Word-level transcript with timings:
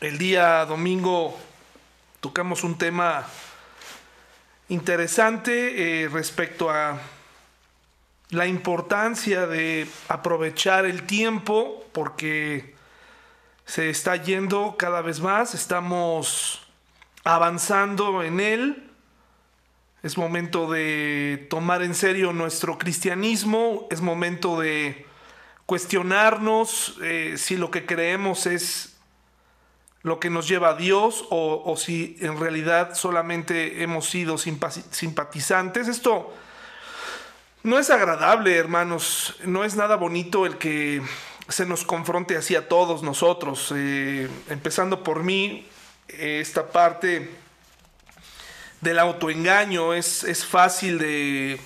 El 0.00 0.16
día 0.16 0.64
domingo 0.64 1.38
tocamos 2.20 2.64
un 2.64 2.78
tema 2.78 3.26
interesante 4.70 6.04
eh, 6.04 6.08
respecto 6.08 6.70
a 6.70 6.98
la 8.30 8.46
importancia 8.46 9.46
de 9.46 9.86
aprovechar 10.08 10.86
el 10.86 11.02
tiempo 11.02 11.84
porque 11.92 12.74
se 13.66 13.90
está 13.90 14.16
yendo 14.16 14.76
cada 14.78 15.02
vez 15.02 15.20
más, 15.20 15.54
estamos 15.54 16.66
avanzando 17.22 18.22
en 18.22 18.40
él. 18.40 18.90
Es 20.02 20.16
momento 20.16 20.70
de 20.70 21.46
tomar 21.50 21.82
en 21.82 21.94
serio 21.94 22.32
nuestro 22.32 22.78
cristianismo, 22.78 23.86
es 23.90 24.00
momento 24.00 24.58
de 24.58 25.04
cuestionarnos 25.66 26.96
eh, 27.02 27.34
si 27.36 27.58
lo 27.58 27.70
que 27.70 27.84
creemos 27.84 28.46
es 28.46 28.89
lo 30.02 30.18
que 30.18 30.30
nos 30.30 30.48
lleva 30.48 30.70
a 30.70 30.74
Dios 30.74 31.26
o, 31.30 31.74
si 31.76 32.16
en 32.20 32.38
realidad 32.38 32.94
solamente 32.94 33.82
hemos 33.82 34.08
sido 34.08 34.38
simpatizantes. 34.38 35.88
Esto 35.88 36.32
no 37.62 37.78
es 37.78 37.90
agradable, 37.90 38.56
hermanos, 38.56 39.36
no 39.44 39.64
es 39.64 39.76
nada 39.76 39.96
bonito 39.96 40.46
el 40.46 40.56
que 40.56 41.02
se 41.48 41.66
nos 41.66 41.84
confronte 41.84 42.36
así 42.36 42.56
a 42.56 42.68
todos 42.68 43.02
nosotros, 43.02 43.72
eh, 43.76 44.28
empezando 44.48 45.02
por 45.02 45.22
mí, 45.22 45.66
esta 46.08 46.68
parte 46.68 47.30
del 48.80 48.98
autoengaño 48.98 49.92
es, 49.92 50.24
es 50.24 50.44
fácil 50.44 50.98
de, 50.98 51.60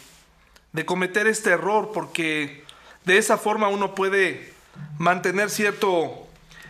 de 0.72 0.84
cometer 0.84 1.26
este 1.26 1.50
error 1.50 1.92
porque 1.94 2.64
de 3.04 3.18
esa 3.18 3.38
forma 3.38 3.68
uno 3.68 3.94
puede 3.94 4.52
mantener 4.98 5.50
cierto, 5.50 6.26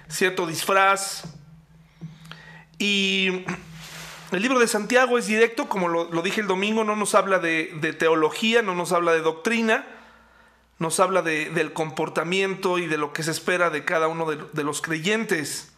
cierto 0.08 0.46
disfraz, 0.46 1.24
y 2.78 3.44
el 4.34 4.42
libro 4.42 4.58
de 4.58 4.66
Santiago 4.66 5.16
es 5.16 5.26
directo, 5.26 5.68
como 5.68 5.88
lo, 5.88 6.22
dije 6.22 6.40
el 6.40 6.46
domingo, 6.46 6.82
no 6.82 6.96
nos 6.96 7.14
habla 7.14 7.38
de, 7.38 7.94
teología, 7.98 8.62
no 8.62 8.74
nos 8.74 8.92
habla 8.92 9.12
de 9.12 9.20
doctrina, 9.20 9.86
nos 10.78 10.98
habla 10.98 11.22
del 11.22 11.72
comportamiento 11.72 12.78
y 12.78 12.86
de 12.86 12.98
lo 12.98 13.12
que 13.12 13.22
se 13.22 13.30
espera 13.30 13.70
de 13.70 13.84
cada 13.84 14.08
uno 14.08 14.26
de, 14.26 14.64
los 14.64 14.82
creyentes. 14.82 15.72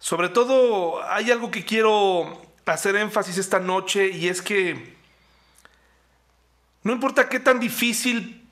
Sobre 0.00 0.28
todo 0.28 1.04
hay 1.08 1.30
algo 1.30 1.50
que 1.52 1.64
quiero 1.64 2.42
hacer 2.66 2.96
énfasis 2.96 3.38
esta 3.38 3.60
noche 3.60 4.08
y 4.08 4.28
es 4.28 4.42
que 4.42 4.96
no 6.82 6.92
importa 6.92 7.28
qué 7.28 7.38
tan 7.38 7.60
difícil 7.60 8.44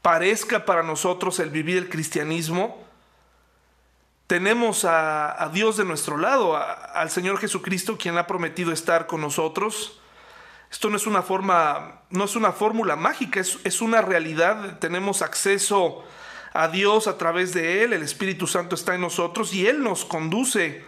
parezca 0.00 0.64
para 0.64 0.82
nosotros 0.82 1.38
el 1.38 1.50
vivir 1.50 1.76
el 1.76 1.90
cristianismo, 1.90 2.81
tenemos 4.32 4.86
a, 4.86 5.50
Dios 5.52 5.76
de 5.76 5.84
nuestro 5.84 6.16
lado, 6.16 6.56
al 6.56 7.10
Señor 7.10 7.36
Jesucristo, 7.36 7.98
quien 7.98 8.16
ha 8.16 8.26
prometido 8.26 8.72
estar 8.72 9.06
con 9.06 9.20
nosotros. 9.20 10.00
Esto 10.70 10.88
no 10.88 10.96
es 10.96 11.06
una 11.06 11.20
forma, 11.20 12.00
no 12.08 12.24
es 12.24 12.34
una 12.34 12.52
fórmula 12.52 12.96
mágica, 12.96 13.40
es, 13.40 13.82
una 13.82 14.00
realidad. 14.00 14.78
Tenemos 14.78 15.20
acceso 15.20 16.02
a 16.54 16.68
Dios 16.68 17.08
a 17.08 17.18
través 17.18 17.52
de 17.52 17.84
Él, 17.84 17.92
el 17.92 18.02
Espíritu 18.02 18.46
Santo 18.46 18.74
está 18.74 18.94
en 18.94 19.02
nosotros 19.02 19.52
y 19.52 19.66
Él 19.66 19.82
nos 19.82 20.06
conduce 20.06 20.82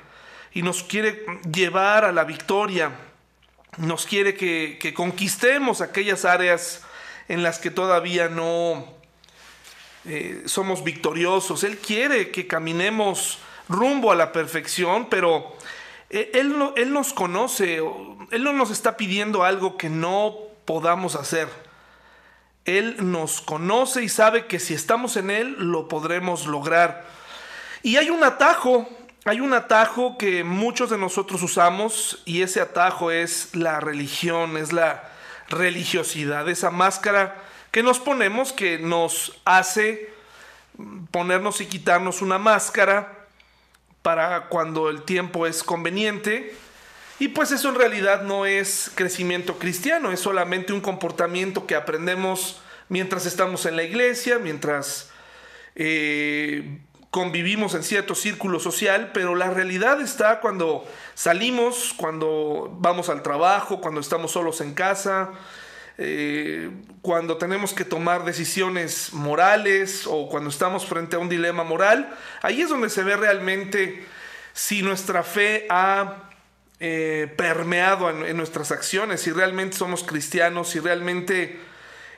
y 0.55 0.63
nos 0.63 0.83
quiere 0.83 1.27
llevar 1.53 2.07
a 2.07 2.13
la 2.13 2.25
victoria. 2.25 2.93
Nos 3.77 4.07
quiere 4.07 4.37
que 4.37 4.95
conquistemos 4.97 5.83
aquellas 5.83 6.25
áreas 6.25 6.83
en 7.29 7.43
las 7.43 7.59
que 7.59 7.71
todavía 7.71 8.31
no, 8.31 8.89
eh, 10.07 10.43
somos 10.47 10.85
victoriosos. 10.85 11.65
Él 11.65 11.79
quiere 11.79 12.31
que 12.31 12.47
caminemos 12.47 13.39
rumbo 13.69 14.13
a 14.13 14.17
la 14.17 14.33
perfección, 14.33 15.09
pero 15.09 15.57
eh, 16.11 16.31
él, 16.35 16.55
él 16.77 16.93
nos 16.93 17.13
conoce, 17.13 17.81
Él 18.31 18.45
no 18.45 18.53
nos 18.53 18.71
está 18.71 18.97
pidiendo 18.97 19.45
algo 19.45 19.77
que 19.77 19.89
no 19.89 20.37
podamos 20.65 21.15
hacer. 21.15 21.49
Él 22.65 22.97
nos 23.01 23.41
conoce 23.41 24.03
y 24.03 24.09
sabe 24.09 24.47
que 24.47 24.59
si 24.59 24.75
estamos 24.75 25.17
en 25.17 25.31
Él 25.31 25.57
lo 25.59 25.89
podremos 25.89 26.47
lograr. 26.47 27.07
Y 27.83 27.97
hay 27.97 28.11
un 28.11 28.25
atajo, 28.25 28.89
hay 29.25 29.41
un 29.41 29.53
atajo 29.53 30.17
que 30.17 30.45
muchos 30.45 30.91
de 30.91 30.99
nosotros 30.99 31.43
usamos 31.43 32.23
y 32.25 32.43
ese 32.43 32.61
atajo 32.61 33.11
es 33.11 33.55
la 33.55 33.81
religión, 33.81 34.57
es 34.57 34.73
la 34.73 35.11
religiosidad, 35.49 36.49
esa 36.49 36.71
máscara 36.71 37.43
que 37.75 37.83
nos 37.83 37.99
ponemos 37.99 38.53
que 38.53 38.79
nos 38.79 39.37
hace 39.45 40.09
ponernos 41.11 41.61
y 41.61 41.67
quitarnos 41.67 42.23
una 42.23 42.39
máscara 42.39 43.27
para 44.01 44.49
cuando 44.49 44.91
el 44.91 45.03
tiempo 45.03 45.45
es 45.45 45.65
conveniente. 45.65 46.55
Y 47.19 47.29
pues 47.29 47.51
eso 47.51 47.71
en 47.71 47.75
realidad 47.75 48.23
no 48.23 48.47
es 48.47 48.93
crecimiento 48.95 49.59
cristiano, 49.59 50.13
es 50.13 50.21
solamente 50.21 50.73
un 50.73 50.81
comportamiento 50.81 51.67
que 51.67 51.75
aprendemos 51.75 52.61
mientras 52.89 53.27
estamos 53.27 53.67
en 53.67 53.75
la 53.75 53.83
iglesia, 53.83 54.39
mientras 54.39 55.11
eh, 55.75 56.79
convivimos 57.11 57.75
en 57.75 57.83
cierto 57.83 58.15
círculo 58.15 58.61
social, 58.61 59.11
pero 59.13 59.35
la 59.35 59.51
realidad 59.51 60.01
está 60.01 60.39
cuando 60.39 60.87
salimos, 61.15 61.93
cuando 61.97 62.73
vamos 62.79 63.09
al 63.09 63.25
trabajo, 63.25 63.81
cuando 63.81 64.01
estamos 64.01 64.31
solos 64.31 64.61
en 64.61 64.75
casa, 64.75 65.33
eh, 65.97 66.71
cuando 67.03 67.37
tenemos 67.37 67.73
que 67.73 67.85
tomar 67.85 68.25
decisiones 68.25 69.13
morales 69.13 70.07
o 70.07 70.29
cuando 70.29 70.51
estamos 70.51 70.87
frente 70.87 71.15
a 71.15 71.21
un 71.21 71.29
dilema 71.29 71.63
moral, 71.63 72.17
ahí 72.43 72.63
es 72.63 72.69
donde 72.69 72.91
se 72.91 73.05
ve 73.05 73.17
realmente 73.17 74.05
si 74.53 74.83
nuestra 74.83 75.23
fe 75.23 75.67
ha 75.71 76.31
eh, 76.81 77.33
permeado 77.37 78.11
en, 78.11 78.37
nuestras 78.37 78.73
acciones, 78.73 79.21
si 79.21 79.31
realmente 79.31 79.77
somos 79.77 80.03
cristianos, 80.03 80.71
si 80.71 80.81
realmente 80.81 81.61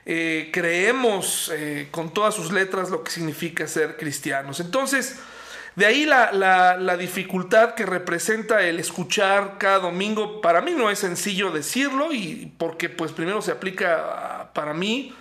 eh, 0.06 0.50
creemos 0.52 1.52
con 1.90 2.14
todas 2.14 2.34
sus 2.34 2.52
letras 2.52 2.90
lo 2.90 3.04
que 3.04 3.10
significa 3.10 3.66
ser 3.66 3.96
cristianos. 3.96 4.60
Entonces, 4.60 5.18
de 5.76 5.86
ahí 5.86 6.06
la, 6.06 6.96
dificultad 6.98 7.74
que 7.74 7.86
representa 7.86 8.62
el 8.62 8.80
escuchar 8.80 9.56
cada 9.58 9.78
domingo. 9.78 10.40
Para 10.40 10.62
mí 10.62 10.72
no 10.72 10.90
es 10.90 10.98
sencillo 10.98 11.50
decirlo 11.50 12.12
y 12.12 12.52
porque 12.58 12.88
pues 12.88 13.12
primero 13.12 13.42
se 13.42 13.52
aplica 13.52 14.50
para 14.54 14.72
mí 14.72 15.14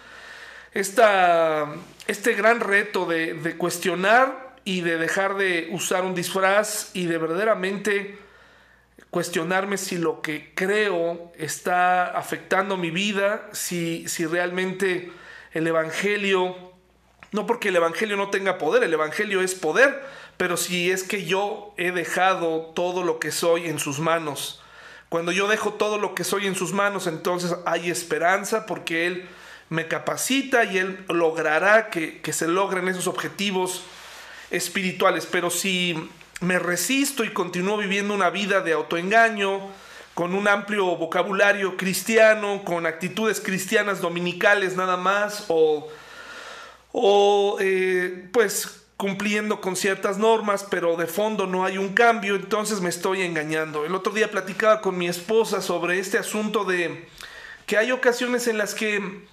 esta, 0.72 1.68
este 2.08 2.34
gran 2.34 2.62
reto 2.62 3.06
de, 3.06 3.34
de 3.34 3.58
cuestionar 3.58 4.56
y 4.64 4.82
de 4.82 4.98
dejar 4.98 5.36
de 5.36 5.70
usar 5.72 6.06
un 6.06 6.16
disfraz 6.16 6.90
y 6.94 7.06
de 7.06 7.18
verdaderamente 7.18 8.18
cuestionarme 9.16 9.78
si 9.78 9.98
lo 9.98 10.22
que 10.22 10.52
creo 10.56 11.32
está 11.38 12.08
afectando 12.08 12.76
mi 12.76 12.92
vida, 12.92 13.48
si, 13.54 14.08
si 14.08 14.26
realmente 14.26 15.12
el 15.54 15.68
Evangelio, 15.68 16.74
no 17.32 17.46
porque 17.46 17.70
el 17.70 17.78
Evangelio 17.78 18.18
no 18.18 18.30
tenga 18.30 18.58
poder, 18.58 18.84
el 18.84 18.94
Evangelio 18.94 19.42
es 19.42 19.56
poder, 19.56 20.04
pero 20.38 20.58
si 20.58 20.92
es 20.92 21.04
que 21.04 21.26
yo 21.26 21.74
he 21.78 21.92
dejado 21.92 22.72
todo 22.76 23.04
lo 23.04 23.20
que 23.20 23.32
soy 23.32 23.68
en 23.68 23.80
sus 23.80 24.00
manos, 24.00 24.62
cuando 25.10 25.32
yo 25.32 25.48
dejo 25.48 25.74
todo 25.74 25.98
lo 25.98 26.14
que 26.16 26.24
soy 26.24 26.48
en 26.48 26.56
sus 26.56 26.74
manos, 26.74 27.08
entonces 27.08 27.56
hay 27.66 27.90
esperanza 27.90 28.66
porque 28.66 29.08
Él 29.08 29.30
me 29.70 29.88
capacita 29.88 30.66
y 30.66 30.78
Él 30.78 31.06
logrará 31.08 31.90
que, 31.90 32.22
se 32.34 32.48
logren 32.48 32.88
esos 32.88 33.08
objetivos 33.08 33.84
espirituales. 34.52 35.26
Pero 35.26 35.50
si 35.50 36.10
me 36.42 36.60
resisto 36.60 37.24
y 37.24 37.32
continúo 37.32 37.78
viviendo 37.78 38.14
una 38.14 38.30
vida 38.30 38.62
de 38.62 38.74
autoengaño, 38.74 39.62
con 40.14 40.34
un 40.34 40.48
amplio 40.48 40.96
vocabulario 40.96 41.76
cristiano, 41.78 42.64
con 42.64 42.86
actitudes 42.86 43.42
cristianas 43.42 44.02
dominicales 44.02 44.76
nada 44.76 44.98
más, 44.98 45.46
o, 45.50 45.90
o 46.94 47.58
eh, 47.60 48.30
pues 48.32 48.85
cumpliendo 48.98 49.60
con 49.60 49.76
ciertas 49.76 50.18
normas, 50.18 50.66
pero 50.70 50.96
de 50.96 51.08
fondo 51.08 51.48
no 51.48 51.66
hay 51.66 51.78
un 51.78 51.94
cambio, 51.94 52.36
entonces 52.36 52.80
me 52.82 52.90
estoy 52.90 53.24
engañando. 53.24 53.86
El 53.86 53.94
otro 53.94 54.14
día 54.14 54.32
platicaba 54.32 54.82
con 54.82 54.98
mi 54.98 55.08
esposa 55.08 55.62
sobre 55.62 56.00
este 56.00 56.18
asunto 56.18 56.64
de 56.64 57.08
que 57.66 57.78
hay 57.78 57.92
ocasiones 57.92 58.48
en 58.48 58.58
las 58.58 58.74
que 58.74 59.26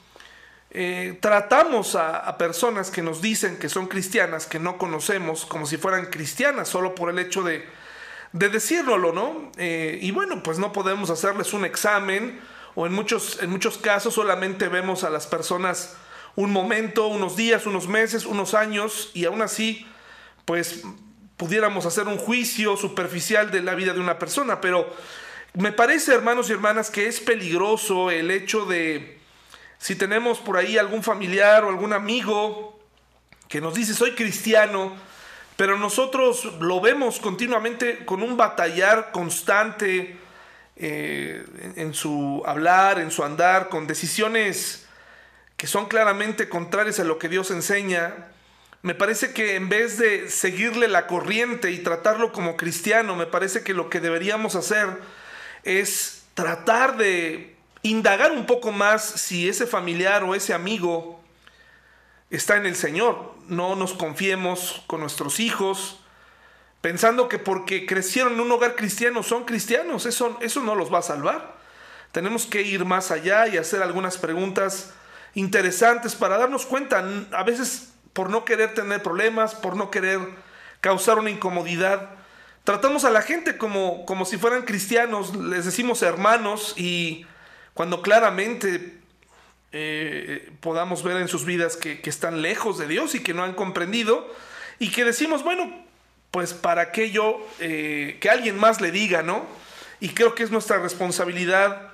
eh, 0.71 1.19
tratamos 1.21 1.95
a, 1.95 2.37
personas 2.39 2.91
que 2.91 3.03
nos 3.03 3.23
dicen 3.23 3.59
que 3.59 3.69
son 3.69 3.87
cristianas, 3.87 4.47
que 4.47 4.59
no 4.59 4.79
conocemos, 4.79 5.45
como 5.45 5.67
si 5.67 5.77
fueran 5.77 6.07
cristianas, 6.07 6.69
solo 6.69 6.95
por 6.95 7.11
el 7.11 7.19
hecho 7.19 7.43
de, 7.43 7.65
de 8.33 8.49
decirlo, 8.49 9.13
¿no? 9.13 9.53
Eh, 9.59 9.99
y 10.03 10.11
bueno, 10.11 10.43
pues 10.43 10.59
no 10.59 10.73
podemos 10.73 11.11
hacerles 11.11 11.53
un 11.53 11.65
examen, 11.65 12.41
o 12.75 12.87
en 12.87 12.95
muchos, 12.95 13.41
en 13.43 13.51
muchos 13.51 13.79
casos 13.79 14.15
solamente 14.15 14.69
vemos 14.69 15.05
a 15.05 15.11
las 15.11 15.27
personas 15.27 15.97
un 16.35 16.51
momento, 16.51 17.07
unos 17.09 17.37
días, 17.37 17.67
unos 17.67 17.89
meses, 17.89 18.25
unos 18.27 18.55
años, 18.55 19.11
y 19.15 19.25
aún 19.25 19.43
así, 19.43 19.87
pues 20.45 20.83
pudiéramos 21.37 21.87
hacer 21.87 22.07
un 22.07 22.19
juicio 22.19 22.77
superficial 22.77 23.51
de 23.51 23.63
la 23.63 23.75
vida 23.75 23.93
de 23.93 24.01
una 24.01 24.19
persona, 24.19 24.61
pero 24.61 24.95
me 25.55 25.73
parece, 25.73 26.15
hermanos 26.15 26.49
y 26.49 26.53
hermanas, 26.53 26.91
que 26.91 27.07
es 27.07 27.21
peligroso 27.21 28.11
el 28.11 28.31
hecho 28.31 28.65
de, 28.65 29.19
si 29.79 29.97
tenemos 29.97 30.39
por 30.39 30.57
ahí 30.57 30.79
algún 30.79 31.03
familiar 31.03 31.65
o 31.65 31.69
algún 31.69 31.93
amigo 31.93 32.81
que 33.49 33.61
nos 33.61 33.75
dice, 33.75 33.93
soy 33.93 34.13
cristiano, 34.13 34.97
pero 35.57 35.77
nosotros 35.77 36.45
lo 36.61 36.81
vemos 36.81 37.21
continuamente 37.21 38.07
con 38.07 38.23
un 38.23 38.39
batallar 38.39 39.13
constante 39.13 40.17
eh, 40.77 41.45
en 41.77 41.93
su 41.93 42.43
hablar, 42.47 42.99
en 42.99 43.11
su 43.11 43.23
andar, 43.23 43.69
con 43.69 43.87
decisiones 43.87 44.87
que 45.63 45.69
son 45.69 45.87
claramente 45.87 46.49
contrarias 46.49 46.99
a 46.99 47.05
lo 47.05 47.21
que 47.21 47.29
Dios 47.29 47.53
enseña. 47.53 48.33
Me 48.83 48.97
parece 48.97 49.33
que 49.33 49.55
en 49.55 49.69
vez 49.69 49.97
de 49.97 50.29
seguirle 50.29 50.89
la 50.89 51.07
corriente 51.07 51.71
y 51.71 51.79
tratarlo 51.79 52.33
como 52.33 52.57
cristiano, 52.57 53.15
me 53.15 53.27
parece 53.27 53.63
que 53.63 53.73
lo 53.73 53.89
que 53.89 54.01
deberíamos 54.01 54.57
hacer 54.57 54.89
es 55.63 56.25
tratar 56.35 56.97
de 56.97 57.55
indagar 57.83 58.33
un 58.33 58.45
poco 58.45 58.73
más 58.73 59.05
si 59.05 59.49
ese 59.49 59.69
familiar 59.69 60.25
o 60.25 60.35
ese 60.35 60.53
amigo 60.53 61.23
está 62.29 62.57
en 62.57 62.67
el 62.67 62.75
Señor. 62.75 63.33
No 63.47 63.77
nos 63.77 63.95
confiemos 63.95 64.83
con 64.89 64.99
nuestros 64.99 65.39
hijos, 65.39 66.01
pensando 66.81 67.29
que 67.29 67.39
porque 67.39 67.87
crecieron 67.87 68.33
en 68.33 68.41
un 68.41 68.51
hogar 68.51 68.75
cristiano 68.75 69.23
son 69.23 69.45
cristianos. 69.45 70.07
Eso, 70.07 70.37
eso 70.41 70.61
no 70.61 70.75
los 70.75 70.93
va 70.93 70.99
a 70.99 71.03
salvar. 71.03 71.55
Tenemos 72.11 72.47
que 72.47 72.63
ir 72.63 72.85
más 72.85 73.13
allá 73.13 73.47
y 73.47 73.59
hacer 73.59 73.81
algunas 73.81 74.19
preguntas 74.19 74.93
interesantes 75.35 76.15
para 76.15 76.39
darnos 76.39 76.67
cuenta. 76.67 77.05
A 77.33 77.43
veces 77.43 77.93
por 78.13 78.31
no 78.31 78.45
querer 78.45 78.75
tener 78.75 79.03
problemas, 79.03 79.55
por 79.55 79.77
no 79.77 79.91
querer 79.91 80.21
causar 80.81 81.19
una 81.19 81.31
incomodidad, 81.31 82.11
tratamos 82.65 83.05
a 83.05 83.11
la 83.11 83.23
gente 83.23 83.57
como, 83.57 84.05
como 84.05 84.25
si 84.25 84.37
fueran 84.37 84.63
cristianos, 84.63 85.37
les 85.37 85.65
decimos 85.65 86.03
hermanos 86.03 86.75
y 86.77 87.27
cuando 87.75 88.03
claramente 88.03 88.99
eh, 89.73 90.51
podamos 90.61 91.03
ver 91.03 91.17
en 91.17 91.29
sus 91.29 91.45
vidas 91.47 91.77
que, 91.77 92.01
están 92.05 92.43
lejos 92.43 92.79
de 92.79 92.87
Dios 92.87 93.15
y 93.15 93.23
que 93.23 93.33
no 93.33 93.43
han 93.43 93.55
comprendido 93.55 94.31
y 94.79 94.91
que 94.91 95.05
decimos, 95.05 95.43
bueno, 95.43 95.73
pues 96.31 96.53
para 96.53 96.93
que 96.93 97.11
yo, 97.11 97.47
eh, 97.61 98.19
que 98.21 98.29
alguien 98.29 98.59
más 98.59 98.81
le 98.81 98.91
diga, 98.91 99.23
¿no? 99.23 99.47
Y 100.01 100.11
creo 100.11 100.35
que 100.35 100.43
es 100.43 100.51
nuestra 100.51 100.79
responsabilidad 100.79 101.93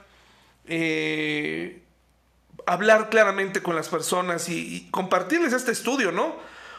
eh, 0.66 1.82
hablar 2.68 3.08
claramente 3.08 3.62
con 3.62 3.74
las 3.74 3.88
personas 3.88 4.48
y, 4.48 4.88
compartirles 4.90 5.52
este 5.54 5.72
estudio, 5.72 6.12
¿no? 6.12 6.36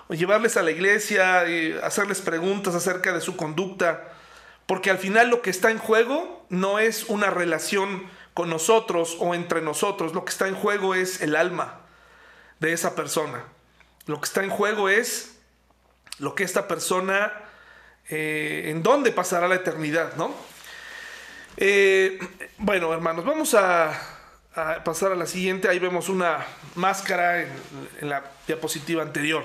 O 0.08 0.14
llevarles 0.14 0.56
a 0.56 0.62
la 0.62 0.72
iglesia, 0.72 1.44
hacerles 1.84 2.22
preguntas 2.22 2.76
acerca 2.76 3.12
de 3.12 3.22
su 3.22 3.36
conducta, 3.36 4.08
porque 4.68 4.92
al 4.92 5.00
final 5.00 5.30
lo 5.30 5.42
que 5.42 5.50
está 5.50 5.72
en 5.72 5.80
juego 5.80 6.46
no 6.50 6.78
es 6.78 7.06
una 7.06 7.32
relación 7.32 8.08
con 8.36 8.50
nosotros 8.50 9.18
o 9.20 9.34
entre 9.34 9.62
nosotros, 9.62 10.14
lo 10.14 10.24
que 10.26 10.32
está 10.32 10.48
en 10.48 10.56
juego 10.56 10.94
es 10.94 11.22
el 11.22 11.36
alma 11.36 11.82
de 12.60 12.74
esa 12.74 12.96
persona. 12.96 13.44
Lo 14.06 14.20
que 14.22 14.26
está 14.26 14.44
en 14.44 14.50
juego 14.50 14.90
es 14.90 15.38
lo 16.20 16.36
que 16.36 16.44
esta 16.44 16.68
persona, 16.68 17.34
eh, 18.10 18.66
en 18.68 18.84
dónde 18.84 19.12
pasará 19.12 19.48
la 19.48 19.56
eternidad, 19.56 20.16
¿no? 20.16 20.34
Eh, 21.58 22.20
bueno, 22.58 22.94
hermanos, 22.94 23.26
vamos 23.26 23.54
a, 23.56 24.19
pasar 24.54 25.12
a 25.12 25.16
la 25.16 25.26
siguiente. 25.26 25.68
Ahí 25.70 25.80
vemos 25.80 26.10
una 26.10 26.46
máscara 26.76 27.42
en, 27.42 28.10
la 28.10 28.24
diapositiva 28.48 29.04
anterior. 29.04 29.44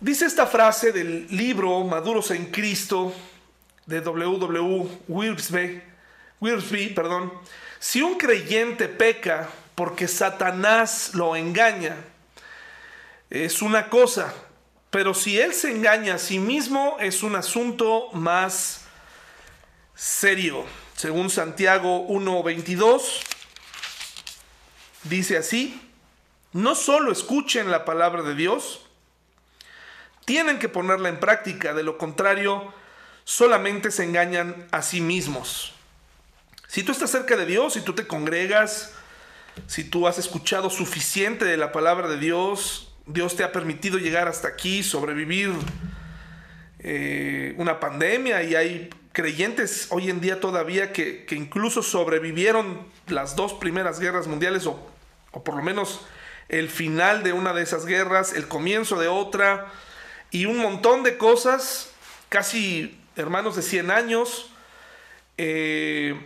Dice 0.00 0.26
esta 0.26 0.46
frase 0.46 0.92
del 0.92 1.28
libro 1.28 1.82
Maduros 1.84 2.30
en 2.32 2.46
Cristo 2.46 3.14
de 3.86 4.00
W.W. 4.00 4.88
Wilkesby 5.08 5.92
Wiersbe, 6.42 6.88
perdón, 6.88 7.32
si 7.78 8.02
un 8.02 8.18
creyente 8.18 8.88
peca 8.88 9.48
porque 9.76 10.08
Satanás 10.08 11.12
lo 11.14 11.36
engaña, 11.36 11.96
es 13.30 13.62
una 13.62 13.88
cosa, 13.88 14.34
pero 14.90 15.14
si 15.14 15.38
él 15.38 15.54
se 15.54 15.70
engaña 15.70 16.16
a 16.16 16.18
sí 16.18 16.40
mismo 16.40 16.96
es 16.98 17.22
un 17.22 17.36
asunto 17.36 18.10
más 18.12 18.82
serio. 19.94 20.64
Según 20.96 21.30
Santiago 21.30 22.08
1.22, 22.08 23.22
dice 25.04 25.36
así, 25.36 25.80
no 26.52 26.74
solo 26.74 27.12
escuchen 27.12 27.70
la 27.70 27.84
palabra 27.84 28.22
de 28.22 28.34
Dios, 28.34 28.80
tienen 30.24 30.58
que 30.58 30.68
ponerla 30.68 31.08
en 31.08 31.18
práctica, 31.18 31.74
de 31.74 31.82
lo 31.82 31.98
contrario, 31.98 32.72
solamente 33.24 33.90
se 33.90 34.04
engañan 34.04 34.68
a 34.70 34.82
sí 34.82 35.00
mismos. 35.00 35.72
Si 36.68 36.82
tú 36.82 36.92
estás 36.92 37.10
cerca 37.10 37.36
de 37.36 37.46
Dios, 37.46 37.74
si 37.74 37.80
tú 37.80 37.94
te 37.94 38.06
congregas, 38.06 38.94
si 39.66 39.84
tú 39.84 40.06
has 40.06 40.18
escuchado 40.18 40.70
suficiente 40.70 41.44
de 41.44 41.56
la 41.56 41.72
palabra 41.72 42.08
de 42.08 42.18
Dios, 42.18 42.92
Dios 43.06 43.36
te 43.36 43.44
ha 43.44 43.52
permitido 43.52 43.98
llegar 43.98 44.28
hasta 44.28 44.48
aquí, 44.48 44.82
sobrevivir 44.82 45.52
eh, 46.82 47.54
una 47.58 47.78
pandemia 47.78 48.42
y 48.42 48.54
hay 48.54 48.90
creyentes 49.12 49.86
hoy 49.90 50.10
en 50.10 50.20
día 50.20 50.40
todavía 50.40 50.92
que, 50.92 51.26
incluso 51.30 51.82
sobrevivieron 51.82 52.86
las 53.06 53.36
dos 53.36 53.52
primeras 53.54 54.00
guerras 54.00 54.26
mundiales 54.26 54.66
o, 54.66 54.84
o 55.30 55.44
por 55.44 55.56
lo 55.56 55.62
menos 55.62 56.00
el 56.48 56.68
final 56.68 57.22
de 57.22 57.32
una 57.32 57.52
de 57.52 57.62
esas 57.62 57.86
guerras, 57.86 58.32
el 58.32 58.48
comienzo 58.48 58.98
de 58.98 59.08
otra 59.08 59.72
y 60.30 60.46
un 60.46 60.58
montón 60.58 61.02
de 61.02 61.18
cosas, 61.18 61.92
casi 62.28 62.98
hermanos 63.16 63.54
de 63.56 63.62
100 63.62 63.90
años. 63.90 64.50
Eh, 65.38 66.18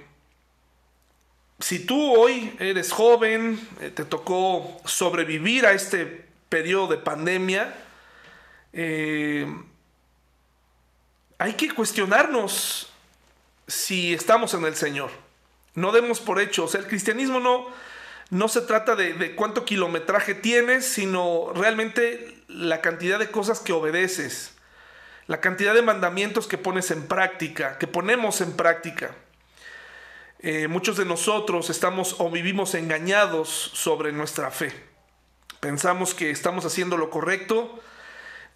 si 1.59 1.81
tú 1.81 2.15
hoy 2.15 2.55
eres 2.61 2.93
joven, 2.93 3.61
eh, 3.81 3.91
te 3.91 4.05
tocó 4.05 4.81
sobrevivir 4.85 5.67
a 5.67 5.73
este 5.73 6.25
periodo 6.49 6.89
de 6.89 6.99
pandemia, 6.99 7.75
hay 11.39 11.55
que 11.55 11.73
cuestionarnos 11.73 12.91
si 13.67 14.15
estamos 14.15 14.55
en 14.55 14.65
el 14.65 14.77
Señor. 14.77 15.11
No 15.75 15.93
demos 15.93 16.21
por 16.21 16.41
hecho, 16.41 16.65
o 16.65 16.69
sea, 16.69 16.81
el 16.81 16.87
cristianismo 16.87 17.41
no, 17.41 17.67
no 18.31 18.49
se 18.49 18.63
trata 18.63 18.97
de, 18.97 19.35
cuánto 19.35 19.65
kilometraje 19.65 20.35
tienes, 20.35 20.87
sino 20.87 21.53
realmente 21.55 22.43
la 22.49 22.81
cantidad 22.81 23.19
de 23.19 23.31
cosas 23.31 23.61
que 23.61 23.73
obedeces, 23.73 24.55
la 25.27 25.41
cantidad 25.41 25.75
de 25.75 25.83
mandamientos 25.83 26.47
que 26.47 26.59
pones 26.59 26.91
en 26.91 27.07
práctica, 27.07 27.79
que 27.79 27.87
ponemos 27.87 28.41
en 28.41 28.57
práctica. 28.57 29.15
Eh, 30.41 30.69
muchos 30.69 30.97
de 30.97 31.05
nosotros 31.05 31.71
estamos 31.71 32.17
o 32.19 32.31
vivimos 32.31 32.75
engañados 32.75 33.49
sobre 33.49 34.13
nuestra 34.13 34.51
fe. 34.51 34.73
Pensamos 35.61 36.15
que 36.15 36.31
estamos 36.31 36.65
haciendo 36.65 36.97
lo 36.97 37.11
correcto, 37.11 37.81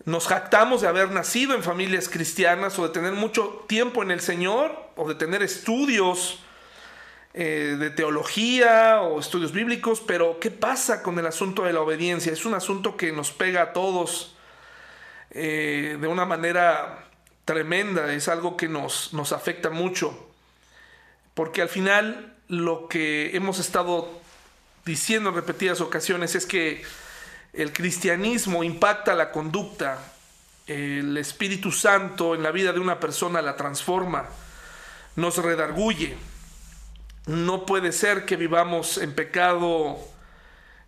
nos 0.04 0.26
jactamos 0.26 0.80
de 0.80 0.88
haber 0.88 1.10
nacido 1.10 1.54
en 1.54 1.62
familias 1.62 2.08
cristianas 2.08 2.78
o 2.78 2.84
de 2.84 2.92
tener 2.92 3.12
mucho 3.12 3.64
tiempo 3.66 4.02
en 4.02 4.10
el 4.10 4.20
Señor 4.20 4.90
o 4.96 5.08
de 5.08 5.14
tener 5.14 5.42
estudios 5.42 6.40
eh, 7.34 7.76
de 7.78 7.90
teología 7.90 9.02
o 9.02 9.20
estudios 9.20 9.52
bíblicos, 9.52 10.00
pero 10.00 10.40
¿qué 10.40 10.50
pasa 10.50 11.02
con 11.02 11.18
el 11.18 11.26
asunto 11.26 11.64
de 11.64 11.72
la 11.72 11.80
obediencia? 11.80 12.32
Es 12.32 12.44
un 12.44 12.54
asunto 12.54 12.96
que 12.96 13.12
nos 13.12 13.30
pega 13.30 13.62
a 13.62 13.72
todos 13.72 14.34
eh, 15.30 15.96
de 16.00 16.08
una 16.08 16.24
manera 16.24 17.06
tremenda, 17.44 18.12
es 18.12 18.28
algo 18.28 18.56
que 18.56 18.68
nos, 18.68 19.12
nos 19.12 19.32
afecta 19.32 19.70
mucho 19.70 20.30
porque 21.40 21.62
al 21.62 21.68
final 21.68 22.34
lo 22.48 22.88
que 22.88 23.34
hemos 23.34 23.58
estado 23.58 24.10
diciendo 24.84 25.30
en 25.30 25.36
repetidas 25.36 25.80
ocasiones 25.80 26.34
es 26.34 26.44
que 26.44 26.82
el 27.52 27.72
cristianismo 27.72 28.62
impacta 28.62 29.14
la 29.14 29.30
conducta, 29.32 29.98
el 30.66 31.16
Espíritu 31.16 31.72
Santo 31.72 32.34
en 32.34 32.42
la 32.42 32.52
vida 32.52 32.72
de 32.72 32.80
una 32.80 33.00
persona 33.00 33.42
la 33.42 33.56
transforma, 33.56 34.28
nos 35.16 35.38
redarguye. 35.38 36.16
No 37.26 37.66
puede 37.66 37.92
ser 37.92 38.24
que 38.24 38.36
vivamos 38.36 38.98
en 38.98 39.14
pecado 39.14 39.98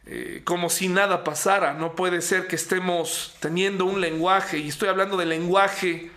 eh, 0.04 0.42
como 0.44 0.68
si 0.68 0.88
nada 0.88 1.22
pasara, 1.22 1.74
no 1.74 1.94
puede 1.94 2.22
ser 2.22 2.48
que 2.48 2.56
estemos 2.56 3.34
teniendo 3.38 3.84
un 3.84 4.00
lenguaje, 4.00 4.58
y 4.58 4.68
estoy 4.68 4.88
hablando 4.88 5.16
de 5.16 5.26
lenguaje 5.26 6.10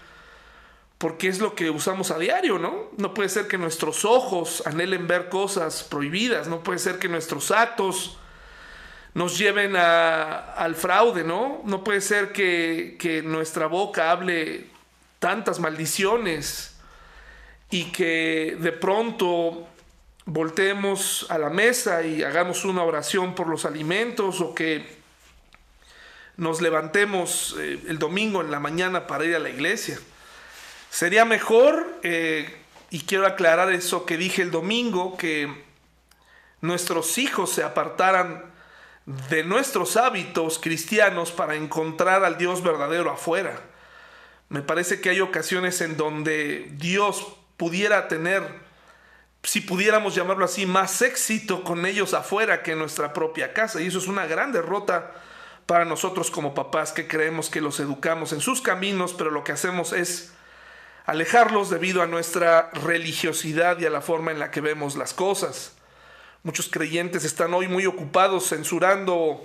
porque 0.98 1.28
es 1.28 1.40
lo 1.40 1.54
que 1.54 1.70
usamos 1.70 2.10
a 2.10 2.18
diario, 2.18 2.58
¿no? 2.58 2.90
No 2.98 3.14
puede 3.14 3.30
ser 3.30 3.48
que 3.48 3.60
nuestros 3.60 4.04
ojos 4.06 4.64
anhelen 4.66 5.08
ver 5.08 5.30
cosas 5.30 5.84
prohibidas, 5.84 6.48
no 6.48 6.64
puede 6.64 6.80
ser 6.80 6.98
que 6.98 7.10
nuestros 7.10 7.52
actos 7.52 8.18
nos 9.16 9.38
lleven 9.38 9.78
al 9.78 10.76
fraude, 10.76 11.24
¿no? 11.24 11.62
No 11.64 11.86
puede 11.86 12.02
ser 12.02 12.34
que, 12.34 13.24
nuestra 13.26 13.68
boca 13.68 14.12
hable 14.12 14.68
tantas 15.20 15.60
maldiciones 15.60 16.76
y 17.72 17.86
que 17.86 18.58
de 18.60 18.74
pronto 18.74 19.70
volteemos 20.26 21.28
a 21.30 21.38
la 21.38 21.50
mesa 21.50 22.04
y 22.04 22.24
hagamos 22.24 22.66
una 22.66 22.84
oración 22.84 23.36
por 23.36 23.48
los 23.48 23.64
alimentos 23.64 24.42
o 24.42 24.54
que 24.54 24.86
nos 26.36 26.62
levantemos 26.62 27.56
eh, 27.58 27.80
el 27.88 27.98
domingo 27.98 28.42
en 28.42 28.52
la 28.52 28.60
mañana 28.60 29.08
para 29.08 29.24
ir 29.24 29.36
a 29.36 29.40
la 29.40 29.50
iglesia. 29.50 29.98
Sería 30.90 31.24
mejor, 31.24 32.00
eh, 32.04 32.54
y 32.90 33.02
quiero 33.02 33.26
aclarar 33.26 33.72
eso 33.72 34.06
que 34.06 34.18
dije 34.18 34.42
el 34.42 34.52
domingo, 34.52 35.16
que 35.16 35.64
nuestros 36.60 37.18
hijos 37.18 37.50
se 37.52 37.64
apartaran 37.64 38.55
de 39.06 39.44
nuestros 39.44 39.98
hábitos 39.98 40.58
cristianos 40.60 41.32
para 41.32 41.56
encontrar 41.56 42.24
al 42.24 42.38
Dios 42.38 42.64
verdadero 42.64 43.12
afuera. 43.12 43.60
Me 44.50 44.62
parece 44.62 45.02
que 45.02 45.10
hay 45.10 45.22
ocasiones 45.22 45.82
en 45.82 45.98
donde 45.98 46.72
Dios 46.74 47.38
pudiera 47.58 48.08
tener, 48.08 48.44
si 49.44 49.62
pudiéramos 49.62 50.16
llamarlo 50.16 50.46
así, 50.46 50.66
más 50.66 51.02
éxito 51.02 51.64
con 51.64 51.86
ellos 51.86 52.14
afuera 52.14 52.64
que 52.64 52.72
en 52.72 52.80
nuestra 52.80 53.14
propia 53.14 53.54
casa. 53.54 53.82
Y 53.82 53.88
eso 53.88 54.00
es 54.00 54.08
una 54.08 54.26
gran 54.26 54.52
derrota 54.52 55.12
para 55.66 55.86
nosotros 55.86 56.32
como 56.32 56.54
papás 56.54 56.92
que 56.92 57.08
creemos 57.08 57.50
que 57.50 57.62
los 57.62 57.80
educamos 57.80 58.34
en 58.34 58.42
sus 58.42 58.62
caminos, 58.62 59.14
pero 59.14 59.32
lo 59.32 59.44
que 59.44 59.52
hacemos 59.52 59.94
es 59.94 60.34
alejarlos 61.06 61.70
debido 61.70 62.02
a 62.02 62.08
nuestra 62.08 62.72
religiosidad 62.74 63.80
y 63.80 63.86
a 63.86 63.92
la 63.92 64.02
forma 64.02 64.32
en 64.32 64.40
la 64.40 64.52
que 64.52 64.62
vemos 64.62 64.96
las 64.96 65.14
cosas. 65.14 65.75
Muchos 66.46 66.70
creyentes 66.70 67.24
están 67.24 67.56
hoy 67.56 67.68
muy 67.68 67.88
ocupados 67.88 68.50
censurando 68.50 69.44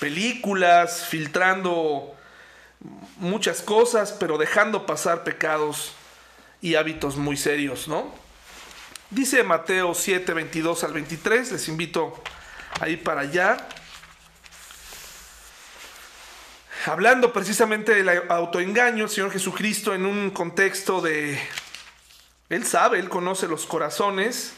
películas, 0.00 1.06
filtrando 1.06 2.12
muchas 3.18 3.62
cosas, 3.62 4.10
pero 4.10 4.36
dejando 4.36 4.84
pasar 4.84 5.22
pecados 5.22 5.92
y 6.60 6.74
hábitos 6.74 7.16
muy 7.16 7.36
serios, 7.36 7.86
¿no? 7.86 8.12
Dice 9.10 9.44
Mateo 9.44 9.94
7, 9.94 10.34
22 10.34 10.82
al 10.82 10.92
23, 10.92 11.52
les 11.52 11.68
invito 11.68 12.20
a 12.80 12.88
ir 12.88 13.04
para 13.04 13.20
allá. 13.20 13.68
Hablando 16.86 17.32
precisamente 17.32 17.94
del 17.94 18.08
autoengaño, 18.28 19.04
el 19.04 19.10
Señor 19.10 19.30
Jesucristo 19.30 19.94
en 19.94 20.04
un 20.04 20.30
contexto 20.30 21.00
de... 21.00 21.40
Él 22.48 22.66
sabe, 22.66 22.98
Él 22.98 23.08
conoce 23.08 23.46
los 23.46 23.66
corazones 23.66 24.54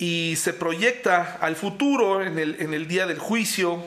y 0.00 0.36
se 0.36 0.54
proyecta 0.54 1.36
al 1.42 1.56
futuro 1.56 2.24
en 2.24 2.38
el, 2.38 2.88
día 2.88 3.06
del 3.06 3.18
juicio, 3.18 3.84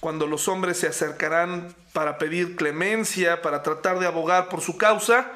cuando 0.00 0.26
los 0.26 0.48
hombres 0.48 0.76
se 0.76 0.86
acercarán 0.86 1.74
para 1.94 2.18
pedir 2.18 2.56
clemencia, 2.56 3.40
para 3.40 3.62
tratar 3.62 3.98
de 3.98 4.06
abogar 4.06 4.50
por 4.50 4.60
su 4.60 4.76
causa, 4.76 5.32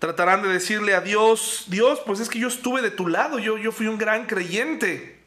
tratarán 0.00 0.42
de 0.42 0.50
decirle 0.50 0.94
a 0.94 1.00
Dios, 1.00 1.64
Dios, 1.68 2.02
pues 2.04 2.20
es 2.20 2.28
que 2.28 2.38
yo 2.38 2.48
estuve 2.48 2.82
de 2.82 2.90
tu 2.90 3.08
lado, 3.08 3.38
yo, 3.38 3.56
yo 3.56 3.72
fui 3.72 3.86
un 3.86 3.96
gran 3.96 4.26
creyente. 4.26 5.18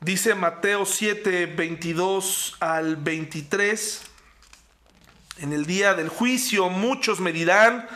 Dice 0.00 0.34
Mateo 0.34 0.84
7, 0.84 1.46
22 1.46 2.56
al 2.60 2.96
23, 2.96 4.02
en 5.38 5.54
el 5.54 5.64
día 5.64 5.94
del 5.94 6.10
juicio 6.10 6.68
muchos 6.68 7.20
me 7.20 7.32
dirán, 7.32 7.88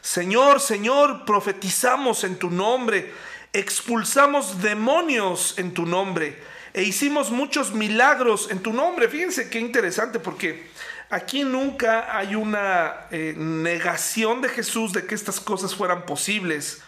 Señor, 0.00 0.60
Señor, 0.60 1.26
profetizamos 1.26 2.24
en 2.24 2.38
tu 2.38 2.50
nombre, 2.50 3.12
expulsamos 3.52 4.62
demonios 4.62 5.58
en 5.58 5.74
tu 5.74 5.84
nombre 5.84 6.42
e 6.72 6.82
hicimos 6.82 7.30
muchos 7.30 7.72
milagros 7.72 8.50
en 8.50 8.60
tu 8.60 8.72
nombre. 8.72 9.08
Fíjense 9.08 9.50
qué 9.50 9.60
interesante 9.60 10.18
porque 10.18 10.70
aquí 11.10 11.44
nunca 11.44 12.16
hay 12.16 12.34
una 12.34 13.06
eh, 13.10 13.34
negación 13.36 14.40
de 14.40 14.48
Jesús 14.48 14.92
de 14.92 15.04
que 15.04 15.14
estas 15.14 15.38
cosas 15.38 15.74
fueran 15.74 16.06
posibles 16.06 16.80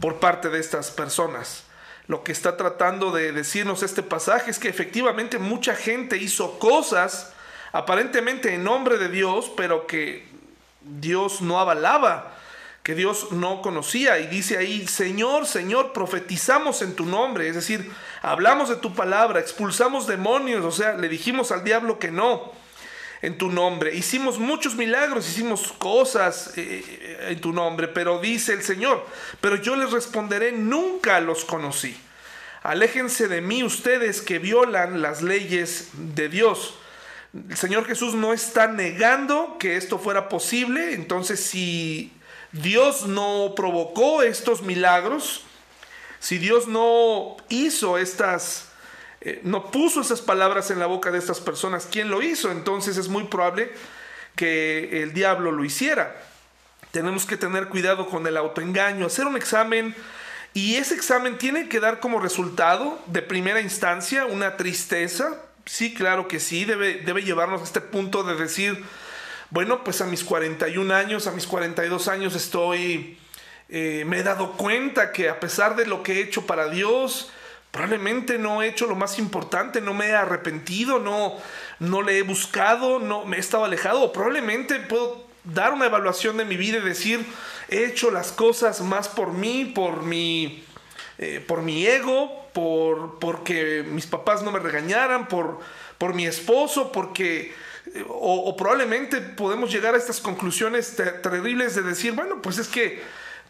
por 0.00 0.20
parte 0.20 0.50
de 0.50 0.60
estas 0.60 0.90
personas. 0.90 1.64
Lo 2.08 2.24
que 2.24 2.32
está 2.32 2.56
tratando 2.56 3.10
de 3.10 3.32
decirnos 3.32 3.82
este 3.82 4.02
pasaje 4.02 4.50
es 4.50 4.58
que 4.58 4.68
efectivamente 4.68 5.38
mucha 5.38 5.74
gente 5.74 6.18
hizo 6.18 6.58
cosas 6.58 7.32
aparentemente 7.72 8.52
en 8.52 8.64
nombre 8.64 8.98
de 8.98 9.08
Dios, 9.08 9.50
pero 9.56 9.86
que 9.86 10.26
Dios 10.82 11.40
no 11.40 11.58
avalaba 11.58 12.36
que 12.82 12.94
Dios 12.94 13.32
no 13.32 13.62
conocía. 13.62 14.18
Y 14.18 14.26
dice 14.26 14.58
ahí, 14.58 14.86
Señor, 14.86 15.46
Señor, 15.46 15.92
profetizamos 15.92 16.82
en 16.82 16.94
tu 16.94 17.06
nombre. 17.06 17.48
Es 17.48 17.54
decir, 17.54 17.90
hablamos 18.22 18.68
de 18.68 18.76
tu 18.76 18.94
palabra, 18.94 19.40
expulsamos 19.40 20.06
demonios, 20.06 20.64
o 20.64 20.72
sea, 20.72 20.94
le 20.94 21.08
dijimos 21.08 21.52
al 21.52 21.64
diablo 21.64 21.98
que 21.98 22.10
no 22.10 22.52
en 23.22 23.38
tu 23.38 23.50
nombre. 23.50 23.94
Hicimos 23.94 24.38
muchos 24.38 24.74
milagros, 24.74 25.28
hicimos 25.28 25.72
cosas 25.78 26.52
eh, 26.56 27.28
en 27.30 27.40
tu 27.40 27.52
nombre, 27.52 27.88
pero 27.88 28.20
dice 28.20 28.52
el 28.52 28.62
Señor, 28.62 29.06
pero 29.40 29.56
yo 29.56 29.76
les 29.76 29.92
responderé, 29.92 30.52
nunca 30.52 31.20
los 31.20 31.44
conocí. 31.44 31.96
Aléjense 32.64 33.28
de 33.28 33.40
mí 33.40 33.62
ustedes 33.62 34.20
que 34.20 34.38
violan 34.38 35.02
las 35.02 35.22
leyes 35.22 35.90
de 35.92 36.28
Dios. 36.28 36.74
El 37.48 37.56
Señor 37.56 37.86
Jesús 37.86 38.14
no 38.14 38.32
está 38.32 38.66
negando 38.66 39.56
que 39.58 39.76
esto 39.76 39.98
fuera 39.98 40.28
posible, 40.28 40.94
entonces 40.94 41.40
si 41.40 42.12
Dios 42.52 43.06
no 43.06 43.54
provocó 43.56 44.22
estos 44.22 44.62
milagros, 44.62 45.42
si 46.20 46.38
Dios 46.38 46.68
no 46.68 47.36
hizo 47.48 47.98
estas, 47.98 48.68
eh, 49.22 49.40
no 49.42 49.70
puso 49.70 50.02
esas 50.02 50.20
palabras 50.20 50.70
en 50.70 50.78
la 50.78 50.86
boca 50.86 51.10
de 51.10 51.18
estas 51.18 51.40
personas, 51.40 51.88
¿quién 51.90 52.10
lo 52.10 52.22
hizo? 52.22 52.50
Entonces 52.52 52.96
es 52.96 53.08
muy 53.08 53.24
probable 53.24 53.72
que 54.36 55.02
el 55.02 55.14
diablo 55.14 55.50
lo 55.50 55.64
hiciera. 55.64 56.14
Tenemos 56.90 57.24
que 57.24 57.38
tener 57.38 57.68
cuidado 57.68 58.08
con 58.08 58.26
el 58.26 58.36
autoengaño, 58.36 59.06
hacer 59.06 59.26
un 59.26 59.36
examen 59.36 59.96
y 60.54 60.76
ese 60.76 60.94
examen 60.94 61.38
tiene 61.38 61.68
que 61.68 61.80
dar 61.80 62.00
como 62.00 62.20
resultado 62.20 62.98
de 63.06 63.22
primera 63.22 63.62
instancia 63.62 64.26
una 64.26 64.58
tristeza. 64.58 65.40
Sí, 65.64 65.94
claro 65.94 66.28
que 66.28 66.38
sí, 66.38 66.66
debe, 66.66 66.96
debe 66.96 67.22
llevarnos 67.22 67.62
a 67.62 67.64
este 67.64 67.80
punto 67.80 68.22
de 68.22 68.34
decir, 68.34 68.84
bueno, 69.52 69.84
pues 69.84 70.00
a 70.00 70.06
mis 70.06 70.24
41 70.24 70.94
años, 70.94 71.26
a 71.26 71.32
mis 71.32 71.46
42 71.46 72.08
años 72.08 72.34
estoy, 72.34 73.18
eh, 73.68 74.02
me 74.06 74.20
he 74.20 74.22
dado 74.22 74.52
cuenta 74.52 75.12
que 75.12 75.28
a 75.28 75.40
pesar 75.40 75.76
de 75.76 75.84
lo 75.84 76.02
que 76.02 76.14
he 76.14 76.20
hecho 76.22 76.46
para 76.46 76.70
Dios, 76.70 77.30
probablemente 77.70 78.38
no 78.38 78.62
he 78.62 78.68
hecho 78.68 78.86
lo 78.86 78.94
más 78.94 79.18
importante, 79.18 79.82
no 79.82 79.92
me 79.92 80.06
he 80.06 80.14
arrepentido, 80.14 80.98
no, 80.98 81.36
no 81.80 82.00
le 82.00 82.16
he 82.16 82.22
buscado, 82.22 82.98
no 82.98 83.26
me 83.26 83.36
he 83.36 83.40
estado 83.40 83.66
alejado, 83.66 84.10
probablemente 84.10 84.80
puedo 84.80 85.26
dar 85.44 85.74
una 85.74 85.84
evaluación 85.84 86.38
de 86.38 86.46
mi 86.46 86.56
vida 86.56 86.78
y 86.78 86.80
decir, 86.80 87.22
he 87.68 87.84
hecho 87.84 88.10
las 88.10 88.32
cosas 88.32 88.80
más 88.80 89.10
por 89.10 89.34
mí, 89.34 89.66
por 89.66 90.02
mi, 90.02 90.64
eh, 91.18 91.44
por 91.46 91.60
mi 91.60 91.86
ego, 91.86 92.48
por, 92.54 93.18
porque 93.18 93.84
mis 93.86 94.06
papás 94.06 94.42
no 94.42 94.50
me 94.50 94.60
regañaran, 94.60 95.28
por, 95.28 95.60
por 95.98 96.14
mi 96.14 96.24
esposo, 96.24 96.90
porque 96.90 97.52
o, 98.08 98.56
probablemente 98.56 99.20
podemos 99.20 99.70
llegar 99.70 99.94
a 99.94 99.98
estas 99.98 100.20
conclusiones 100.20 100.96
terribles 101.22 101.74
de 101.74 101.82
decir, 101.82 102.12
bueno, 102.12 102.40
pues 102.40 102.58
es 102.58 102.68
que 102.68 103.02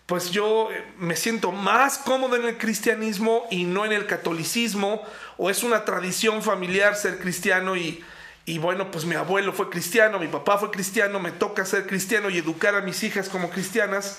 pues 0.06 0.30
yo 0.30 0.70
eh, 0.72 0.84
me 0.98 1.16
siento 1.16 1.52
más 1.52 1.98
cómodo 1.98 2.36
en 2.36 2.44
el 2.44 2.58
cristianismo 2.58 3.46
y 3.50 3.64
no 3.64 3.84
en 3.84 3.92
el 3.92 4.06
catolicismo, 4.06 5.02
o 5.38 5.48
es 5.48 5.62
una 5.62 5.84
tradición 5.84 6.42
familiar 6.42 6.96
ser 6.96 7.18
cristiano 7.18 7.76
y, 7.76 8.04
y 8.44 8.58
bueno, 8.58 8.90
pues 8.90 9.04
mi 9.04 9.14
abuelo 9.14 9.52
fue 9.52 9.70
cristiano, 9.70 10.18
mi 10.18 10.26
papá 10.28 10.58
fue 10.58 10.70
cristiano, 10.70 11.20
me 11.20 11.30
toca 11.30 11.64
ser 11.64 11.86
cristiano 11.86 12.30
y 12.30 12.38
educar 12.38 12.74
a 12.74 12.80
mis 12.80 13.02
hijas 13.04 13.28
como 13.28 13.50
cristianas. 13.50 14.18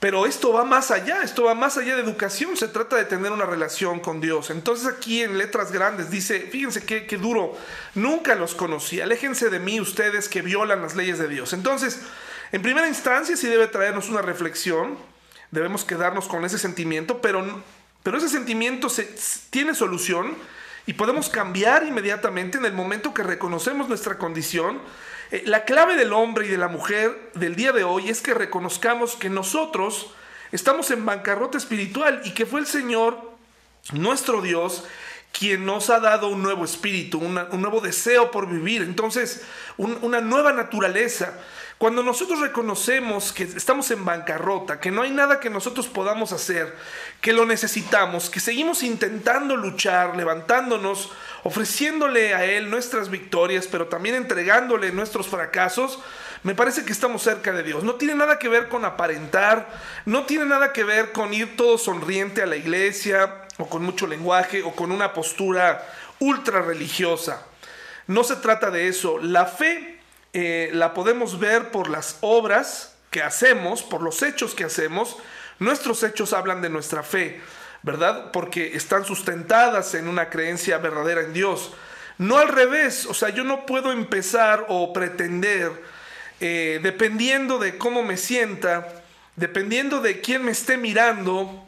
Pero 0.00 0.26
esto 0.26 0.52
va 0.52 0.64
más 0.64 0.92
allá, 0.92 1.22
esto 1.22 1.44
va 1.44 1.54
más 1.54 1.76
allá 1.76 1.96
de 1.96 2.02
educación, 2.02 2.56
se 2.56 2.68
trata 2.68 2.94
de 2.94 3.04
tener 3.04 3.32
una 3.32 3.46
relación 3.46 3.98
con 3.98 4.20
Dios. 4.20 4.50
Entonces 4.50 4.86
aquí 4.86 5.22
en 5.22 5.38
letras 5.38 5.72
grandes 5.72 6.08
dice, 6.08 6.40
fíjense 6.40 6.84
qué, 6.84 7.04
duro, 7.16 7.56
nunca 7.96 8.36
los 8.36 8.54
conocí, 8.54 9.00
aléjense 9.00 9.50
de 9.50 9.58
mí 9.58 9.80
ustedes 9.80 10.28
que 10.28 10.40
violan 10.40 10.82
las 10.82 10.94
leyes 10.94 11.18
de 11.18 11.26
Dios. 11.26 11.52
Entonces, 11.52 12.00
en 12.52 12.62
primera 12.62 12.86
instancia 12.86 13.36
sí 13.36 13.48
debe 13.48 13.66
traernos 13.66 14.08
una 14.08 14.22
reflexión, 14.22 14.96
debemos 15.50 15.84
quedarnos 15.84 16.28
con 16.28 16.44
ese 16.44 16.58
sentimiento, 16.58 17.20
pero, 17.20 17.60
pero 18.04 18.18
ese 18.18 18.28
sentimiento 18.28 18.88
se, 18.88 19.12
tiene 19.50 19.74
solución 19.74 20.36
y 20.86 20.92
podemos 20.92 21.28
cambiar 21.28 21.82
inmediatamente 21.82 22.56
en 22.56 22.64
el 22.64 22.72
momento 22.72 23.12
que 23.12 23.24
reconocemos 23.24 23.88
nuestra 23.88 24.16
condición 24.16 24.78
eh, 25.30 25.42
la 25.46 25.64
clave 25.64 25.96
del 25.96 26.12
hombre 26.12 26.46
y 26.46 26.48
de 26.48 26.58
la 26.58 26.68
mujer 26.68 27.30
del 27.34 27.54
día 27.54 27.72
de 27.72 27.84
hoy 27.84 28.08
es 28.08 28.20
que 28.20 28.34
reconozcamos 28.34 29.16
que 29.16 29.28
nosotros 29.28 30.12
estamos 30.52 30.90
en 30.90 31.04
bancarrota 31.04 31.58
espiritual 31.58 32.22
y 32.24 32.32
que 32.32 32.46
fue 32.46 32.60
el 32.60 32.66
Señor, 32.66 33.20
nuestro 33.92 34.40
Dios, 34.40 34.84
quien 35.32 35.64
nos 35.64 35.90
ha 35.90 36.00
dado 36.00 36.28
un 36.28 36.42
nuevo 36.42 36.64
espíritu, 36.64 37.18
un 37.18 37.60
nuevo 37.60 37.80
deseo 37.80 38.30
por 38.30 38.48
vivir, 38.48 38.82
entonces 38.82 39.42
una 39.76 40.20
nueva 40.20 40.52
naturaleza. 40.52 41.34
Cuando 41.78 42.02
nosotros 42.02 42.40
reconocemos 42.40 43.32
que 43.32 43.44
estamos 43.44 43.92
en 43.92 44.04
bancarrota, 44.04 44.80
que 44.80 44.90
no 44.90 45.02
hay 45.02 45.12
nada 45.12 45.38
que 45.38 45.48
nosotros 45.48 45.86
podamos 45.86 46.32
hacer, 46.32 46.74
que 47.20 47.32
lo 47.32 47.46
necesitamos, 47.46 48.30
que 48.30 48.40
seguimos 48.40 48.82
intentando 48.82 49.54
luchar, 49.54 50.16
levantándonos, 50.16 51.12
ofreciéndole 51.44 52.34
a 52.34 52.44
Él 52.44 52.68
nuestras 52.68 53.10
victorias, 53.10 53.68
pero 53.68 53.86
también 53.86 54.16
entregándole 54.16 54.90
nuestros 54.90 55.28
fracasos, 55.28 56.00
me 56.42 56.56
parece 56.56 56.84
que 56.84 56.90
estamos 56.90 57.22
cerca 57.22 57.52
de 57.52 57.62
Dios. 57.62 57.84
No 57.84 57.94
tiene 57.94 58.16
nada 58.16 58.40
que 58.40 58.48
ver 58.48 58.68
con 58.68 58.84
aparentar, 58.84 59.68
no 60.04 60.24
tiene 60.24 60.46
nada 60.46 60.72
que 60.72 60.82
ver 60.82 61.12
con 61.12 61.32
ir 61.32 61.56
todo 61.56 61.78
sonriente 61.78 62.42
a 62.42 62.46
la 62.46 62.56
iglesia, 62.56 63.46
o 63.58 63.68
con 63.68 63.82
mucho 63.82 64.06
lenguaje, 64.06 64.62
o 64.62 64.72
con 64.72 64.92
una 64.92 65.12
postura 65.12 65.86
ultra 66.20 66.62
religiosa. 66.62 67.46
No 68.06 68.24
se 68.24 68.36
trata 68.36 68.70
de 68.70 68.88
eso. 68.88 69.18
La 69.18 69.46
fe 69.46 70.00
eh, 70.32 70.70
la 70.72 70.94
podemos 70.94 71.38
ver 71.38 71.70
por 71.70 71.90
las 71.90 72.18
obras 72.20 72.94
que 73.10 73.22
hacemos, 73.22 73.82
por 73.82 74.02
los 74.02 74.22
hechos 74.22 74.54
que 74.54 74.64
hacemos. 74.64 75.16
Nuestros 75.58 76.02
hechos 76.02 76.32
hablan 76.32 76.62
de 76.62 76.70
nuestra 76.70 77.02
fe, 77.02 77.40
¿verdad? 77.82 78.30
Porque 78.32 78.76
están 78.76 79.04
sustentadas 79.04 79.94
en 79.94 80.08
una 80.08 80.30
creencia 80.30 80.78
verdadera 80.78 81.22
en 81.22 81.32
Dios. 81.32 81.72
No 82.16 82.38
al 82.38 82.48
revés, 82.48 83.06
o 83.06 83.14
sea, 83.14 83.28
yo 83.28 83.44
no 83.44 83.66
puedo 83.66 83.92
empezar 83.92 84.66
o 84.68 84.92
pretender 84.92 85.70
eh, 86.40 86.80
dependiendo 86.82 87.58
de 87.58 87.78
cómo 87.78 88.02
me 88.02 88.16
sienta, 88.16 89.02
dependiendo 89.36 90.00
de 90.00 90.20
quién 90.20 90.44
me 90.44 90.52
esté 90.52 90.76
mirando, 90.76 91.67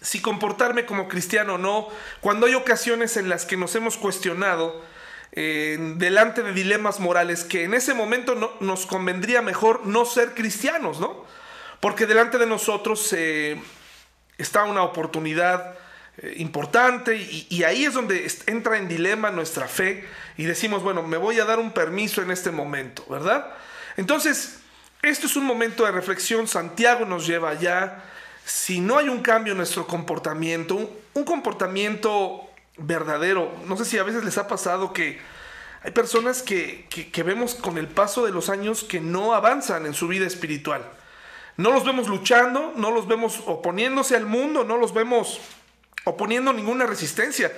si 0.00 0.20
comportarme 0.20 0.86
como 0.86 1.08
cristiano 1.08 1.54
o 1.54 1.58
no, 1.58 1.88
cuando 2.20 2.46
hay 2.46 2.54
ocasiones 2.54 3.16
en 3.16 3.28
las 3.28 3.44
que 3.44 3.56
nos 3.56 3.74
hemos 3.74 3.96
cuestionado 3.96 4.82
eh, 5.32 5.76
delante 5.96 6.42
de 6.42 6.52
dilemas 6.52 6.98
morales 6.98 7.44
que 7.44 7.62
en 7.64 7.74
ese 7.74 7.94
momento 7.94 8.34
no, 8.34 8.50
nos 8.60 8.86
convendría 8.86 9.42
mejor 9.42 9.86
no 9.86 10.04
ser 10.04 10.34
cristianos, 10.34 10.98
¿no? 10.98 11.24
Porque 11.78 12.06
delante 12.06 12.36
de 12.36 12.46
nosotros 12.46 13.12
eh, 13.12 13.60
está 14.38 14.64
una 14.64 14.82
oportunidad 14.82 15.78
eh, 16.18 16.34
importante 16.38 17.16
y, 17.16 17.46
y, 17.48 17.62
ahí 17.62 17.84
es 17.84 17.94
donde 17.94 18.30
entra 18.46 18.76
en 18.76 18.88
dilema 18.88 19.30
nuestra 19.30 19.68
fe 19.68 20.04
y 20.36 20.44
decimos, 20.44 20.82
bueno, 20.82 21.02
me 21.02 21.16
voy 21.16 21.38
a 21.38 21.44
dar 21.44 21.58
un 21.58 21.72
permiso 21.72 22.22
en 22.22 22.30
este 22.30 22.50
momento, 22.50 23.06
¿verdad? 23.08 23.54
Entonces, 23.96 24.58
esto 25.02 25.26
es 25.26 25.36
un 25.36 25.44
momento 25.44 25.84
de 25.84 25.92
reflexión, 25.92 26.48
Santiago 26.48 27.06
nos 27.06 27.26
lleva 27.26 27.50
allá, 27.50 28.02
si 28.50 28.80
no 28.80 28.98
hay 28.98 29.08
un 29.08 29.22
cambio 29.22 29.52
en 29.52 29.58
nuestro 29.58 29.86
comportamiento, 29.86 30.74
un, 31.14 31.24
comportamiento 31.24 32.50
verdadero, 32.76 33.54
no 33.66 33.76
sé 33.76 33.84
si 33.84 33.96
a 33.96 34.02
veces 34.02 34.24
les 34.24 34.38
ha 34.38 34.48
pasado 34.48 34.92
que 34.92 35.20
hay 35.84 35.92
personas 35.92 36.42
que, 36.42 36.86
que, 36.90 37.22
vemos 37.22 37.54
con 37.54 37.78
el 37.78 37.86
paso 37.86 38.26
de 38.26 38.32
los 38.32 38.48
años 38.50 38.82
que 38.82 39.00
no 39.00 39.34
avanzan 39.34 39.86
en 39.86 39.94
su 39.94 40.08
vida 40.08 40.26
espiritual. 40.26 40.84
No 41.56 41.70
los 41.70 41.84
vemos 41.84 42.08
luchando, 42.08 42.72
no 42.76 42.90
los 42.90 43.06
vemos 43.06 43.40
oponiéndose 43.46 44.16
al 44.16 44.26
mundo, 44.26 44.64
no 44.64 44.76
los 44.78 44.92
vemos 44.92 45.40
oponiendo 46.04 46.52
ninguna 46.52 46.86
resistencia. 46.86 47.52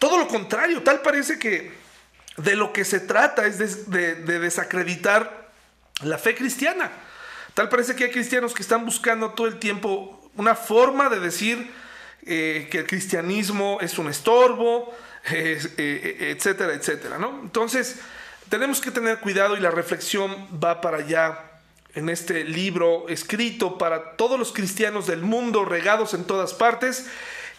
Todo 0.00 0.18
lo 0.18 0.26
contrario, 0.26 0.82
tal 0.82 1.02
parece 1.02 1.38
que 1.38 1.72
de 2.36 2.56
lo 2.56 2.72
que 2.72 2.84
se 2.84 2.98
trata 2.98 3.46
es 3.46 3.88
de, 3.88 4.16
de 4.16 4.38
desacreditar 4.40 5.50
la 6.02 6.18
fe 6.18 6.34
cristiana. 6.34 6.90
Tal 7.54 7.68
parece 7.68 7.94
que 7.94 8.04
hay 8.04 8.10
cristianos 8.10 8.54
que 8.54 8.62
están 8.62 8.84
buscando 8.84 9.30
todo 9.30 9.46
el 9.46 9.58
tiempo 9.58 10.21
una 10.36 10.54
forma 10.54 11.08
de 11.08 11.20
decir 11.20 11.70
eh, 12.24 12.68
que 12.70 12.78
el 12.78 12.86
cristianismo 12.86 13.78
es 13.80 13.98
un 13.98 14.08
estorbo, 14.08 14.94
eh, 15.30 16.34
etcétera, 16.36 16.74
etcétera. 16.74 17.18
¿no? 17.18 17.40
Entonces, 17.42 18.00
tenemos 18.48 18.80
que 18.80 18.90
tener 18.90 19.18
cuidado 19.18 19.56
y 19.56 19.60
la 19.60 19.70
reflexión 19.70 20.48
va 20.62 20.80
para 20.80 20.98
allá 20.98 21.38
en 21.94 22.08
este 22.08 22.44
libro 22.44 23.08
escrito 23.08 23.76
para 23.76 24.16
todos 24.16 24.38
los 24.38 24.52
cristianos 24.52 25.06
del 25.06 25.20
mundo 25.20 25.64
regados 25.64 26.14
en 26.14 26.24
todas 26.24 26.54
partes 26.54 27.06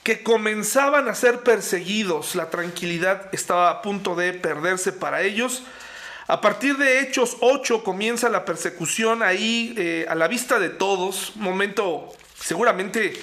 que 0.02 0.24
comenzaban 0.24 1.08
a 1.08 1.16
ser 1.16 1.42
perseguidos. 1.42 2.36
La 2.36 2.50
tranquilidad 2.50 3.30
estaba 3.32 3.70
a 3.70 3.82
punto 3.82 4.16
de 4.16 4.34
perderse 4.34 4.92
para 4.92 5.22
ellos 5.22 5.64
a 6.28 6.40
partir 6.40 6.78
de 6.78 7.02
Hechos 7.02 7.38
8 7.42 7.84
comienza 7.84 8.30
la 8.30 8.46
persecución 8.46 9.24
ahí 9.24 9.74
eh, 9.78 10.06
a 10.08 10.16
la 10.16 10.30
vista 10.30 10.58
de 10.58 10.70
todos, 10.70 11.36
momento 11.36 12.14
seguramente 12.44 13.14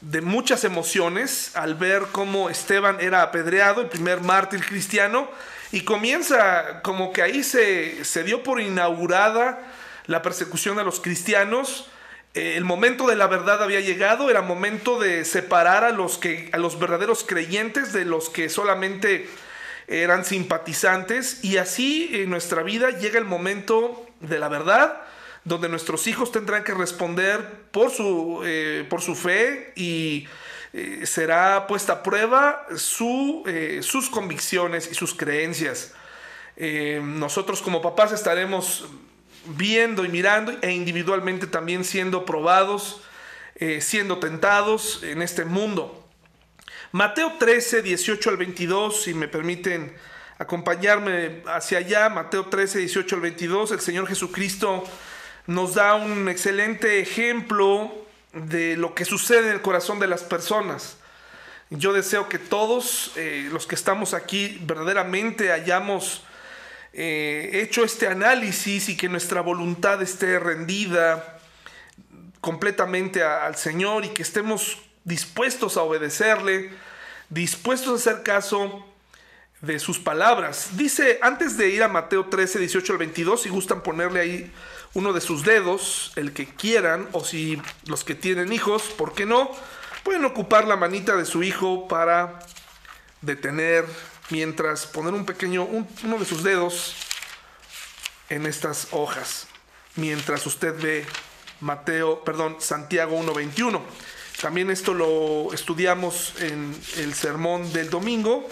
de 0.00 0.20
muchas 0.20 0.64
emociones 0.64 1.52
al 1.54 1.74
ver 1.74 2.04
cómo 2.10 2.50
Esteban 2.50 2.98
era 3.00 3.22
apedreado, 3.22 3.82
el 3.82 3.88
primer 3.88 4.20
mártir 4.20 4.64
cristiano, 4.64 5.28
y 5.70 5.82
comienza 5.82 6.82
como 6.82 7.12
que 7.12 7.22
ahí 7.22 7.42
se, 7.44 8.04
se 8.04 8.24
dio 8.24 8.42
por 8.42 8.60
inaugurada 8.60 9.60
la 10.06 10.22
persecución 10.22 10.78
a 10.78 10.84
los 10.84 11.00
cristianos. 11.00 11.86
Eh, 12.34 12.54
el 12.56 12.64
momento 12.64 13.06
de 13.06 13.16
la 13.16 13.26
verdad 13.26 13.62
había 13.62 13.80
llegado, 13.80 14.28
era 14.28 14.42
momento 14.42 14.98
de 14.98 15.24
separar 15.24 15.84
a 15.84 15.90
los, 15.90 16.18
que, 16.18 16.50
a 16.52 16.58
los 16.58 16.78
verdaderos 16.78 17.24
creyentes 17.24 17.92
de 17.92 18.04
los 18.04 18.28
que 18.28 18.48
solamente 18.48 19.28
eran 19.86 20.24
simpatizantes 20.24 21.44
y 21.44 21.58
así 21.58 22.10
en 22.12 22.30
nuestra 22.30 22.62
vida 22.62 22.90
llega 22.90 23.18
el 23.18 23.24
momento 23.24 24.06
de 24.20 24.38
la 24.38 24.48
verdad, 24.48 25.02
donde 25.44 25.68
nuestros 25.68 26.06
hijos 26.06 26.30
tendrán 26.30 26.64
que 26.64 26.74
responder 26.74 27.64
por 27.70 27.90
su, 27.90 28.42
eh, 28.44 28.86
por 28.88 29.02
su 29.02 29.14
fe 29.14 29.72
y 29.74 30.28
eh, 30.72 31.02
será 31.04 31.66
puesta 31.66 31.94
a 31.94 32.02
prueba 32.02 32.66
su, 32.76 33.42
eh, 33.46 33.80
sus 33.82 34.08
convicciones 34.08 34.88
y 34.90 34.94
sus 34.94 35.14
creencias. 35.14 35.94
nosotros 36.56 37.62
como 37.62 37.80
papás 37.80 38.12
estaremos 38.12 38.86
viendo 39.56 40.04
y 40.04 40.08
mirando 40.08 40.52
e 40.62 40.70
individualmente 40.70 41.46
también 41.46 41.82
siendo 41.82 42.24
probados, 42.24 43.00
siendo 43.80 44.18
tentados 44.18 45.02
en 45.02 45.22
este 45.22 45.44
mundo. 45.44 46.06
Mateo 46.92 47.32
13, 47.38 47.82
18 47.82 48.30
al 48.30 48.36
22, 48.36 49.02
si 49.02 49.14
me 49.14 49.26
permiten 49.26 49.96
acompañarme 50.38 51.42
hacia 51.46 51.78
allá, 51.78 52.10
Mateo 52.10 52.46
13, 52.46 52.80
18 52.80 53.16
al 53.16 53.22
22, 53.22 53.72
el 53.72 53.80
Señor 53.80 54.06
Jesucristo 54.06 54.84
nos 55.46 55.74
da 55.74 55.94
un 55.94 56.28
excelente 56.28 57.00
ejemplo 57.00 57.92
de 58.32 58.76
lo 58.76 58.94
que 58.94 59.04
sucede 59.04 59.48
en 59.48 59.54
el 59.54 59.62
corazón 59.62 59.98
de 59.98 60.06
las 60.06 60.22
personas. 60.22 60.96
Yo 61.70 61.92
deseo 61.92 62.28
que 62.28 62.38
todos 62.38 63.12
eh, 63.16 63.48
los 63.50 63.66
que 63.66 63.74
estamos 63.74 64.14
aquí 64.14 64.58
verdaderamente 64.62 65.52
hayamos 65.52 66.22
eh, 66.92 67.50
hecho 67.54 67.84
este 67.84 68.06
análisis 68.06 68.88
y 68.90 68.96
que 68.96 69.08
nuestra 69.08 69.40
voluntad 69.40 70.02
esté 70.02 70.38
rendida 70.38 71.38
completamente 72.42 73.22
al 73.22 73.56
Señor 73.56 74.04
y 74.04 74.10
que 74.10 74.22
estemos 74.22 74.78
dispuestos 75.04 75.76
a 75.76 75.82
obedecerle, 75.82 76.70
dispuestos 77.30 77.92
a 78.06 78.10
hacer 78.10 78.22
caso 78.22 78.84
de 79.62 79.78
sus 79.78 79.98
palabras. 79.98 80.76
Dice, 80.76 81.18
antes 81.22 81.56
de 81.56 81.70
ir 81.70 81.82
a 81.82 81.88
Mateo 81.88 82.26
13, 82.26 82.58
18 82.58 82.92
al 82.92 82.98
22, 82.98 83.42
si 83.42 83.48
gustan 83.48 83.82
ponerle 83.82 84.20
ahí 84.20 84.52
uno 84.94 85.12
de 85.12 85.20
sus 85.20 85.44
dedos, 85.44 86.12
el 86.16 86.32
que 86.32 86.46
quieran, 86.46 87.08
o 87.12 87.24
si 87.24 87.60
los 87.86 88.04
que 88.04 88.14
tienen 88.14 88.52
hijos, 88.52 88.82
¿por 88.82 89.14
qué 89.14 89.26
no? 89.26 89.50
Pueden 90.02 90.24
ocupar 90.24 90.66
la 90.66 90.76
manita 90.76 91.16
de 91.16 91.24
su 91.24 91.42
hijo 91.42 91.88
para 91.88 92.40
detener, 93.20 93.86
mientras 94.30 94.86
poner 94.86 95.14
un 95.14 95.24
pequeño, 95.24 95.64
uno 95.64 96.18
de 96.18 96.24
sus 96.24 96.42
dedos 96.42 96.94
en 98.28 98.46
estas 98.46 98.88
hojas, 98.92 99.46
mientras 99.96 100.46
usted 100.46 100.74
ve 100.80 101.06
Mateo, 101.60 102.24
perdón, 102.24 102.56
Santiago 102.58 103.16
1.21. 103.18 103.80
También 104.40 104.70
esto 104.70 104.92
lo 104.92 105.52
estudiamos 105.54 106.34
en 106.40 106.76
el 106.96 107.14
sermón 107.14 107.72
del 107.72 107.88
domingo. 107.90 108.48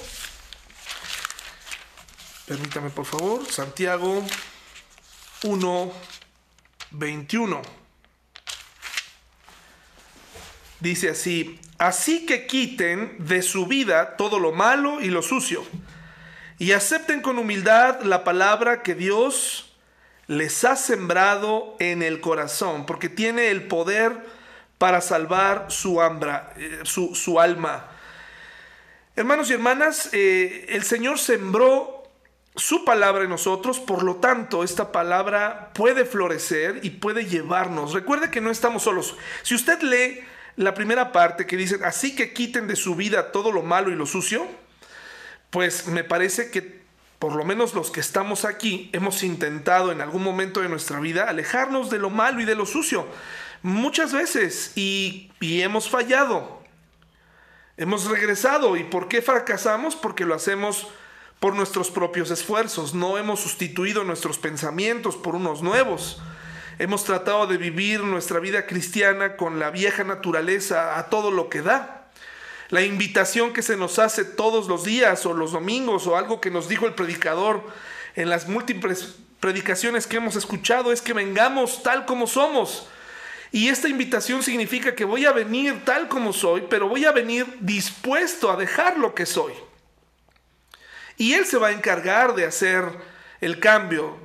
Permítame 2.47 2.91
por 2.91 3.07
favor, 3.07 3.51
Santiago 3.51 4.25
1, 5.43 5.93
21. 6.91 7.63
Dice 10.81 11.11
así, 11.11 11.61
así 11.79 12.25
que 12.25 12.47
quiten 12.47 13.17
de 13.19 13.43
su 13.43 13.67
vida 13.67 14.17
todo 14.17 14.39
lo 14.39 14.53
malo 14.53 15.01
y 15.01 15.09
lo 15.09 15.23
sucio, 15.23 15.65
y 16.59 16.73
acepten 16.73 17.21
con 17.21 17.39
humildad 17.39 18.01
la 18.03 18.25
palabra 18.25 18.83
que 18.83 18.95
Dios 18.95 19.75
les 20.27 20.65
ha 20.65 20.77
sembrado 20.77 21.77
en 21.81 22.03
el 22.03 22.21
corazón, 22.21 22.87
porque 22.87 23.09
tiene 23.09 23.51
el 23.51 23.65
poder 23.65 24.25
para 24.79 25.03
salvar 25.03 25.67
su, 25.69 26.01
hambra, 26.01 26.55
eh, 26.57 26.81
su, 26.85 27.41
alma. 27.41 27.91
Hermanos 29.17 29.51
y 29.51 29.53
hermanas, 29.53 30.09
eh, 30.13 30.67
el 30.71 30.85
Señor 30.85 31.19
sembró 31.19 32.00
su 32.57 32.85
palabra 32.85 33.25
en 33.25 33.31
nosotros, 33.31 33.79
por 33.79 34.03
lo 34.03 34.17
tanto, 34.17 34.65
esta 34.65 34.93
palabra 34.93 35.71
puede 35.75 36.05
florecer 36.05 36.81
y 36.83 36.91
puede 36.91 37.27
llevarnos. 37.27 37.93
Recuerde 37.93 38.31
que 38.31 38.41
no 38.41 38.51
estamos 38.51 38.83
solos. 38.83 39.17
Si 39.43 39.55
usted 39.55 39.81
lee 39.83 40.21
la 40.57 40.75
primera 40.75 41.13
parte 41.13 41.47
que 41.47 41.57
dice, 41.57 41.79
así 41.85 42.15
que 42.15 42.33
quiten 42.33 42.67
de 42.67 42.77
su 42.77 42.97
vida 42.97 43.33
todo 43.33 43.53
lo 43.53 43.63
malo 43.63 43.91
y 43.91 43.97
lo 43.97 44.07
sucio, 44.07 44.47
pues 45.51 45.87
me 45.87 46.05
parece 46.05 46.51
que 46.51 46.81
por 47.19 47.35
lo 47.35 47.45
menos 47.45 47.75
los 47.75 47.91
que 47.91 48.01
estamos 48.01 48.45
aquí 48.45 48.91
hemos 48.93 49.23
intentado 49.23 49.93
en 49.93 50.01
algún 50.01 50.23
momento 50.23 50.61
de 50.61 50.69
nuestra 50.69 51.01
vida 51.01 51.29
alejarnos 51.29 51.91
de 51.91 51.99
lo 51.99 52.11
malo 52.11 52.41
y 52.41 52.47
de 52.47 52.55
lo 52.55 52.67
sucio 52.67 53.07
muchas 53.63 54.13
veces 54.13 54.73
y, 54.75 55.31
hemos 55.41 55.89
fallado. 55.89 56.61
Hemos 57.77 58.09
regresado. 58.09 58.77
¿Y 58.77 58.85
por 58.85 59.09
qué 59.09 59.23
fracasamos? 59.23 59.97
Porque 59.97 60.25
lo 60.25 60.35
hacemos 60.35 60.89
por 61.41 61.57
nuestros 61.57 61.91
propios 61.91 62.31
esfuerzos. 62.31 62.95
No 62.95 63.19
hemos 63.19 63.41
sustituido 63.41 64.05
nuestros 64.05 64.39
pensamientos 64.39 65.17
por 65.17 65.35
unos 65.35 65.63
nuevos. 65.63 66.21
Hemos 66.79 67.05
tratado 67.05 67.47
de 67.47 67.57
vivir 67.57 68.05
nuestra 68.05 68.39
vida 68.39 68.67
cristiana 68.67 69.37
con 69.37 69.59
la 69.59 69.71
vieja 69.71 70.05
naturaleza 70.05 70.99
a 70.99 71.11
todo 71.11 71.31
lo 71.31 71.49
que 71.49 71.63
da. 71.63 72.09
La 72.69 72.83
invitación 72.83 73.53
que 73.53 73.63
se 73.63 73.77
nos 73.77 73.99
hace 73.99 74.25
todos 74.25 74.69
los 74.69 74.85
días 74.85 75.27
o 75.27 75.35
los 75.35 75.51
domingos 75.51 76.07
o 76.07 76.17
algo 76.17 76.41
que 76.41 76.53
nos 76.53 76.69
dijo 76.69 76.87
el 76.87 76.95
predicador 76.95 77.65
en 78.15 78.31
las 78.31 78.49
múltiples 78.49 79.17
predicaciones 79.41 80.07
que 80.07 80.19
hemos 80.19 80.37
escuchado 80.37 80.93
es 80.93 81.03
que 81.03 81.13
vengamos 81.13 81.83
tal 81.83 82.07
como 82.07 82.29
somos 82.29 82.87
y 83.53 83.69
esta 83.69 83.89
invitación 83.89 84.43
significa 84.43 84.95
que 84.95 85.05
voy 85.05 85.27
a 85.27 85.33
venir 85.33 85.85
tal 85.85 86.09
como 86.09 86.33
soy, 86.33 86.65
pero 86.71 86.89
voy 86.89 87.05
a 87.05 87.13
venir 87.13 87.47
dispuesto 87.61 88.51
a 88.51 88.57
dejar 88.57 88.97
lo 88.99 89.15
que 89.15 89.27
soy. 89.27 89.53
Y 91.21 91.35
Él 91.35 91.45
se 91.45 91.59
va 91.59 91.67
a 91.67 91.73
encargar 91.73 92.35
de 92.35 92.47
hacer 92.47 92.83
el 93.43 93.61
cambio. 93.61 94.17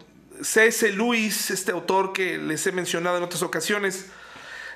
C.S. 0.42 0.94
Lewis, 0.94 1.52
este 1.52 1.74
autor 1.74 2.14
que 2.14 2.38
les 2.38 2.66
he 2.68 2.72
mencionado 2.72 3.18
en 3.18 3.24
otras 3.24 3.42
ocasiones, 3.42 4.06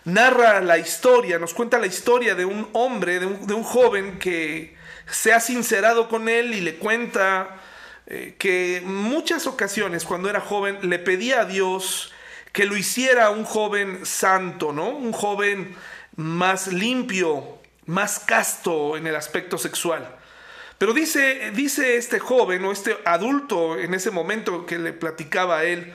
narra 0.03 0.59
la 0.59 0.77
historia, 0.77 1.39
nos 1.39 1.53
cuenta 1.53 1.79
la 1.79 1.87
historia 1.87 2.35
de 2.35 2.43
un 2.43 2.67
hombre, 2.73 3.21
de 3.21 3.25
un, 3.25 3.63
joven 3.63 4.19
que 4.19 4.75
se 5.09 5.31
ha 5.31 5.39
sincerado 5.39 6.09
con 6.09 6.27
él 6.27 6.53
y 6.53 6.59
le 6.59 6.75
cuenta 6.75 7.55
eh, 8.05 8.35
que 8.37 8.81
muchas 8.83 9.47
ocasiones 9.47 10.03
cuando 10.03 10.29
era 10.29 10.41
joven 10.41 10.77
le 10.89 10.99
pedía 10.99 11.39
a 11.39 11.45
Dios 11.45 12.11
que 12.51 12.65
lo 12.65 12.75
hiciera 12.75 13.29
un 13.29 13.45
joven 13.45 14.05
santo, 14.05 14.73
¿no? 14.73 14.89
Un 14.89 15.13
joven 15.13 15.73
más 16.17 16.67
limpio, 16.67 17.59
más 17.85 18.19
casto 18.19 18.97
en 18.97 19.07
el 19.07 19.15
aspecto 19.15 19.57
sexual. 19.57 20.18
Pero 20.79 20.93
dice, 20.93 21.51
dice 21.51 21.97
este 21.97 22.19
joven 22.19 22.63
o 22.63 22.71
este 22.71 22.97
adulto 23.03 23.77
en 23.77 23.93
ese 23.93 24.11
momento 24.11 24.65
que 24.65 24.79
le 24.79 24.93
platicaba 24.93 25.59
a 25.59 25.63
él, 25.65 25.93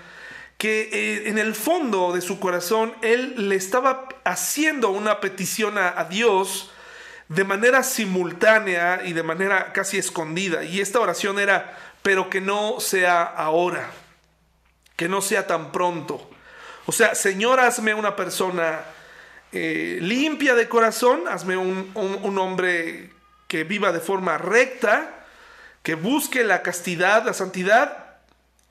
que 0.59 0.91
eh, 0.93 1.29
en 1.31 1.39
el 1.39 1.55
fondo 1.55 2.13
de 2.13 2.21
su 2.21 2.39
corazón 2.39 2.95
él 3.01 3.49
le 3.49 3.57
estaba 3.57 4.11
haciendo 4.25 4.91
una 4.91 5.21
petición 5.21 5.79
a, 5.79 6.05
Dios 6.05 6.71
de 7.31 7.45
manera 7.45 7.83
simultánea 7.83 9.01
y 9.07 9.15
de 9.15 9.23
manera 9.23 9.73
casi 9.73 9.97
escondida. 9.97 10.65
Y 10.65 10.83
esta 10.83 11.01
oración 11.01 11.39
era, 11.39 11.79
pero 12.03 12.29
que 12.29 12.43
no 12.43 12.79
sea 12.79 13.23
ahora, 13.23 13.91
que 14.97 15.09
no 15.09 15.23
sea 15.23 15.47
tan 15.47 15.73
pronto. 15.73 16.31
O 16.85 16.93
sea, 16.93 17.15
Señor, 17.15 17.59
hazme 17.59 17.95
una 17.95 18.17
persona 18.17 18.83
eh, 19.51 19.97
limpia 20.03 20.55
de 20.55 20.69
corazón, 20.69 21.23
hazme 21.27 21.57
un, 21.57 21.91
un 21.95 22.39
hombre 22.39 23.14
que 23.49 23.65
viva 23.65 23.93
de 23.93 24.01
forma 24.01 24.39
recta, 24.39 25.25
que 25.83 25.95
busque 25.95 26.45
la 26.45 26.63
castidad, 26.63 27.25
la 27.25 27.35
santidad, 27.35 28.05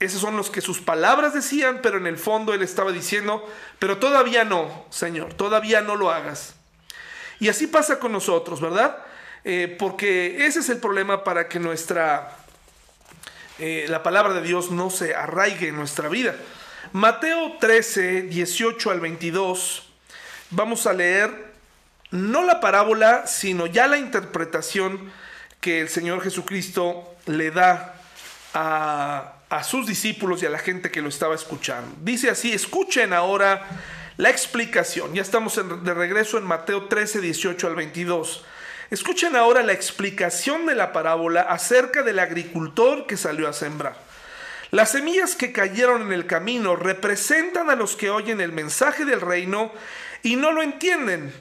esos 0.00 0.20
son 0.20 0.36
los 0.36 0.50
que 0.50 0.60
sus 0.60 0.80
palabras 0.80 1.32
decían, 1.32 1.80
pero 1.82 1.98
en 1.98 2.06
el 2.06 2.18
fondo 2.18 2.52
él 2.52 2.62
estaba 2.62 2.92
diciendo, 2.92 3.48
pero 3.78 3.98
todavía 3.98 4.44
no, 4.44 4.86
Señor, 4.90 5.34
todavía 5.34 5.80
no 5.80 5.96
lo 5.96 6.10
hagas. 6.10 6.54
Y 7.40 7.48
así 7.48 7.66
pasa 7.66 7.98
con 7.98 8.12
nosotros, 8.12 8.60
¿verdad? 8.60 8.98
Eh, 9.44 9.76
porque 9.78 10.46
ese 10.46 10.60
es 10.60 10.68
el 10.68 10.78
problema 10.78 11.22
para 11.22 11.48
que 11.48 11.58
nuestra, 11.58 12.36
eh, 13.58 13.86
la 13.88 14.02
palabra 14.02 14.34
de 14.34 14.42
Dios 14.42 14.70
no 14.70 14.90
se 14.90 15.14
arraigue 15.14 15.68
en 15.68 15.76
nuestra 15.76 16.08
vida. 16.08 16.34
Mateo 16.92 17.56
13, 17.58 18.22
18 18.22 18.90
al 18.90 19.00
22, 19.00 19.88
vamos 20.50 20.86
a 20.86 20.92
leer 20.92 21.53
no 22.14 22.44
la 22.44 22.60
parábola, 22.60 23.26
sino 23.26 23.66
ya 23.66 23.88
la 23.88 23.98
interpretación 23.98 25.12
que 25.60 25.80
el 25.80 25.88
Señor 25.88 26.22
Jesucristo 26.22 27.16
le 27.26 27.50
da 27.50 27.96
a, 28.54 29.32
a 29.50 29.64
sus 29.64 29.86
discípulos 29.86 30.42
y 30.42 30.46
a 30.46 30.50
la 30.50 30.58
gente 30.58 30.92
que 30.92 31.02
lo 31.02 31.08
estaba 31.08 31.34
escuchando. 31.34 31.96
Dice 32.02 32.30
así, 32.30 32.52
escuchen 32.52 33.12
ahora 33.12 33.66
la 34.16 34.30
explicación. 34.30 35.12
Ya 35.12 35.22
estamos 35.22 35.56
de 35.56 35.94
regreso 35.94 36.38
en 36.38 36.44
Mateo 36.44 36.84
13, 36.84 37.20
18 37.20 37.66
al 37.66 37.74
22. 37.74 38.44
Escuchen 38.90 39.34
ahora 39.34 39.64
la 39.64 39.72
explicación 39.72 40.66
de 40.66 40.76
la 40.76 40.92
parábola 40.92 41.40
acerca 41.42 42.04
del 42.04 42.20
agricultor 42.20 43.08
que 43.08 43.16
salió 43.16 43.48
a 43.48 43.52
sembrar. 43.52 43.96
Las 44.70 44.92
semillas 44.92 45.34
que 45.34 45.50
cayeron 45.50 46.02
en 46.02 46.12
el 46.12 46.26
camino 46.26 46.76
representan 46.76 47.70
a 47.70 47.74
los 47.74 47.96
que 47.96 48.10
oyen 48.10 48.40
el 48.40 48.52
mensaje 48.52 49.04
del 49.04 49.20
reino 49.20 49.72
y 50.22 50.36
no 50.36 50.52
lo 50.52 50.62
entienden. 50.62 51.32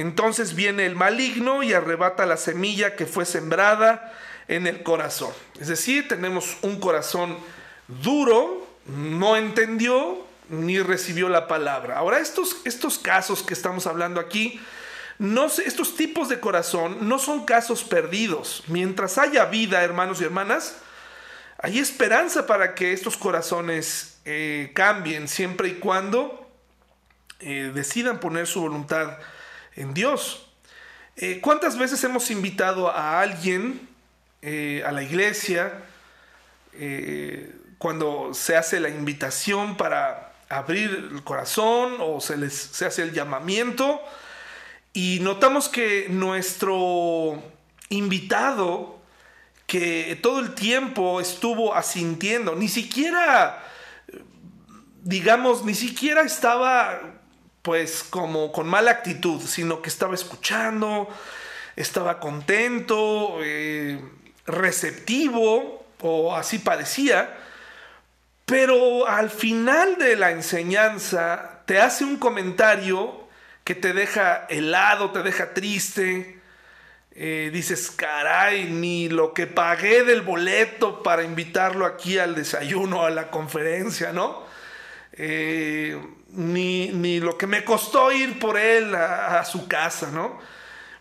Entonces 0.00 0.54
viene 0.54 0.86
el 0.86 0.96
maligno 0.96 1.62
y 1.62 1.74
arrebata 1.74 2.24
la 2.24 2.38
semilla 2.38 2.96
que 2.96 3.04
fue 3.04 3.26
sembrada 3.26 4.14
en 4.48 4.66
el 4.66 4.82
corazón. 4.82 5.30
Es 5.60 5.68
decir, 5.68 6.08
tenemos 6.08 6.56
un 6.62 6.80
corazón 6.80 7.36
duro, 7.86 8.66
no 8.86 9.36
entendió 9.36 10.26
ni 10.48 10.80
recibió 10.80 11.28
la 11.28 11.46
palabra. 11.46 11.98
Ahora, 11.98 12.18
estos, 12.18 12.56
estos 12.64 12.98
casos 12.98 13.42
que 13.42 13.52
estamos 13.52 13.86
hablando 13.86 14.20
aquí, 14.20 14.58
no, 15.18 15.46
estos 15.46 15.96
tipos 15.96 16.30
de 16.30 16.40
corazón 16.40 17.06
no 17.06 17.18
son 17.18 17.44
casos 17.44 17.84
perdidos. 17.84 18.64
Mientras 18.68 19.18
haya 19.18 19.44
vida, 19.44 19.82
hermanos 19.82 20.22
y 20.22 20.24
hermanas, 20.24 20.78
hay 21.58 21.78
esperanza 21.78 22.46
para 22.46 22.74
que 22.74 22.94
estos 22.94 23.18
corazones 23.18 24.18
eh, 24.24 24.72
cambien 24.74 25.28
siempre 25.28 25.68
y 25.68 25.74
cuando 25.74 26.50
eh, 27.40 27.70
decidan 27.74 28.18
poner 28.18 28.46
su 28.46 28.62
voluntad 28.62 29.18
en 29.80 29.94
Dios. 29.94 30.46
Eh, 31.16 31.40
¿Cuántas 31.40 31.78
veces 31.78 32.02
hemos 32.04 32.30
invitado 32.30 32.90
a 32.90 33.20
alguien 33.20 33.88
eh, 34.42 34.82
a 34.86 34.92
la 34.92 35.02
iglesia, 35.02 35.82
eh, 36.74 37.54
cuando 37.78 38.32
se 38.34 38.56
hace 38.56 38.80
la 38.80 38.88
invitación 38.88 39.76
para 39.76 40.32
abrir 40.48 41.10
el 41.12 41.22
corazón 41.24 41.96
o 42.00 42.20
se 42.20 42.36
les 42.36 42.54
se 42.54 42.86
hace 42.86 43.02
el 43.02 43.12
llamamiento 43.12 44.00
y 44.92 45.18
notamos 45.20 45.68
que 45.68 46.06
nuestro 46.08 47.42
invitado 47.88 48.98
que 49.66 50.18
todo 50.22 50.40
el 50.40 50.54
tiempo 50.54 51.20
estuvo 51.20 51.74
asintiendo, 51.74 52.56
ni 52.56 52.68
siquiera 52.68 53.62
digamos, 55.02 55.64
ni 55.64 55.74
siquiera 55.74 56.22
estaba 56.22 57.00
pues 57.62 58.02
como 58.02 58.52
con 58.52 58.66
mala 58.66 58.90
actitud, 58.90 59.40
sino 59.42 59.82
que 59.82 59.88
estaba 59.88 60.14
escuchando, 60.14 61.08
estaba 61.76 62.20
contento, 62.20 63.38
eh, 63.42 64.00
receptivo, 64.46 65.84
o 66.00 66.34
así 66.34 66.58
parecía, 66.58 67.36
pero 68.46 69.06
al 69.06 69.30
final 69.30 69.96
de 69.98 70.16
la 70.16 70.30
enseñanza 70.30 71.62
te 71.66 71.80
hace 71.80 72.04
un 72.04 72.16
comentario 72.16 73.28
que 73.64 73.74
te 73.74 73.92
deja 73.92 74.46
helado, 74.48 75.10
te 75.10 75.22
deja 75.22 75.54
triste. 75.54 76.40
Eh, 77.12 77.50
dices, 77.52 77.90
caray, 77.90 78.64
ni 78.70 79.08
lo 79.08 79.34
que 79.34 79.46
pagué 79.46 80.04
del 80.04 80.22
boleto 80.22 81.02
para 81.02 81.22
invitarlo 81.22 81.84
aquí 81.86 82.18
al 82.18 82.34
desayuno, 82.34 83.04
a 83.04 83.10
la 83.10 83.30
conferencia, 83.30 84.12
¿no? 84.12 84.42
Eh, 85.22 86.00
ni, 86.32 87.20
lo 87.20 87.36
que 87.36 87.46
me 87.46 87.64
costó 87.64 88.10
ir 88.12 88.38
por 88.38 88.56
él 88.56 88.94
a 88.94 89.44
su 89.44 89.68
casa, 89.68 90.10
¿no? 90.10 90.38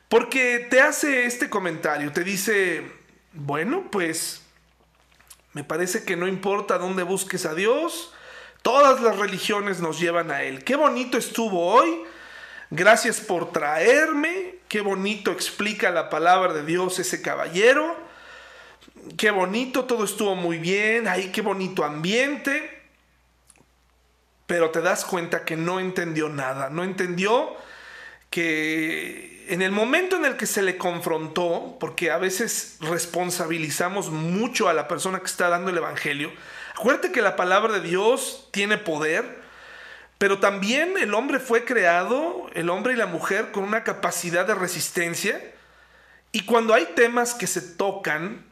Porque 0.09 0.65
te 0.71 0.81
hace 0.81 1.25
este 1.25 1.51
comentario, 1.51 2.11
te 2.11 2.23
dice, 2.23 2.83
bueno, 3.31 3.85
pues 3.91 4.41
me 5.53 5.63
parece 5.63 6.03
que 6.03 6.15
no 6.15 6.27
importa 6.27 6.79
dónde 6.79 7.03
busques 7.03 7.45
a 7.45 7.53
Dios, 7.53 8.11
todas 8.63 9.01
las 9.01 9.17
religiones 9.17 9.81
nos 9.81 9.99
llevan 9.99 10.31
a 10.31 10.41
Él. 10.41 10.63
Qué 10.63 10.75
bonito 10.75 11.19
estuvo 11.19 11.73
hoy, 11.73 12.01
gracias 12.71 13.21
por 13.21 13.51
traerme, 13.51 14.55
qué 14.67 14.81
bonito 14.81 15.31
explica 15.31 15.91
la 15.91 16.09
palabra 16.09 16.53
de 16.53 16.65
Dios 16.65 16.97
ese 16.97 17.21
caballero, 17.21 17.95
qué 19.15 19.29
bonito, 19.29 19.85
todo 19.85 20.05
estuvo 20.05 20.35
muy 20.35 20.57
bien, 20.57 21.07
ahí 21.07 21.31
qué 21.31 21.41
bonito 21.41 21.83
ambiente, 21.83 22.78
pero 24.49 24.71
te 24.71 24.81
das 24.81 25.05
cuenta 25.05 25.45
que 25.45 25.55
no 25.55 25.79
entendió 25.79 26.27
nada, 26.27 26.71
no 26.71 26.83
entendió 26.83 27.55
que 28.31 29.45
en 29.47 29.61
el 29.61 29.71
momento 29.71 30.15
en 30.15 30.25
el 30.25 30.37
que 30.37 30.47
se 30.47 30.63
le 30.63 30.75
confrontó, 30.75 31.77
porque 31.79 32.09
a 32.09 32.17
veces 32.17 32.77
responsabilizamos 32.81 34.09
mucho 34.09 34.67
a 34.67 34.73
la 34.73 34.87
persona 34.87 35.19
que 35.19 35.27
está 35.27 35.49
dando 35.49 35.69
el 35.69 35.77
Evangelio, 35.77 36.31
acuérdate 36.75 37.11
que 37.11 37.21
la 37.21 37.35
palabra 37.35 37.73
de 37.73 37.81
Dios 37.81 38.49
tiene 38.49 38.79
poder, 38.79 39.39
pero 40.17 40.39
también 40.39 40.95
el 40.99 41.13
hombre 41.13 41.39
fue 41.39 41.63
creado, 41.63 42.49
el 42.55 42.71
hombre 42.71 42.93
y 42.93 42.97
la 42.97 43.05
mujer, 43.05 43.51
con 43.51 43.63
una 43.63 43.83
capacidad 43.83 44.47
de 44.47 44.55
resistencia, 44.55 45.39
y 46.31 46.45
cuando 46.45 46.73
hay 46.73 46.87
temas 46.95 47.35
que 47.35 47.45
se 47.45 47.61
tocan, 47.61 48.43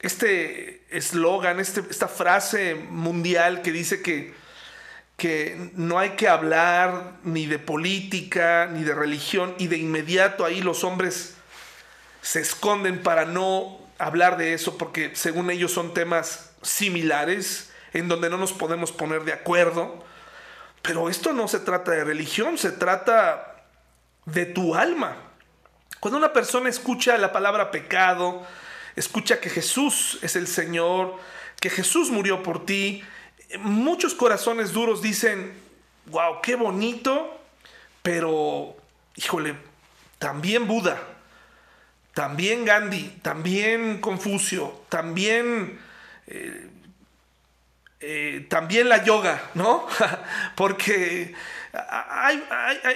este 0.00 0.86
eslogan, 0.88 1.60
este, 1.60 1.82
esta 1.90 2.08
frase 2.08 2.76
mundial 2.76 3.60
que 3.60 3.72
dice 3.72 4.00
que 4.00 4.47
que 5.18 5.72
no 5.74 5.98
hay 5.98 6.10
que 6.10 6.28
hablar 6.28 7.14
ni 7.24 7.46
de 7.46 7.58
política 7.58 8.68
ni 8.72 8.84
de 8.84 8.94
religión 8.94 9.52
y 9.58 9.66
de 9.66 9.76
inmediato 9.76 10.44
ahí 10.44 10.62
los 10.62 10.84
hombres 10.84 11.34
se 12.22 12.40
esconden 12.40 13.02
para 13.02 13.24
no 13.24 13.80
hablar 13.98 14.36
de 14.36 14.54
eso 14.54 14.78
porque 14.78 15.16
según 15.16 15.50
ellos 15.50 15.72
son 15.72 15.92
temas 15.92 16.52
similares 16.62 17.72
en 17.92 18.06
donde 18.06 18.30
no 18.30 18.38
nos 18.38 18.52
podemos 18.52 18.92
poner 18.92 19.24
de 19.24 19.32
acuerdo. 19.32 20.04
Pero 20.82 21.10
esto 21.10 21.32
no 21.32 21.48
se 21.48 21.58
trata 21.58 21.90
de 21.90 22.04
religión, 22.04 22.56
se 22.56 22.70
trata 22.70 23.64
de 24.24 24.46
tu 24.46 24.76
alma. 24.76 25.16
Cuando 25.98 26.16
una 26.16 26.32
persona 26.32 26.68
escucha 26.68 27.18
la 27.18 27.32
palabra 27.32 27.72
pecado, 27.72 28.46
escucha 28.94 29.40
que 29.40 29.50
Jesús 29.50 30.20
es 30.22 30.36
el 30.36 30.46
Señor, 30.46 31.16
que 31.58 31.70
Jesús 31.70 32.10
murió 32.10 32.44
por 32.44 32.64
ti, 32.64 33.02
muchos 33.60 34.14
corazones 34.14 34.72
duros 34.72 35.02
dicen, 35.02 35.52
wow, 36.06 36.40
qué 36.42 36.56
bonito, 36.56 37.40
pero, 38.02 38.76
híjole, 39.16 39.56
también 40.18 40.66
Buda, 40.66 41.00
también 42.14 42.64
Gandhi, 42.64 43.18
también 43.22 44.00
Confucio, 44.00 44.82
también 44.88 45.78
eh, 46.26 46.68
eh, 48.00 48.46
también 48.48 48.88
la 48.88 49.02
yoga, 49.02 49.42
¿no? 49.54 49.86
Porque 50.56 51.34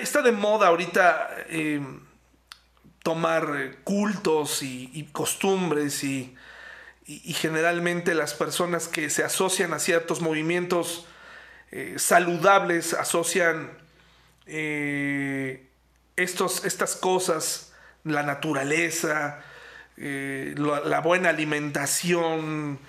está 0.00 0.22
de 0.22 0.30
moda 0.30 0.68
ahorita 0.68 1.28
eh, 1.48 1.80
tomar 3.02 3.78
cultos 3.82 4.62
y, 4.62 5.08
costumbres 5.12 6.04
y, 6.04 6.36
generalmente 7.34 8.14
las 8.14 8.34
personas 8.34 8.88
que 8.88 9.10
se 9.10 9.24
asocian 9.24 9.72
a 9.74 9.78
ciertos 9.78 10.20
movimientos 10.20 11.06
eh, 11.70 11.94
saludables 11.98 12.94
asocian 12.94 13.70
estos, 16.16 16.64
estas 16.64 16.96
cosas, 16.96 17.72
la 18.04 18.22
naturaleza, 18.22 19.40
la 19.96 21.00
buena 21.00 21.30
alimentación, 21.30 22.80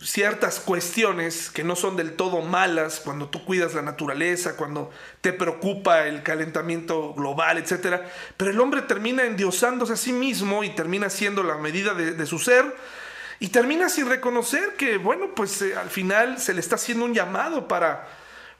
ciertas 0.00 0.60
cuestiones 0.60 1.50
que 1.50 1.62
no 1.62 1.76
son 1.76 1.96
del 1.96 2.14
todo 2.14 2.40
malas 2.40 3.00
cuando 3.00 3.28
tú 3.28 3.44
cuidas 3.44 3.74
la 3.74 3.82
naturaleza, 3.82 4.56
cuando 4.56 4.90
te 5.20 5.32
preocupa 5.32 6.06
el 6.06 6.22
calentamiento 6.22 7.12
global, 7.14 7.58
etc. 7.58 8.00
Pero 8.36 8.50
el 8.50 8.60
hombre 8.60 8.82
termina 8.82 9.24
endiosándose 9.24 9.92
a 9.92 9.96
sí 9.96 10.12
mismo 10.12 10.64
y 10.64 10.70
termina 10.70 11.10
siendo 11.10 11.42
la 11.42 11.56
medida 11.56 11.94
de, 11.94 12.26
su 12.26 12.38
ser 12.38 12.74
y 13.44 13.48
termina 13.48 13.90
sin 13.90 14.08
reconocer 14.08 14.72
que, 14.78 14.96
bueno, 14.96 15.34
pues 15.34 15.60
eh, 15.60 15.76
al 15.76 15.90
final 15.90 16.38
se 16.38 16.54
le 16.54 16.60
está 16.60 16.76
haciendo 16.76 17.04
un 17.04 17.12
llamado 17.12 17.68
para, 17.68 18.08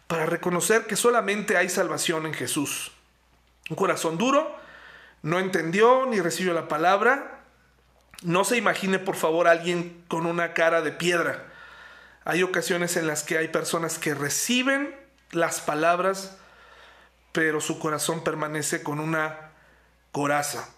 para 0.07 0.27
reconocer 0.27 0.85
que 0.85 0.95
solamente 0.95 1.57
hay 1.57 1.71
salvación 1.71 2.27
en 2.27 2.35
Jesús. 2.35 2.93
Un 3.71 3.77
corazón 3.77 4.19
duro, 4.19 4.55
no 5.23 5.39
entendió 5.39 6.05
ni 6.05 6.21
recibió 6.21 6.53
la 6.53 6.69
palabra, 6.69 7.41
no 8.25 8.45
se 8.45 8.59
imagine, 8.59 8.99
por 8.99 9.17
favor, 9.17 9.49
alguien 9.49 10.05
con 10.07 10.27
una 10.27 10.53
cara 10.53 10.83
de 10.83 10.93
piedra. 10.93 11.47
Hay 12.27 12.43
ocasiones 12.43 12.99
en 12.99 13.07
las 13.07 13.23
que 13.23 13.39
hay 13.39 13.49
personas 13.49 13.99
que 13.99 14.13
reciben 14.13 14.95
las 15.31 15.63
palabras, 15.63 16.37
pero 17.33 17.63
su 17.63 17.79
corazón 17.79 18.23
permanece 18.23 18.83
con 18.83 19.01
una 19.01 19.49
coraza. 20.13 20.69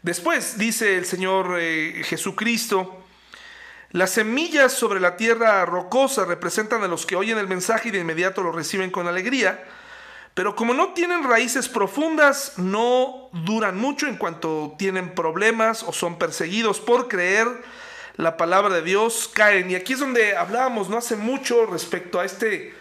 Después 0.00 0.56
dice 0.56 0.96
el 0.96 1.04
Señor 1.04 1.58
eh, 1.60 2.00
Jesucristo, 2.06 3.04
las 3.92 4.10
semillas 4.10 4.72
sobre 4.72 5.00
la 5.00 5.16
tierra 5.16 5.64
rocosa 5.66 6.24
representan 6.24 6.82
a 6.84 6.88
los 6.88 7.06
que 7.06 7.16
oyen 7.16 7.38
el 7.38 7.48
mensaje 7.48 7.88
y 7.88 7.92
de 7.92 7.98
inmediato 7.98 8.42
lo 8.42 8.52
reciben 8.52 8.90
con 8.90 9.08
alegría, 9.08 9.64
pero 10.34 10.54
como 10.54 10.74
no 10.74 10.92
tienen 10.92 11.24
raíces 11.24 11.68
profundas, 11.68 12.54
no 12.56 13.30
duran 13.32 13.76
mucho 13.76 14.06
en 14.06 14.16
cuanto 14.16 14.76
tienen 14.78 15.14
problemas 15.14 15.82
o 15.82 15.92
son 15.92 16.18
perseguidos 16.18 16.78
por 16.78 17.08
creer 17.08 17.48
la 18.16 18.36
palabra 18.36 18.74
de 18.74 18.82
Dios, 18.82 19.28
caen. 19.32 19.70
Y 19.70 19.74
aquí 19.74 19.94
es 19.94 19.98
donde 19.98 20.36
hablábamos 20.36 20.88
no 20.88 20.96
hace 20.96 21.16
mucho 21.16 21.66
respecto 21.66 22.20
a 22.20 22.24
este, 22.24 22.74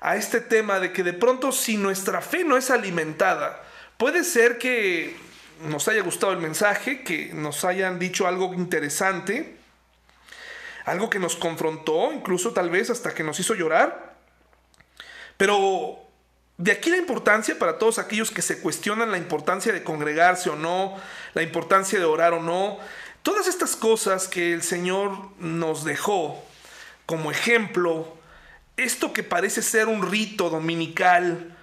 a 0.00 0.16
este 0.16 0.40
tema 0.40 0.80
de 0.80 0.92
que 0.92 1.04
de 1.04 1.12
pronto 1.12 1.52
si 1.52 1.76
nuestra 1.76 2.20
fe 2.20 2.42
no 2.42 2.56
es 2.56 2.72
alimentada, 2.72 3.62
puede 3.98 4.24
ser 4.24 4.58
que 4.58 5.16
nos 5.68 5.86
haya 5.86 6.02
gustado 6.02 6.32
el 6.32 6.38
mensaje, 6.38 7.02
que 7.02 7.32
nos 7.32 7.64
hayan 7.64 8.00
dicho 8.00 8.26
algo 8.26 8.52
interesante, 8.52 9.55
algo 10.86 11.10
que 11.10 11.18
nos 11.18 11.36
confrontó, 11.36 12.12
incluso 12.12 12.52
tal 12.52 12.70
vez 12.70 12.90
hasta 12.90 13.12
que 13.12 13.22
nos 13.22 13.38
hizo 13.38 13.54
llorar, 13.54 14.14
pero 15.36 15.98
de 16.56 16.72
aquí 16.72 16.88
la 16.88 16.96
importancia 16.96 17.58
para 17.58 17.76
todos 17.76 17.98
aquellos 17.98 18.30
que 18.30 18.40
se 18.40 18.60
cuestionan 18.60 19.10
la 19.10 19.18
importancia 19.18 19.72
de 19.72 19.82
congregarse 19.82 20.48
o 20.48 20.56
no, 20.56 20.94
la 21.34 21.42
importancia 21.42 21.98
de 21.98 22.04
orar 22.04 22.32
o 22.32 22.42
no. 22.42 22.78
Todas 23.22 23.48
estas 23.48 23.76
cosas 23.76 24.28
que 24.28 24.54
el 24.54 24.62
Señor 24.62 25.10
nos 25.38 25.84
dejó 25.84 26.42
como 27.04 27.30
ejemplo, 27.30 28.16
esto 28.76 29.12
que 29.12 29.22
parece 29.22 29.62
ser 29.62 29.88
un 29.88 30.08
rito 30.10 30.50
dominical 30.50 31.56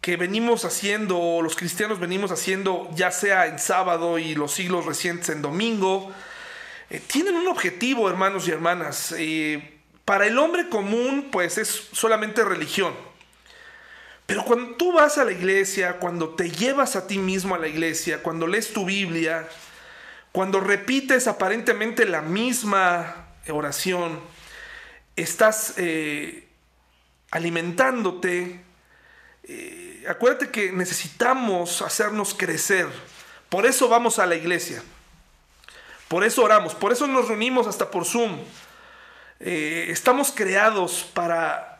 que 0.00 0.16
venimos 0.16 0.64
haciendo, 0.64 1.18
o 1.18 1.42
los 1.42 1.56
cristianos 1.56 1.98
venimos 1.98 2.30
haciendo 2.30 2.88
ya 2.94 3.10
sea 3.10 3.46
en 3.46 3.58
sábado 3.58 4.18
y 4.18 4.34
los 4.34 4.52
siglos 4.52 4.86
recientes 4.86 5.30
en 5.30 5.42
domingo, 5.42 6.12
eh, 6.90 7.00
tienen 7.06 7.34
un 7.34 7.48
objetivo, 7.48 8.08
hermanos 8.08 8.46
y 8.48 8.50
hermanas. 8.50 9.14
Para 10.04 10.26
el 10.26 10.38
hombre 10.38 10.68
común, 10.68 11.28
pues 11.32 11.58
es 11.58 11.88
solamente 11.92 12.44
religión 12.44 12.94
pero 14.26 14.44
cuando 14.44 14.74
tú 14.74 14.92
vas 14.92 15.18
a 15.18 15.24
la 15.24 15.30
iglesia, 15.30 15.98
cuando 15.98 16.30
te 16.30 16.50
llevas 16.50 16.96
a 16.96 17.06
ti 17.06 17.16
mismo 17.16 17.54
a 17.54 17.58
la 17.58 17.68
iglesia, 17.68 18.22
cuando 18.22 18.48
lees 18.48 18.72
tu 18.72 18.84
Biblia, 18.84 19.48
cuando 20.32 20.60
repites 20.60 21.28
aparentemente 21.28 22.04
la 22.06 22.22
misma 22.22 23.28
oración, 23.48 24.20
estás 25.14 25.74
eh, 25.76 26.48
alimentándote. 27.30 28.60
Eh, 29.44 30.04
acuérdate 30.08 30.50
que 30.50 30.72
necesitamos 30.72 31.80
hacernos 31.80 32.34
crecer. 32.34 32.88
Por 33.48 33.64
eso 33.64 33.88
vamos 33.88 34.18
a 34.18 34.26
la 34.26 34.34
iglesia. 34.34 34.82
Por 36.08 36.24
eso 36.24 36.42
oramos. 36.42 36.74
Por 36.74 36.92
eso 36.92 37.06
nos 37.06 37.28
reunimos 37.28 37.66
hasta 37.66 37.90
por 37.90 38.04
Zoom. 38.04 38.38
Eh, 39.40 39.86
estamos 39.90 40.32
creados 40.32 41.06
para 41.12 41.76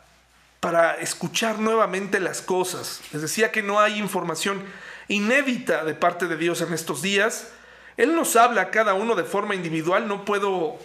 para 0.59 0.95
escuchar 0.95 1.59
nuevamente 1.59 2.19
las 2.19 2.41
cosas. 2.41 3.01
Les 3.13 3.21
decía 3.21 3.51
que 3.51 3.61
no 3.61 3.79
hay 3.79 3.99
información 3.99 4.63
inédita 5.07 5.85
de 5.85 5.93
parte 5.93 6.27
de 6.27 6.37
Dios 6.37 6.61
en 6.61 6.73
estos 6.73 7.01
días. 7.01 7.49
Él 7.95 8.15
nos 8.15 8.35
habla 8.35 8.63
a 8.63 8.69
cada 8.71 8.93
uno 8.93 9.15
de 9.15 9.23
forma 9.23 9.55
individual, 9.55 10.07
no 10.07 10.25
puedo 10.25 10.77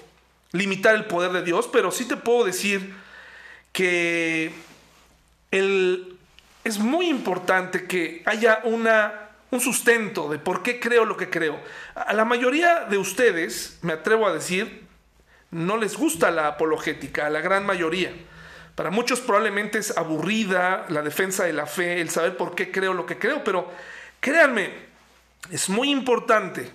limitar 0.53 0.95
el 0.95 1.07
poder 1.07 1.33
de 1.33 1.43
Dios, 1.43 1.69
pero 1.73 1.91
sí 1.91 2.07
te 2.07 2.17
puedo 2.17 2.45
decir 2.45 2.95
que 3.73 4.55
es 5.51 6.79
muy 6.79 7.09
importante 7.09 7.87
que 7.87 8.23
haya 8.27 8.61
una, 8.65 9.22
un 9.53 9.61
sustento 9.61 10.31
de 10.31 10.39
por 10.39 10.63
qué 10.63 10.81
creo 10.81 11.05
lo 11.05 11.17
que 11.17 11.29
creo. 11.29 11.61
A 11.95 12.15
la 12.15 12.25
mayoría 12.25 12.87
de 12.87 12.97
ustedes, 12.97 13.79
me 13.83 13.93
atrevo 13.93 14.27
a 14.27 14.33
decir, 14.33 14.87
no 15.51 15.77
les 15.77 15.97
gusta 15.97 16.31
la 16.31 16.49
apologética, 16.49 17.27
a 17.27 17.31
la 17.31 17.43
gran 17.43 17.67
mayoría. 17.67 18.13
Para 18.75 18.91
muchos 18.91 19.21
probablemente 19.21 19.79
es 19.79 19.97
aburrida 19.97 20.87
la 20.89 21.03
defensa 21.03 21.45
de 21.45 21.53
la 21.53 21.67
fe, 21.67 22.01
el 22.01 22.09
saber 22.09 22.39
por 22.39 22.55
qué 22.55 22.73
creo 22.73 22.95
lo 22.95 23.05
que 23.05 23.19
creo, 23.19 23.45
pero 23.45 23.71
créanme, 24.21 24.73
es 25.51 25.69
muy 25.69 25.91
importante 25.91 26.71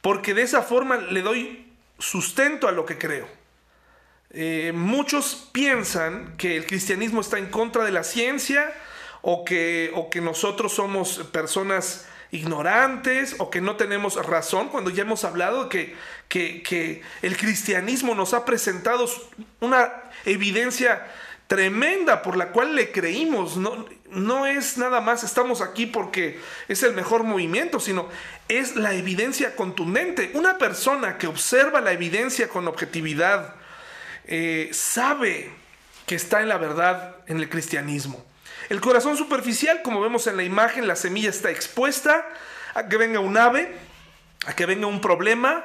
porque 0.00 0.34
de 0.34 0.42
esa 0.42 0.62
forma 0.62 0.98
le 0.98 1.20
doy 1.20 1.72
sustento 1.98 2.68
a 2.68 2.72
lo 2.72 2.86
que 2.86 2.96
creo. 2.96 3.26
Eh, 4.30 4.70
muchos 4.72 5.48
piensan 5.50 6.36
que 6.36 6.56
el 6.56 6.64
cristianismo 6.64 7.20
está 7.20 7.38
en 7.38 7.46
contra 7.46 7.84
de 7.84 7.90
la 7.90 8.04
ciencia 8.04 8.72
o 9.22 9.44
que, 9.44 9.90
o 9.94 10.10
que 10.10 10.20
nosotros 10.20 10.72
somos 10.74 11.18
personas 11.32 12.06
ignorantes 12.32 13.36
o 13.38 13.50
que 13.50 13.60
no 13.60 13.76
tenemos 13.76 14.14
razón 14.26 14.68
cuando 14.68 14.90
ya 14.90 15.02
hemos 15.02 15.24
hablado 15.24 15.68
que, 15.68 15.94
que, 16.28 16.62
que 16.62 17.02
el 17.20 17.36
cristianismo 17.36 18.14
nos 18.14 18.34
ha 18.34 18.44
presentado 18.44 19.06
una 19.60 19.92
evidencia 20.24 21.06
tremenda 21.46 22.22
por 22.22 22.36
la 22.36 22.48
cual 22.48 22.74
le 22.74 22.90
creímos. 22.90 23.58
No, 23.58 23.84
no 24.10 24.46
es 24.46 24.78
nada 24.78 25.02
más 25.02 25.22
estamos 25.22 25.60
aquí 25.60 25.84
porque 25.84 26.40
es 26.68 26.82
el 26.82 26.94
mejor 26.94 27.22
movimiento, 27.24 27.78
sino 27.78 28.08
es 28.48 28.76
la 28.76 28.94
evidencia 28.94 29.54
contundente. 29.54 30.30
Una 30.32 30.56
persona 30.56 31.18
que 31.18 31.26
observa 31.26 31.82
la 31.82 31.92
evidencia 31.92 32.48
con 32.48 32.66
objetividad 32.66 33.54
eh, 34.24 34.70
sabe 34.72 35.50
que 36.06 36.14
está 36.14 36.40
en 36.40 36.48
la 36.48 36.56
verdad 36.56 37.16
en 37.26 37.38
el 37.38 37.50
cristianismo. 37.50 38.24
El 38.68 38.80
corazón 38.80 39.16
superficial, 39.16 39.82
como 39.82 40.00
vemos 40.00 40.26
en 40.26 40.36
la 40.36 40.42
imagen, 40.42 40.86
la 40.86 40.96
semilla 40.96 41.30
está 41.30 41.50
expuesta 41.50 42.26
a 42.74 42.88
que 42.88 42.96
venga 42.96 43.20
un 43.20 43.36
ave, 43.36 43.74
a 44.46 44.54
que 44.54 44.66
venga 44.66 44.86
un 44.86 45.00
problema, 45.00 45.64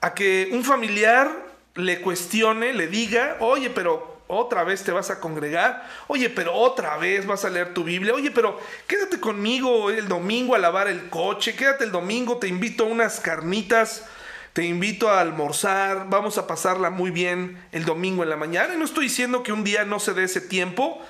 a 0.00 0.14
que 0.14 0.48
un 0.52 0.64
familiar 0.64 1.30
le 1.74 2.00
cuestione, 2.00 2.72
le 2.72 2.86
diga, 2.86 3.36
oye, 3.40 3.70
pero 3.70 4.16
otra 4.28 4.64
vez 4.64 4.82
te 4.82 4.90
vas 4.90 5.10
a 5.10 5.20
congregar, 5.20 5.88
oye, 6.08 6.30
pero 6.30 6.54
otra 6.54 6.96
vez 6.96 7.26
vas 7.26 7.44
a 7.44 7.50
leer 7.50 7.74
tu 7.74 7.84
Biblia, 7.84 8.14
oye, 8.14 8.30
pero 8.30 8.58
quédate 8.86 9.20
conmigo 9.20 9.90
el 9.90 10.08
domingo 10.08 10.54
a 10.54 10.58
lavar 10.58 10.88
el 10.88 11.08
coche, 11.08 11.54
quédate 11.54 11.84
el 11.84 11.92
domingo, 11.92 12.38
te 12.38 12.48
invito 12.48 12.84
a 12.84 12.88
unas 12.88 13.20
carnitas, 13.20 14.04
te 14.52 14.64
invito 14.64 15.10
a 15.10 15.20
almorzar, 15.20 16.08
vamos 16.08 16.38
a 16.38 16.46
pasarla 16.46 16.90
muy 16.90 17.10
bien 17.10 17.62
el 17.72 17.84
domingo 17.84 18.22
en 18.22 18.30
la 18.30 18.36
mañana. 18.36 18.74
Y 18.74 18.78
no 18.78 18.84
estoy 18.84 19.04
diciendo 19.04 19.42
que 19.42 19.52
un 19.52 19.64
día 19.64 19.84
no 19.84 20.00
se 20.00 20.14
dé 20.14 20.24
ese 20.24 20.40
tiempo, 20.40 21.04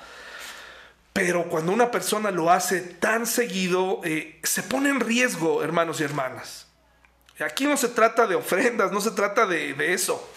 pero 1.17 1.49
cuando 1.49 1.71
una 1.71 1.89
persona 1.89 2.29
lo 2.29 2.51
hace 2.51 2.79
tan 2.79 3.25
seguido, 3.25 4.01
eh, 4.03 4.39
se 4.43 4.61
pone 4.61 4.89
en 4.89 4.99
riesgo, 4.99 5.63
hermanos 5.63 5.99
y 5.99 6.03
hermanas. 6.03 6.67
Aquí 7.39 7.65
no 7.65 7.75
se 7.75 7.87
trata 7.87 8.27
de 8.27 8.35
ofrendas, 8.35 8.91
no 8.91 9.01
se 9.01 9.09
trata 9.09 9.47
de, 9.47 9.93
eso. 9.95 10.31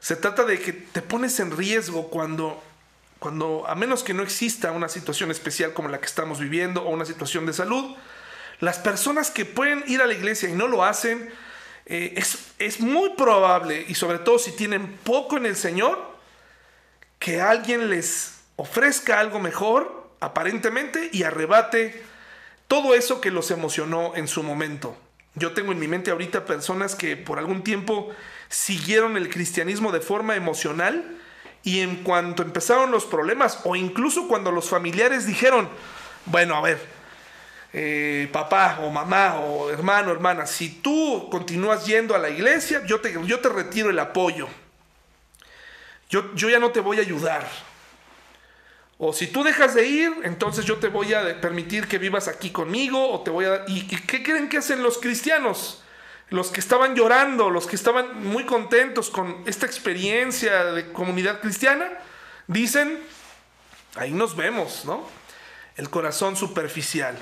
Se 0.00 0.16
trata 0.16 0.42
de 0.42 0.58
que 0.58 0.72
te 0.72 1.02
pones 1.02 1.38
en 1.38 1.56
riesgo 1.56 2.10
cuando, 2.10 2.60
cuando, 3.20 3.64
a 3.68 3.76
menos 3.76 4.02
que 4.02 4.12
no 4.12 4.24
exista 4.24 4.72
una 4.72 4.88
situación 4.88 5.30
especial 5.30 5.72
como 5.72 5.88
la 5.88 6.00
que 6.00 6.06
estamos 6.06 6.40
viviendo 6.40 6.82
o 6.82 6.90
una 6.90 7.04
situación 7.04 7.46
de 7.46 7.52
salud, 7.52 7.94
las 8.58 8.80
personas 8.80 9.30
que 9.30 9.44
pueden 9.44 9.84
ir 9.86 10.02
a 10.02 10.06
la 10.06 10.14
iglesia 10.14 10.48
y 10.48 10.52
no 10.52 10.66
lo 10.66 10.82
hacen, 10.82 11.32
eh, 11.86 12.14
es, 12.16 12.38
es 12.58 12.80
muy 12.80 13.10
probable, 13.10 13.84
y 13.86 13.94
sobre 13.94 14.18
todo 14.18 14.40
si 14.40 14.50
tienen 14.50 14.96
poco 15.04 15.36
en 15.36 15.46
el 15.46 15.54
Señor, 15.54 16.18
que 17.20 17.40
alguien 17.40 17.88
les 17.88 18.32
ofrezca 18.56 19.20
algo 19.20 19.38
mejor, 19.38 19.97
aparentemente, 20.20 21.10
y 21.12 21.22
arrebate 21.22 22.02
todo 22.66 22.94
eso 22.94 23.20
que 23.20 23.30
los 23.30 23.50
emocionó 23.50 24.14
en 24.14 24.28
su 24.28 24.42
momento. 24.42 24.96
Yo 25.34 25.52
tengo 25.52 25.72
en 25.72 25.78
mi 25.78 25.88
mente 25.88 26.10
ahorita 26.10 26.44
personas 26.44 26.94
que 26.94 27.16
por 27.16 27.38
algún 27.38 27.62
tiempo 27.62 28.10
siguieron 28.48 29.16
el 29.16 29.28
cristianismo 29.28 29.92
de 29.92 30.00
forma 30.00 30.36
emocional 30.36 31.16
y 31.62 31.80
en 31.80 31.96
cuanto 32.02 32.42
empezaron 32.42 32.90
los 32.90 33.04
problemas 33.04 33.60
o 33.64 33.76
incluso 33.76 34.26
cuando 34.28 34.50
los 34.50 34.68
familiares 34.68 35.26
dijeron, 35.26 35.68
bueno, 36.26 36.56
a 36.56 36.60
ver, 36.60 36.80
eh, 37.72 38.28
papá 38.32 38.80
o 38.82 38.90
mamá 38.90 39.40
o 39.40 39.70
hermano, 39.70 40.10
hermana, 40.10 40.46
si 40.46 40.68
tú 40.68 41.28
continúas 41.30 41.86
yendo 41.86 42.14
a 42.14 42.18
la 42.18 42.30
iglesia, 42.30 42.82
yo 42.86 43.00
te, 43.00 43.14
yo 43.24 43.40
te 43.40 43.48
retiro 43.48 43.90
el 43.90 43.98
apoyo. 43.98 44.48
Yo, 46.10 46.34
yo 46.34 46.48
ya 46.48 46.58
no 46.58 46.70
te 46.70 46.80
voy 46.80 46.98
a 46.98 47.02
ayudar. 47.02 47.46
O 48.98 49.12
si 49.12 49.28
tú 49.28 49.44
dejas 49.44 49.74
de 49.74 49.86
ir, 49.86 50.12
entonces 50.24 50.64
yo 50.64 50.78
te 50.78 50.88
voy 50.88 51.14
a 51.14 51.40
permitir 51.40 51.86
que 51.86 51.98
vivas 51.98 52.26
aquí 52.26 52.50
conmigo 52.50 53.10
o 53.12 53.20
te 53.20 53.30
voy 53.30 53.44
a... 53.44 53.62
¿Y 53.68 53.86
qué 53.86 54.24
creen 54.24 54.48
que 54.48 54.58
hacen 54.58 54.82
los 54.82 54.98
cristianos? 54.98 55.84
Los 56.30 56.48
que 56.48 56.58
estaban 56.58 56.96
llorando, 56.96 57.48
los 57.48 57.68
que 57.68 57.76
estaban 57.76 58.26
muy 58.26 58.44
contentos 58.44 59.08
con 59.08 59.44
esta 59.46 59.66
experiencia 59.66 60.64
de 60.64 60.92
comunidad 60.92 61.40
cristiana, 61.40 61.88
dicen, 62.48 62.98
ahí 63.94 64.10
nos 64.10 64.34
vemos, 64.34 64.84
¿no? 64.84 65.08
El 65.76 65.88
corazón 65.90 66.36
superficial. 66.36 67.16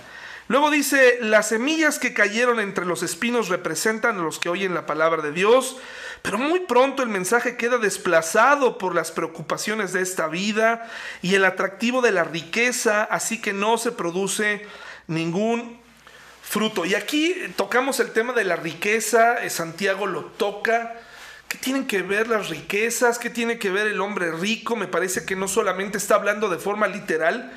Luego 0.49 0.71
dice, 0.71 1.19
las 1.21 1.49
semillas 1.49 1.99
que 1.99 2.15
cayeron 2.15 2.61
entre 2.61 2.85
los 2.85 3.03
espinos 3.03 3.49
representan 3.49 4.19
a 4.19 4.23
los 4.23 4.39
que 4.39 4.49
oyen 4.49 4.75
la 4.75 4.87
palabra 4.87 5.23
de 5.23 5.33
Dios, 5.33 5.77
pero 6.23 6.39
muy 6.39 6.61
pronto 6.61 7.03
el 7.03 7.09
mensaje 7.09 7.57
queda 7.57 7.79
desplazado 7.79 8.79
por 8.79 8.95
las 8.95 9.11
preocupaciones 9.11 9.93
de 9.93 10.03
esta 10.03 10.29
vida 10.29 10.89
y 11.21 11.35
el 11.35 11.45
atractivo 11.45 12.01
de 12.01 12.13
la 12.13 12.25
riqueza, 12.25 13.03
así 13.03 13.41
que 13.41 13.53
no 13.53 13.77
se 13.77 13.91
produce 13.91 14.67
ningún 15.09 15.81
fruto. 16.43 16.85
Y 16.85 16.95
aquí 16.95 17.35
tocamos 17.57 17.99
el 17.99 18.13
tema 18.13 18.33
de 18.33 18.45
la 18.45 18.57
riqueza, 18.57 19.45
eh, 19.45 19.51
Santiago 19.51 20.07
lo 20.07 20.25
toca. 20.25 20.95
¿Qué 21.49 21.59
tienen 21.59 21.87
que 21.87 22.03
ver 22.03 22.29
las 22.29 22.49
riquezas? 22.49 23.19
¿Qué 23.19 23.31
tiene 23.31 23.59
que 23.59 23.71
ver 23.71 23.87
el 23.89 24.01
hombre 24.01 24.33
rico? 24.33 24.77
Me 24.77 24.87
parece 24.87 25.25
que 25.25 25.37
no 25.37 25.49
solamente 25.49 25.99
está 25.99 26.17
hablando 26.17 26.49
de 26.49 26.59
forma 26.59 26.87
literal, 26.89 27.53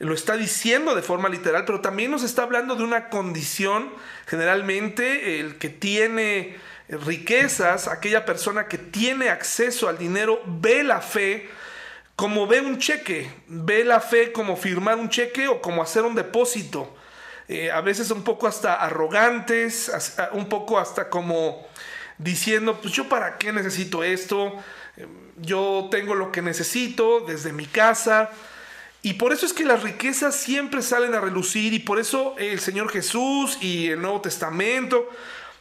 lo 0.00 0.14
está 0.14 0.36
diciendo 0.36 0.94
de 0.94 1.02
forma 1.02 1.28
literal, 1.28 1.64
pero 1.66 1.80
también 1.80 2.10
nos 2.10 2.22
está 2.22 2.42
hablando 2.42 2.74
de 2.74 2.82
una 2.82 3.10
condición, 3.10 3.92
generalmente 4.26 5.40
el 5.40 5.58
que 5.58 5.68
tiene 5.68 6.56
riquezas, 6.88 7.86
aquella 7.86 8.24
persona 8.24 8.66
que 8.66 8.78
tiene 8.78 9.28
acceso 9.28 9.88
al 9.88 9.98
dinero, 9.98 10.42
ve 10.46 10.82
la 10.82 11.02
fe 11.02 11.48
como 12.16 12.46
ve 12.46 12.60
un 12.60 12.78
cheque, 12.78 13.30
ve 13.46 13.84
la 13.84 14.00
fe 14.00 14.32
como 14.32 14.56
firmar 14.56 14.96
un 14.96 15.10
cheque 15.10 15.48
o 15.48 15.60
como 15.60 15.82
hacer 15.82 16.02
un 16.02 16.14
depósito. 16.14 16.96
Eh, 17.48 17.70
a 17.70 17.80
veces 17.82 18.10
un 18.10 18.24
poco 18.24 18.46
hasta 18.46 18.74
arrogantes, 18.74 19.92
un 20.32 20.48
poco 20.48 20.78
hasta 20.78 21.10
como 21.10 21.66
diciendo, 22.16 22.78
pues 22.80 22.94
yo 22.94 23.08
para 23.08 23.36
qué 23.38 23.52
necesito 23.52 24.02
esto, 24.02 24.54
yo 25.36 25.88
tengo 25.90 26.14
lo 26.14 26.32
que 26.32 26.42
necesito 26.42 27.20
desde 27.20 27.52
mi 27.52 27.66
casa, 27.66 28.30
y 29.02 29.14
por 29.14 29.32
eso 29.32 29.46
es 29.46 29.52
que 29.52 29.64
las 29.64 29.82
riquezas 29.82 30.36
siempre 30.36 30.82
salen 30.82 31.14
a 31.14 31.20
relucir 31.20 31.72
y 31.72 31.78
por 31.78 31.98
eso 31.98 32.34
el 32.38 32.60
Señor 32.60 32.90
Jesús 32.90 33.58
y 33.62 33.88
el 33.88 34.02
Nuevo 34.02 34.20
Testamento 34.20 35.08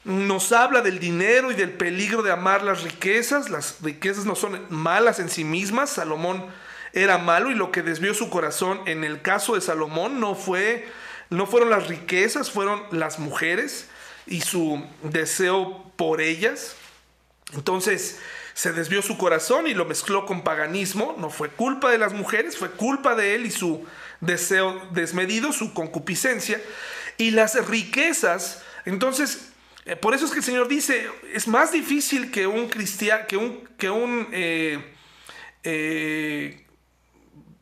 nos 0.04 0.52
habla 0.52 0.82
del 0.82 1.00
dinero 1.00 1.52
y 1.52 1.56
del 1.56 1.72
peligro 1.72 2.22
de 2.22 2.32
amar 2.32 2.64
las 2.64 2.84
riquezas. 2.84 3.50
Las 3.50 3.78
riquezas 3.82 4.26
no 4.26 4.36
son 4.36 4.66
malas 4.70 5.20
en 5.20 5.30
sí 5.30 5.44
mismas. 5.44 5.92
Salomón 5.92 6.48
era 6.94 7.18
malo 7.18 7.52
y 7.52 7.56
lo 7.56 7.72
que 7.72 7.82
desvió 7.82 8.14
su 8.14 8.30
corazón 8.30 8.82
en 8.86 9.04
el 9.04 9.22
caso 9.22 9.56
de 9.56 9.62
Salomón 9.62 10.20
no 10.20 10.36
fue 10.36 10.88
no 11.30 11.46
fueron 11.46 11.70
las 11.70 11.88
riquezas, 11.88 12.50
fueron 12.50 12.84
las 12.92 13.20
mujeres 13.20 13.88
y 14.26 14.42
su 14.42 14.84
deseo 15.04 15.92
por 15.96 16.22
ellas. 16.22 16.76
Entonces, 17.54 18.20
se 18.60 18.74
desvió 18.74 19.02
su 19.02 19.18
corazón 19.18 19.68
y 19.68 19.74
lo 19.74 19.86
mezcló 19.86 20.26
con 20.26 20.44
paganismo. 20.44 21.16
No 21.18 21.30
fue 21.30 21.48
culpa 21.48 21.90
de 21.92 21.98
las 21.98 22.12
mujeres, 22.12 22.58
fue 22.58 22.70
culpa 22.70 23.16
de 23.16 23.34
él 23.34 23.46
y 23.46 23.52
su 23.52 23.86
deseo 24.20 24.86
desmedido, 24.92 25.54
su 25.54 25.74
concupiscencia. 25.74 26.62
Y 27.16 27.32
las 27.32 27.56
riquezas, 27.70 28.62
entonces, 28.84 29.54
eh, 29.86 29.96
por 29.96 30.14
eso 30.14 30.26
es 30.26 30.32
que 30.32 30.40
el 30.40 30.44
Señor 30.44 30.68
dice, 30.68 31.10
es 31.34 31.48
más 31.48 31.72
difícil 31.72 32.32
que 32.32 32.48
un 32.48 32.68
cristiano, 32.68 33.24
que 33.30 33.38
un, 33.38 33.66
que 33.78 33.90
un 33.90 34.28
eh, 34.34 34.94
eh, 35.64 36.68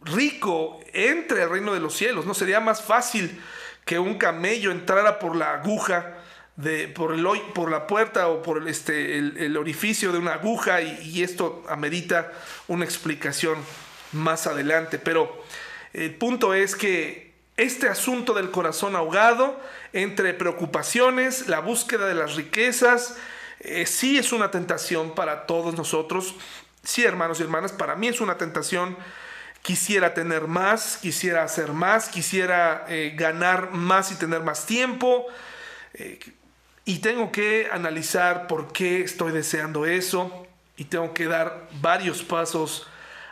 rico 0.02 0.80
entre 0.94 1.44
al 1.44 1.52
reino 1.52 1.76
de 1.76 1.80
los 1.80 1.96
cielos. 1.96 2.26
No 2.26 2.34
sería 2.34 2.60
más 2.60 2.82
fácil 2.82 3.40
que 3.86 4.00
un 4.00 4.18
camello 4.18 4.72
entrara 4.72 5.20
por 5.20 5.36
la 5.36 5.54
aguja 5.54 6.17
por, 6.96 7.14
el, 7.14 7.24
por 7.54 7.70
la 7.70 7.86
puerta 7.86 8.30
o 8.30 8.42
por 8.42 8.58
el, 8.58 8.68
este, 8.68 9.18
el, 9.18 9.58
orificio 9.58 10.12
de 10.12 10.18
una 10.18 10.34
aguja 10.34 10.82
y, 10.82 11.22
esto 11.22 11.64
amerita 11.70 12.32
una 12.68 12.84
explicación 12.84 13.58
más 14.12 14.48
adelante. 14.48 14.98
Pero 14.98 15.44
el 15.94 16.16
punto 16.16 16.56
es 16.56 16.76
que 16.76 17.34
este 17.58 17.90
asunto 17.90 18.34
del 18.34 18.50
corazón 18.50 18.96
ahogado, 18.96 19.60
entre 19.94 20.34
preocupaciones, 20.34 21.48
la 21.48 21.60
búsqueda 21.60 22.08
de 22.08 22.16
las 22.16 22.36
riquezas, 22.36 23.16
eh, 23.60 23.86
sí 23.86 24.18
es 24.18 24.32
una 24.32 24.50
tentación 24.50 25.14
para 25.14 25.46
todos 25.46 25.76
nosotros. 25.76 26.36
Sí, 26.84 27.04
hermanos 27.04 27.40
y 27.40 27.44
hermanas, 27.44 27.72
para 27.72 27.96
mí 27.96 28.08
es 28.08 28.20
una 28.20 28.38
tentación. 28.38 28.98
Quisiera 29.62 30.14
tener 30.14 30.48
más, 30.48 30.98
quisiera 30.98 31.44
hacer 31.44 31.74
más, 31.74 32.10
quisiera 32.10 32.86
eh, 32.88 33.14
ganar 33.16 33.72
más 33.72 34.12
y 34.12 34.16
tener 34.16 34.42
más 34.42 34.66
tiempo. 34.66 35.28
Eh, 35.94 36.20
y 36.88 37.00
tengo 37.00 37.34
que 37.34 37.68
analizar 37.70 38.48
por 38.48 38.72
qué 38.72 39.02
estoy 39.02 39.34
deseando 39.34 39.86
eso 39.86 40.48
y 40.78 40.86
tengo 40.86 41.14
que 41.14 41.26
dar 41.26 41.68
varios 41.82 42.24
pasos 42.24 42.88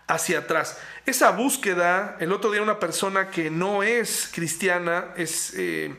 hacia 0.07 0.39
atrás. 0.39 0.77
Esa 1.05 1.31
búsqueda, 1.31 2.17
el 2.19 2.33
otro 2.33 2.51
día 2.51 2.61
una 2.61 2.79
persona 2.79 3.29
que 3.29 3.49
no 3.49 3.81
es 3.81 4.29
cristiana, 4.33 5.05
es 5.15 5.53
eh, 5.55 5.95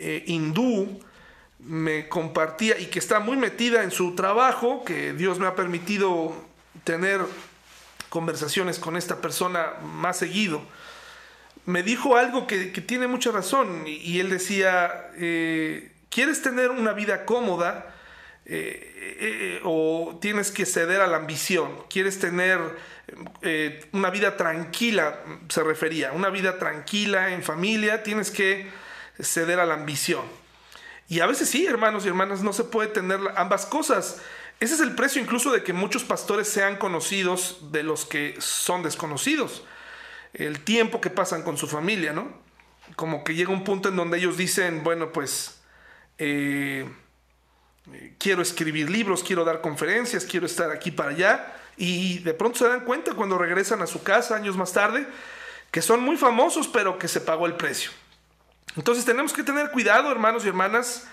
eh, 0.00 0.24
hindú, 0.26 1.00
me 1.60 2.08
compartía 2.08 2.76
y 2.76 2.86
que 2.86 2.98
está 2.98 3.20
muy 3.20 3.36
metida 3.36 3.84
en 3.84 3.92
su 3.92 4.16
trabajo, 4.16 4.84
que 4.84 5.12
Dios 5.12 5.38
me 5.38 5.46
ha 5.46 5.54
permitido 5.54 6.34
tener 6.82 7.20
conversaciones 8.08 8.80
con 8.80 8.96
esta 8.96 9.20
persona 9.20 9.74
más 9.84 10.16
seguido, 10.16 10.60
me 11.64 11.84
dijo 11.84 12.16
algo 12.16 12.48
que, 12.48 12.66
tiene 12.66 13.06
mucha 13.06 13.30
razón 13.30 13.84
y, 13.86 14.18
él 14.18 14.30
decía, 14.30 15.12
eh, 15.14 15.91
¿Quieres 16.12 16.42
tener 16.42 16.70
una 16.70 16.92
vida 16.92 17.24
cómoda 17.24 17.86
eh, 18.44 18.92
eh, 18.96 19.16
eh, 19.20 19.60
o 19.64 20.18
tienes 20.20 20.50
que 20.50 20.66
ceder 20.66 21.00
a 21.00 21.06
la 21.06 21.16
ambición? 21.16 21.84
¿Quieres 21.88 22.18
tener 22.18 22.60
una 23.92 24.10
vida 24.10 24.36
tranquila? 24.36 25.20
Se 25.48 25.62
refería, 25.62 26.12
una 26.12 26.28
vida 26.28 26.58
tranquila 26.58 27.32
en 27.32 27.42
familia, 27.42 28.02
tienes 28.02 28.30
que 28.30 28.70
ceder 29.18 29.58
a 29.58 29.64
la 29.64 29.72
ambición. 29.72 30.22
Y 31.08 31.20
a 31.20 31.26
veces 31.26 31.48
sí, 31.48 31.64
hermanos 31.64 32.04
y 32.04 32.08
hermanas, 32.08 32.42
no 32.42 32.52
se 32.52 32.64
puede 32.64 32.90
tener 32.90 33.18
ambas 33.36 33.64
cosas. 33.64 34.20
Ese 34.60 34.74
es 34.74 34.80
el 34.80 34.94
precio 34.94 35.22
incluso 35.22 35.50
de 35.50 35.62
que 35.62 35.72
muchos 35.72 36.04
pastores 36.04 36.46
sean 36.46 36.76
conocidos 36.76 37.72
de 37.72 37.84
los 37.84 38.04
que 38.04 38.36
son 38.38 38.82
desconocidos. 38.82 39.64
El 40.34 40.60
tiempo 40.60 41.00
que 41.00 41.08
pasan 41.08 41.42
con 41.42 41.56
su 41.56 41.68
familia, 41.68 42.12
¿no? 42.12 42.36
Como 42.96 43.24
que 43.24 43.34
llega 43.34 43.50
un 43.50 43.64
punto 43.64 43.88
en 43.88 43.96
donde 43.96 44.18
ellos 44.18 44.36
dicen, 44.36 44.84
bueno, 44.84 45.10
pues 45.10 45.61
eh, 46.18 46.88
quiero 48.18 48.42
escribir 48.42 48.90
libros, 48.90 49.22
quiero 49.22 49.44
dar 49.44 49.60
conferencias, 49.60 50.24
quiero 50.24 50.46
estar 50.46 50.70
aquí 50.70 50.90
para 50.90 51.10
allá. 51.10 51.56
Y 51.76 52.18
de 52.20 52.34
pronto 52.34 52.58
se 52.58 52.68
dan 52.68 52.84
cuenta 52.84 53.14
cuando 53.14 53.38
regresan 53.38 53.82
a 53.82 53.86
su 53.86 54.02
casa 54.02 54.36
años 54.36 54.56
más 54.56 54.72
tarde 54.72 55.06
que 55.72 55.80
son 55.80 56.02
muy 56.02 56.18
famosos, 56.18 56.68
pero 56.68 56.98
que 56.98 57.08
se 57.08 57.20
pagó 57.20 57.46
el 57.46 57.54
precio. 57.54 57.90
Entonces 58.76 59.04
tenemos 59.04 59.32
que 59.32 59.42
tener 59.42 59.70
cuidado, 59.70 60.12
hermanos 60.12 60.44
y 60.44 60.48
hermanas. 60.48 61.08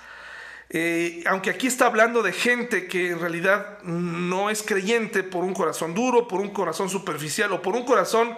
Eh, 0.70 1.24
aunque 1.26 1.50
aquí 1.50 1.66
está 1.66 1.88
hablando 1.88 2.22
de 2.22 2.34
gente 2.34 2.88
que 2.88 3.10
en 3.10 3.20
realidad 3.20 3.80
no 3.84 4.50
es 4.50 4.62
creyente 4.62 5.24
por 5.24 5.44
un 5.46 5.54
corazón 5.54 5.96
duro, 5.96 6.28
por 6.28 6.42
un 6.42 6.50
corazón 6.50 6.90
superficial 6.90 7.54
o 7.54 7.62
por 7.62 7.76
un 7.76 7.86
corazón 7.86 8.38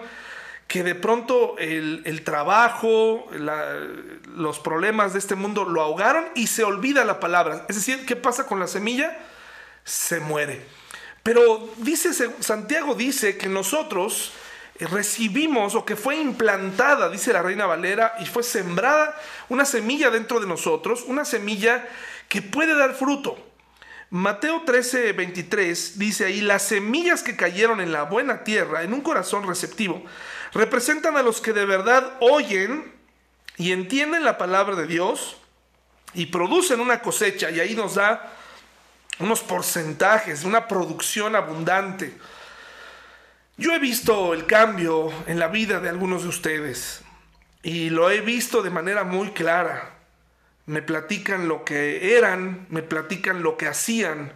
que 0.72 0.82
de 0.82 0.94
pronto 0.94 1.56
el, 1.58 2.22
trabajo, 2.24 3.28
los 4.34 4.58
problemas 4.58 5.12
de 5.12 5.18
este 5.18 5.34
mundo 5.34 5.66
lo 5.66 5.82
ahogaron 5.82 6.24
y 6.34 6.46
se 6.46 6.64
olvida 6.64 7.04
la 7.04 7.20
palabra. 7.20 7.66
Es 7.68 7.76
decir, 7.76 8.06
¿qué 8.06 8.16
pasa 8.16 8.46
con 8.46 8.58
la 8.58 8.66
semilla? 8.66 9.18
Se 9.84 10.18
muere. 10.18 10.64
Pero 11.22 11.68
dice 11.76 12.14
Santiago 12.40 12.94
dice 12.94 13.36
que 13.36 13.50
nosotros 13.50 14.32
recibimos 14.80 15.74
o 15.74 15.84
que 15.84 15.94
fue 15.94 16.16
implantada, 16.16 17.10
dice 17.10 17.34
la 17.34 17.42
Reina 17.42 17.66
Valera, 17.66 18.14
y 18.20 18.24
fue 18.24 18.42
sembrada 18.42 19.14
una 19.50 19.66
semilla 19.66 20.08
dentro 20.08 20.40
de 20.40 20.46
nosotros, 20.46 21.04
una 21.06 21.26
semilla 21.26 21.86
que 22.30 22.40
puede 22.40 22.74
dar 22.74 22.94
fruto. 22.94 23.36
Mateo 24.12 24.60
13, 24.66 25.14
23 25.14 25.98
dice 25.98 26.26
ahí, 26.26 26.42
las 26.42 26.64
semillas 26.64 27.22
que 27.22 27.34
cayeron 27.34 27.80
en 27.80 27.92
la 27.92 28.02
buena 28.02 28.44
tierra, 28.44 28.82
en 28.82 28.92
un 28.92 29.00
corazón 29.00 29.48
receptivo, 29.48 30.04
representan 30.52 31.16
a 31.16 31.22
los 31.22 31.40
que 31.40 31.54
de 31.54 31.64
verdad 31.64 32.18
oyen 32.20 32.92
y 33.56 33.72
entienden 33.72 34.22
la 34.22 34.36
palabra 34.36 34.76
de 34.76 34.86
Dios 34.86 35.38
y 36.12 36.26
producen 36.26 36.80
una 36.80 37.00
cosecha 37.00 37.50
y 37.50 37.60
ahí 37.60 37.74
nos 37.74 37.94
da 37.94 38.30
unos 39.18 39.40
porcentajes, 39.40 40.44
una 40.44 40.68
producción 40.68 41.34
abundante. 41.34 42.14
Yo 43.56 43.72
he 43.72 43.78
visto 43.78 44.34
el 44.34 44.44
cambio 44.44 45.10
en 45.26 45.38
la 45.38 45.48
vida 45.48 45.80
de 45.80 45.88
algunos 45.88 46.24
de 46.24 46.28
ustedes 46.28 47.00
y 47.62 47.88
lo 47.88 48.10
he 48.10 48.20
visto 48.20 48.60
de 48.60 48.68
manera 48.68 49.04
muy 49.04 49.30
clara 49.30 49.91
me 50.72 50.80
platican 50.80 51.48
lo 51.48 51.66
que 51.66 52.16
eran, 52.16 52.66
me 52.70 52.82
platican 52.82 53.42
lo 53.42 53.58
que 53.58 53.68
hacían, 53.68 54.32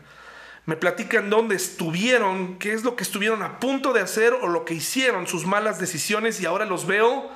me 0.66 0.76
platican 0.76 1.30
dónde 1.30 1.56
estuvieron, 1.56 2.58
qué 2.58 2.74
es 2.74 2.84
lo 2.84 2.94
que 2.94 3.04
estuvieron 3.04 3.42
a 3.42 3.58
punto 3.58 3.94
de 3.94 4.02
hacer 4.02 4.34
o 4.34 4.46
lo 4.46 4.66
que 4.66 4.74
hicieron, 4.74 5.26
sus 5.26 5.46
malas 5.46 5.78
decisiones 5.78 6.38
y 6.38 6.44
ahora 6.44 6.66
los 6.66 6.86
veo 6.86 7.30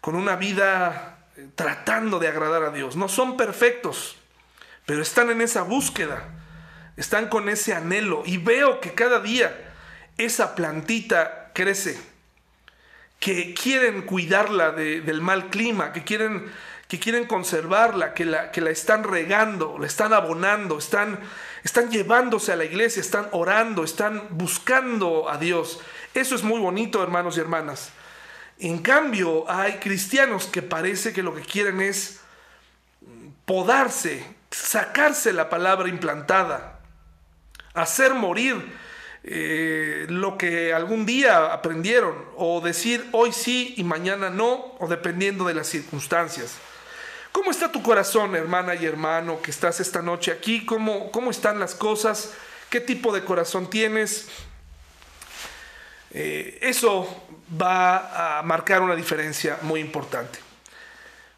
con 0.00 0.14
una 0.14 0.36
vida 0.36 1.26
eh, 1.36 1.46
tratando 1.54 2.18
de 2.20 2.28
agradar 2.28 2.62
a 2.62 2.70
Dios. 2.70 2.96
No 2.96 3.06
son 3.06 3.36
perfectos, 3.36 4.16
pero 4.86 5.02
están 5.02 5.28
en 5.28 5.42
esa 5.42 5.60
búsqueda, 5.60 6.26
están 6.96 7.28
con 7.28 7.50
ese 7.50 7.74
anhelo 7.74 8.22
y 8.24 8.38
veo 8.38 8.80
que 8.80 8.94
cada 8.94 9.20
día 9.20 9.74
esa 10.16 10.54
plantita 10.54 11.50
crece, 11.52 12.00
que 13.20 13.52
quieren 13.52 14.02
cuidarla 14.02 14.72
del 14.72 15.20
mal 15.20 15.50
clima, 15.50 15.92
que 15.92 16.02
quieren 16.02 16.50
que 16.92 17.00
quieren 17.00 17.24
conservarla, 17.24 18.12
que 18.12 18.26
la, 18.26 18.50
que 18.50 18.60
la 18.60 18.68
están 18.68 19.02
regando, 19.02 19.78
la 19.78 19.86
están 19.86 20.12
abonando, 20.12 20.76
están, 20.76 21.20
están 21.64 21.90
llevándose 21.90 22.52
a 22.52 22.56
la 22.56 22.66
iglesia, 22.66 23.00
están 23.00 23.28
orando, 23.32 23.82
están 23.82 24.24
buscando 24.28 25.30
a 25.30 25.38
Dios. 25.38 25.80
Eso 26.12 26.34
es 26.34 26.42
muy 26.42 26.60
bonito, 26.60 27.02
hermanos 27.02 27.38
y 27.38 27.40
hermanas. 27.40 27.92
En 28.58 28.80
cambio, 28.80 29.50
hay 29.50 29.78
cristianos 29.78 30.44
que 30.44 30.60
parece 30.60 31.14
que 31.14 31.22
lo 31.22 31.34
que 31.34 31.40
quieren 31.40 31.80
es 31.80 32.20
podarse, 33.46 34.26
sacarse 34.50 35.32
la 35.32 35.48
palabra 35.48 35.88
implantada, 35.88 36.78
hacer 37.72 38.12
morir 38.12 38.70
eh, 39.24 40.04
lo 40.10 40.36
que 40.36 40.74
algún 40.74 41.06
día 41.06 41.54
aprendieron, 41.54 42.22
o 42.36 42.60
decir 42.60 43.08
hoy 43.12 43.32
sí 43.32 43.72
y 43.78 43.82
mañana 43.82 44.28
no, 44.28 44.76
o 44.78 44.88
dependiendo 44.88 45.46
de 45.46 45.54
las 45.54 45.68
circunstancias. 45.68 46.58
¿Cómo 47.32 47.50
está 47.50 47.72
tu 47.72 47.82
corazón, 47.82 48.36
hermana 48.36 48.74
y 48.74 48.84
hermano, 48.84 49.40
que 49.40 49.50
estás 49.50 49.80
esta 49.80 50.02
noche 50.02 50.30
aquí? 50.30 50.66
¿Cómo, 50.66 51.10
cómo 51.10 51.30
están 51.30 51.58
las 51.58 51.74
cosas? 51.74 52.34
¿Qué 52.68 52.78
tipo 52.78 53.12
de 53.12 53.24
corazón 53.24 53.70
tienes? 53.70 54.28
Eh, 56.10 56.58
eso 56.60 57.24
va 57.60 58.38
a 58.38 58.42
marcar 58.42 58.82
una 58.82 58.94
diferencia 58.94 59.58
muy 59.62 59.80
importante. 59.80 60.38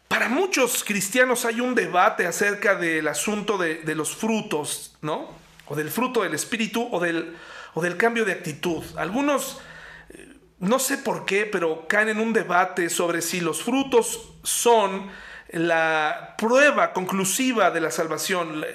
Para 0.09 0.27
muchos 0.27 0.83
cristianos 0.83 1.45
hay 1.45 1.61
un 1.61 1.73
debate 1.73 2.27
acerca 2.27 2.75
del 2.75 3.07
asunto 3.07 3.57
de, 3.57 3.95
los 3.95 4.17
frutos, 4.17 4.97
¿no? 5.01 5.29
O 5.67 5.77
del 5.77 5.89
fruto 5.89 6.23
del 6.23 6.33
espíritu 6.33 6.89
o 6.91 6.99
del, 6.99 7.37
o 7.73 7.81
del 7.81 7.95
cambio 7.95 8.25
de 8.25 8.33
actitud. 8.33 8.83
Algunos, 8.97 9.61
eh, 10.09 10.27
no 10.59 10.77
sé 10.77 10.97
por 10.97 11.25
qué, 11.25 11.45
pero 11.45 11.87
caen 11.87 12.09
en 12.09 12.19
un 12.19 12.33
debate 12.33 12.89
sobre 12.89 13.21
si 13.21 13.39
los 13.39 13.63
frutos 13.63 14.33
son 14.43 15.09
la 15.55 16.35
prueba 16.37 16.91
conclusiva 16.91 17.71
de 17.71 17.79
la 17.79 17.89
salvación, 17.89 18.65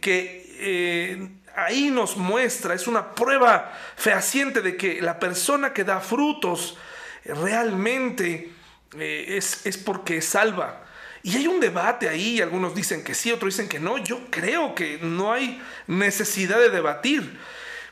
que 0.00 0.46
eh, 0.60 1.28
ahí 1.56 1.90
nos 1.90 2.16
muestra, 2.16 2.72
es 2.72 2.86
una 2.86 3.16
prueba 3.16 3.76
fehaciente 3.96 4.62
de 4.62 4.76
que 4.76 5.02
la 5.02 5.18
persona 5.18 5.72
que 5.72 5.82
da 5.82 5.98
frutos 5.98 6.78
realmente 7.24 8.52
eh, 8.96 9.24
es, 9.28 9.66
es 9.66 9.76
porque 9.76 10.18
es 10.18 10.26
salva. 10.26 10.84
Y 11.24 11.36
hay 11.36 11.48
un 11.48 11.58
debate 11.58 12.08
ahí, 12.08 12.40
algunos 12.40 12.76
dicen 12.76 13.02
que 13.02 13.14
sí, 13.14 13.32
otros 13.32 13.52
dicen 13.52 13.68
que 13.68 13.80
no. 13.80 13.98
Yo 13.98 14.20
creo 14.30 14.76
que 14.76 15.00
no 15.02 15.32
hay 15.32 15.60
necesidad 15.88 16.60
de 16.60 16.70
debatir. 16.70 17.40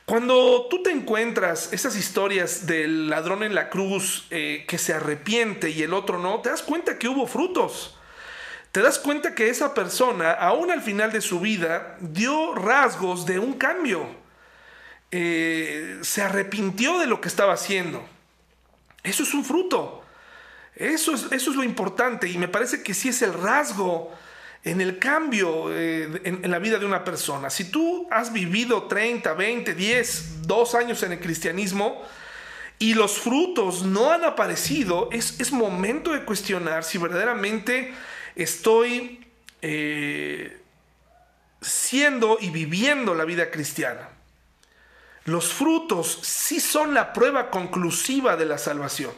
Cuando 0.04 0.68
tú 0.70 0.80
te 0.84 0.92
encuentras 0.92 1.72
esas 1.72 1.96
historias 1.96 2.66
del 2.66 3.10
ladrón 3.10 3.42
en 3.42 3.56
la 3.56 3.68
cruz 3.68 4.28
eh, 4.30 4.64
que 4.68 4.78
se 4.78 4.94
arrepiente 4.94 5.70
y 5.70 5.82
el 5.82 5.92
otro 5.92 6.20
no, 6.20 6.40
te 6.40 6.50
das 6.50 6.62
cuenta 6.62 6.98
que 6.98 7.08
hubo 7.08 7.26
frutos 7.26 7.97
te 8.78 8.84
das 8.84 9.00
cuenta 9.00 9.34
que 9.34 9.48
esa 9.48 9.74
persona, 9.74 10.30
aún 10.30 10.70
al 10.70 10.80
final 10.80 11.10
de 11.10 11.20
su 11.20 11.40
vida, 11.40 11.96
dio 11.98 12.54
rasgos 12.54 13.26
de 13.26 13.40
un 13.40 13.54
cambio. 13.54 14.06
Eh, 15.10 15.98
se 16.02 16.22
arrepintió 16.22 17.00
de 17.00 17.08
lo 17.08 17.20
que 17.20 17.26
estaba 17.26 17.54
haciendo. 17.54 18.08
Eso 19.02 19.24
es 19.24 19.34
un 19.34 19.44
fruto. 19.44 20.04
Eso 20.76 21.12
es, 21.12 21.26
eso 21.32 21.50
es 21.50 21.56
lo 21.56 21.64
importante 21.64 22.28
y 22.28 22.38
me 22.38 22.46
parece 22.46 22.84
que 22.84 22.94
sí 22.94 23.08
es 23.08 23.20
el 23.22 23.34
rasgo 23.34 24.12
en 24.62 24.80
el 24.80 25.00
cambio 25.00 25.74
eh, 25.74 26.20
en, 26.22 26.44
en, 26.44 26.50
la 26.52 26.60
vida 26.60 26.78
de 26.78 26.86
una 26.86 27.02
persona. 27.02 27.50
Si 27.50 27.64
tú 27.72 28.06
has 28.12 28.32
vivido 28.32 28.84
30, 28.84 29.34
20, 29.34 29.74
10, 29.74 30.42
2 30.46 30.74
años 30.76 31.02
en 31.02 31.10
el 31.10 31.18
cristianismo 31.18 32.00
y 32.78 32.94
los 32.94 33.18
frutos 33.18 33.82
no 33.82 34.12
han 34.12 34.22
aparecido, 34.22 35.08
es, 35.10 35.40
es 35.40 35.50
momento 35.50 36.12
de 36.12 36.24
cuestionar 36.24 36.84
si 36.84 36.96
verdaderamente 36.96 37.92
estoy 38.42 39.26
eh, 39.62 40.60
siendo 41.60 42.38
y 42.40 42.50
viviendo 42.50 43.14
la 43.14 43.24
vida 43.24 43.50
cristiana. 43.50 44.08
Los 45.24 45.52
frutos 45.52 46.20
sí 46.22 46.60
son 46.60 46.94
la 46.94 47.12
prueba 47.12 47.50
conclusiva 47.50 48.36
de 48.36 48.46
la 48.46 48.56
salvación. 48.56 49.12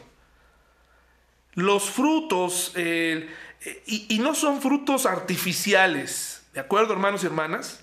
Los 1.53 1.89
frutos, 1.89 2.73
y, 2.75 4.19
no 4.19 4.35
son 4.35 4.61
frutos 4.61 5.05
artificiales, 5.05 6.43
¿de 6.53 6.59
acuerdo 6.59 6.93
hermanos 6.93 7.23
y 7.23 7.27
hermanas? 7.27 7.81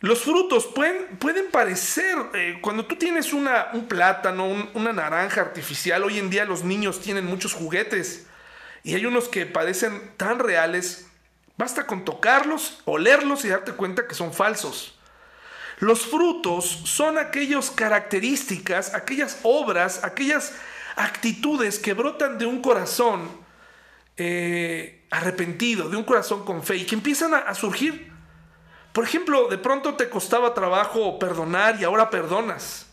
Los 0.00 0.20
frutos 0.20 0.66
pueden, 0.66 1.18
pueden 1.18 1.50
parecer, 1.50 2.16
eh, 2.32 2.58
cuando 2.62 2.86
tú 2.86 2.96
tienes 2.96 3.34
una, 3.34 3.68
un 3.74 3.86
plátano, 3.86 4.70
una 4.72 4.92
naranja 4.94 5.42
artificial, 5.42 6.04
hoy 6.04 6.18
en 6.18 6.30
día 6.30 6.46
los 6.46 6.64
niños 6.64 7.00
tienen 7.00 7.26
muchos 7.26 7.52
juguetes 7.52 8.26
y 8.82 8.94
hay 8.94 9.06
unos 9.06 9.28
que 9.28 9.46
parecen 9.46 10.12
tan 10.16 10.38
reales, 10.38 11.08
basta 11.56 11.86
con 11.86 12.04
tocarlos, 12.04 12.80
olerlos 12.84 13.44
y 13.44 13.48
darte 13.48 13.72
cuenta 13.72 14.06
que 14.08 14.14
son 14.14 14.32
falsos. 14.32 14.98
Los 15.78 16.06
frutos 16.06 16.66
son 16.66 17.16
aquellas 17.16 17.70
características, 17.70 18.94
aquellas 18.94 19.38
obras, 19.42 20.04
aquellas 20.04 20.52
actitudes 20.96 21.78
que 21.78 21.94
brotan 21.94 22.36
de 22.36 22.44
un 22.44 22.60
corazón 22.60 23.28
eh, 24.18 25.06
arrepentido, 25.10 25.88
de 25.88 25.96
un 25.96 26.04
corazón 26.04 26.44
con 26.44 26.62
fe 26.62 26.76
y 26.76 26.84
que 26.84 26.94
empiezan 26.94 27.32
a, 27.32 27.54
surgir. 27.54 28.12
Por 28.92 29.04
ejemplo, 29.04 29.48
de 29.48 29.56
pronto 29.56 29.94
te 29.94 30.10
costaba 30.10 30.52
trabajo 30.52 31.18
perdonar 31.18 31.80
y 31.80 31.84
ahora 31.84 32.10
perdonas. 32.10 32.86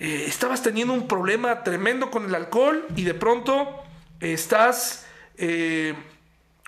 Eh, 0.00 0.24
estabas 0.26 0.62
teniendo 0.62 0.92
un 0.92 1.06
problema 1.06 1.62
tremendo 1.62 2.10
con 2.10 2.24
el 2.24 2.34
alcohol 2.34 2.84
y 2.96 3.04
de 3.04 3.14
pronto 3.14 3.83
estás 4.32 5.04
eh, 5.36 5.94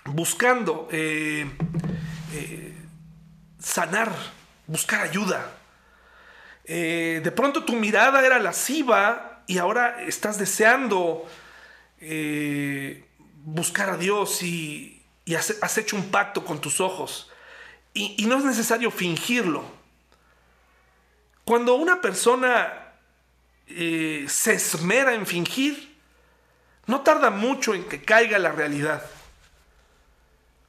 buscando 0.05 0.87
eh, 0.91 1.49
eh, 2.33 2.73
sanar, 3.59 4.13
buscar 4.67 5.01
ayuda. 5.01 5.53
de 6.65 7.31
pronto 7.33 7.63
tu 7.63 7.73
mirada 7.73 8.25
era 8.25 8.39
lasciva 8.39 9.43
y 9.47 9.57
ahora 9.57 10.03
estás 10.03 10.37
deseando 10.37 11.25
buscar 13.45 13.91
a 13.91 13.97
Dios 13.97 14.43
y, 14.43 15.01
has, 15.35 15.77
hecho 15.77 15.95
un 15.95 16.11
pacto 16.11 16.43
con 16.43 16.59
tus 16.59 16.81
ojos. 16.81 17.31
y 17.93 18.25
no 18.25 18.37
es 18.37 18.43
necesario 18.43 18.91
fingirlo. 18.91 19.63
Cuando 21.45 21.75
una 21.75 22.01
persona 22.01 22.91
se 23.67 24.53
esmera 24.53 25.13
en 25.13 25.25
fingir, 25.25 25.86
no 26.87 27.01
tarda 27.01 27.29
mucho 27.29 27.73
en 27.73 27.83
que 27.83 28.01
caiga 28.01 28.39
la 28.39 28.51
realidad. 28.51 29.03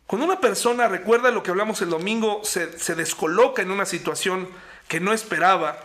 Cuando 0.08 0.26
una 0.26 0.40
persona, 0.40 0.88
recuerda 0.88 1.30
lo 1.30 1.42
que 1.42 1.50
hablamos 1.50 1.80
el 1.82 1.90
domingo, 1.90 2.40
se, 2.42 2.66
descoloca 2.94 3.62
en 3.62 3.70
una 3.70 3.86
situación 3.86 4.48
que 4.88 5.00
no 5.00 5.12
esperaba, 5.12 5.78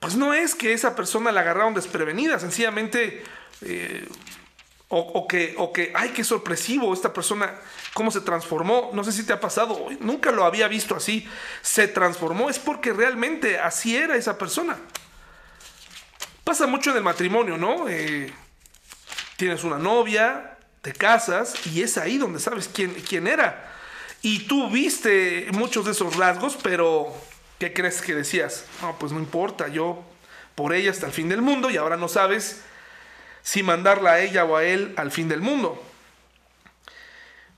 pues 0.00 0.16
no 0.16 0.34
es 0.34 0.54
que 0.54 0.72
esa 0.72 0.96
persona 0.96 1.30
la 1.30 1.42
agarraron 1.42 1.74
desprevenida, 1.74 2.40
sencillamente, 2.40 3.22
eh, 3.60 4.08
o, 4.88 5.26
que, 5.26 5.54
o 5.56 5.72
que, 5.72 5.92
ay, 5.94 6.10
qué 6.10 6.24
sorpresivo, 6.24 6.92
esta 6.92 7.14
persona, 7.14 7.54
cómo 7.94 8.10
se 8.10 8.20
transformó, 8.20 8.90
no 8.92 9.04
sé 9.04 9.12
si 9.12 9.24
te 9.24 9.32
ha 9.32 9.40
pasado, 9.40 9.86
nunca 10.00 10.32
lo 10.32 10.44
había 10.44 10.68
visto 10.68 10.96
así, 10.96 11.26
se 11.62 11.88
transformó, 11.88 12.50
es 12.50 12.58
porque 12.58 12.92
realmente 12.92 13.58
así 13.58 13.96
era 13.96 14.16
esa 14.16 14.36
persona. 14.36 14.76
Pasa 16.44 16.66
mucho 16.66 16.90
en 16.90 16.96
el 16.96 17.02
matrimonio, 17.04 17.56
¿no? 17.56 17.88
Eh, 17.88 18.30
tienes 19.42 19.64
una 19.64 19.78
novia, 19.78 20.56
te 20.82 20.92
casas 20.92 21.66
y 21.66 21.82
es 21.82 21.98
ahí 21.98 22.16
donde 22.16 22.38
sabes 22.38 22.70
quién, 22.72 22.94
quién 22.94 23.26
era. 23.26 23.74
Y 24.22 24.46
tú 24.46 24.70
viste 24.70 25.48
muchos 25.50 25.84
de 25.84 25.90
esos 25.90 26.14
rasgos, 26.14 26.56
pero 26.62 27.12
¿qué 27.58 27.72
crees 27.72 28.00
que 28.02 28.14
decías? 28.14 28.66
No, 28.80 28.96
pues 29.00 29.10
no 29.10 29.18
importa, 29.18 29.66
yo 29.66 30.04
por 30.54 30.72
ella 30.72 30.92
hasta 30.92 31.06
el 31.06 31.12
fin 31.12 31.28
del 31.28 31.42
mundo 31.42 31.70
y 31.70 31.76
ahora 31.76 31.96
no 31.96 32.06
sabes 32.06 32.62
si 33.42 33.64
mandarla 33.64 34.12
a 34.12 34.20
ella 34.20 34.44
o 34.44 34.56
a 34.56 34.62
él 34.62 34.94
al 34.96 35.10
fin 35.10 35.28
del 35.28 35.40
mundo. 35.40 35.82